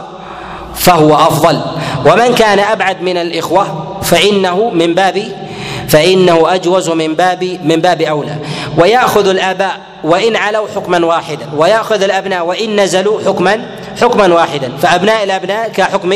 فهو 0.76 1.16
أفضل. 1.16 1.62
ومن 2.06 2.36
كان 2.36 2.60
أبعد 2.60 3.02
من 3.02 3.18
الإخوة 3.18 3.98
فإنه 4.02 4.70
من 4.70 4.94
باب 4.94 5.24
فإنه 5.88 6.56
أجوز 6.56 6.90
من 6.90 7.16
باب 7.16 7.60
من 7.64 7.82
باب 7.82 8.02
أولى. 8.02 8.36
ويأخذ 8.78 9.28
الآباء 9.28 9.80
وإن 10.04 10.36
علوا 10.36 10.68
حكما 10.76 11.06
واحدا. 11.06 11.50
ويأخذ 11.58 12.04
الأبناء 12.04 12.46
وإن 12.46 12.80
نزلوا 12.80 13.20
حكما 13.26 13.66
حكما 14.02 14.34
واحدا. 14.34 14.72
فأبناء 14.82 15.24
الأبناء 15.24 15.70
كحكم 15.70 16.16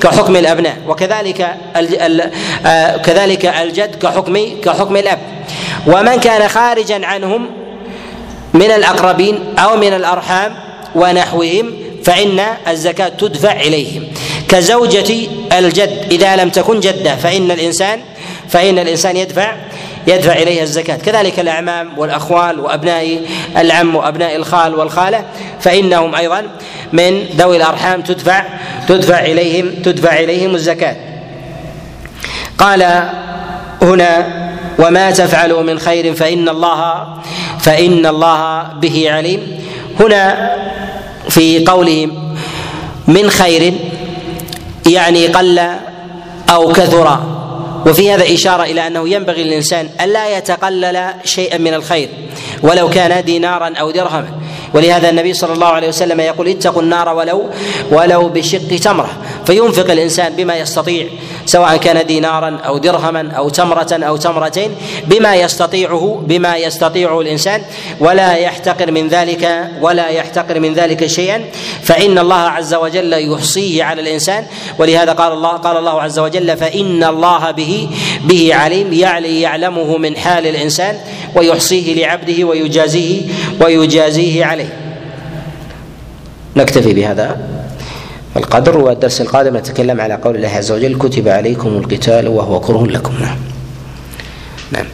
كحكم 0.00 0.36
الأبناء. 0.36 0.76
وكذلك 0.88 1.56
آه، 2.66 2.96
كذلك 2.96 3.46
الجد 3.46 3.94
كحكم 3.94 4.38
كحكم 4.64 4.96
الأب. 4.96 5.18
ومن 5.86 6.16
كان 6.16 6.48
خارجا 6.48 7.06
عنهم 7.06 7.63
من 8.54 8.70
الأقربين 8.70 9.38
أو 9.58 9.76
من 9.76 9.92
الأرحام 9.92 10.54
ونحوهم 10.94 11.72
فإن 12.04 12.40
الزكاة 12.68 13.08
تدفع 13.08 13.52
إليهم. 13.52 14.02
كزوجة 14.48 15.28
الجد 15.58 16.06
إذا 16.10 16.36
لم 16.36 16.50
تكن 16.50 16.80
جدة 16.80 17.16
فإن 17.16 17.50
الإنسان 17.50 18.00
فإن 18.48 18.78
الإنسان 18.78 19.16
يدفع 19.16 19.52
يدفع 20.06 20.32
إليها 20.32 20.62
الزكاة. 20.62 20.96
كذلك 20.96 21.40
الأعمام 21.40 21.98
والأخوال 21.98 22.60
وأبناء 22.60 23.20
العم 23.56 23.96
وأبناء 23.96 24.36
الخال 24.36 24.74
والخالة 24.74 25.24
فإنهم 25.60 26.14
أيضا 26.14 26.46
من 26.92 27.24
ذوي 27.36 27.56
الأرحام 27.56 28.02
تدفع 28.02 28.44
تدفع 28.88 29.20
إليهم 29.20 29.70
تدفع 29.82 30.18
إليهم 30.18 30.54
الزكاة. 30.54 30.96
قال 32.58 33.10
هنا 33.82 34.44
وما 34.78 35.10
تفعلوا 35.10 35.62
من 35.62 35.78
خير 35.78 36.14
فإن 36.14 36.48
الله 36.48 37.06
فإن 37.64 38.06
الله 38.06 38.62
به 38.62 38.96
عليم. 39.10 39.40
هنا 40.00 40.50
في 41.28 41.64
قوله 41.64 42.08
من 43.08 43.30
خير 43.30 43.74
يعني 44.86 45.26
قل 45.26 45.60
أو 46.50 46.72
كثر. 46.72 47.08
وفي 47.86 48.12
هذا 48.12 48.34
إشارة 48.34 48.62
إلى 48.62 48.86
أنه 48.86 49.08
ينبغي 49.08 49.44
للإنسان 49.44 49.88
ألا 50.00 50.38
يتقلل 50.38 51.10
شيئا 51.24 51.58
من 51.58 51.74
الخير 51.74 52.08
ولو 52.62 52.90
كان 52.90 53.24
دينارا 53.24 53.72
أو 53.80 53.90
درهما. 53.90 54.28
ولهذا 54.74 55.10
النبي 55.10 55.34
صلى 55.34 55.52
الله 55.52 55.66
عليه 55.66 55.88
وسلم 55.88 56.20
يقول 56.20 56.48
اتقوا 56.48 56.82
النار 56.82 57.08
ولو 57.08 57.50
ولو 57.90 58.28
بشق 58.28 58.76
تمرة. 58.82 59.10
فينفق 59.46 59.90
الإنسان 59.90 60.32
بما 60.36 60.56
يستطيع 60.56 61.06
سواء 61.46 61.76
كان 61.76 62.06
دينارا 62.06 62.58
أو 62.66 62.78
درهما 62.78 63.32
أو 63.32 63.48
تمرة 63.48 63.92
أو 63.92 64.16
تمرتين 64.16 64.70
بما 65.06 65.34
يستطيعه 65.36 66.22
بما 66.26 66.56
يستطيعه 66.56 67.20
الإنسان 67.20 67.62
ولا 68.00 68.36
يحتقر 68.36 68.90
من 68.90 69.08
ذلك 69.08 69.70
ولا 69.80 70.08
يحتقر 70.08 70.60
من 70.60 70.74
ذلك 70.74 71.06
شيئا. 71.06 71.44
فإن 71.82 72.18
الله 72.18 72.40
عز 72.40 72.74
وجل 72.74 73.32
يحصيه 73.32 73.84
على 73.84 74.00
الإنسان. 74.00 74.44
ولهذا 74.78 75.12
قال 75.12 75.32
الله 75.32 75.50
قال 75.50 75.76
الله 75.76 76.02
عز 76.02 76.18
وجل 76.18 76.56
فإن 76.56 77.04
الله 77.04 77.50
به 77.50 77.88
به 78.24 78.54
عليم 78.54 78.92
يعلي 78.92 79.40
يعلمه 79.40 79.98
من 79.98 80.16
حال 80.16 80.46
الإنسان 80.46 80.98
ويحصيه 81.36 81.94
لعبده 81.94 82.44
ويجازيه 82.44 83.22
ويجازيه 83.60 84.44
عليه. 84.44 84.63
نكتفي 86.56 86.94
بهذا. 86.94 87.36
القدر 88.36 88.78
والدرس 88.78 89.20
القادم 89.20 89.56
نتكلم 89.56 90.00
على 90.00 90.14
قول 90.14 90.36
الله 90.36 90.48
عز 90.48 90.72
وجل 90.72 90.98
كتب 90.98 91.28
عليكم 91.28 91.68
القتال 91.68 92.28
وهو 92.28 92.60
كره 92.60 92.86
لكم. 92.86 93.14
نعم. 93.20 93.53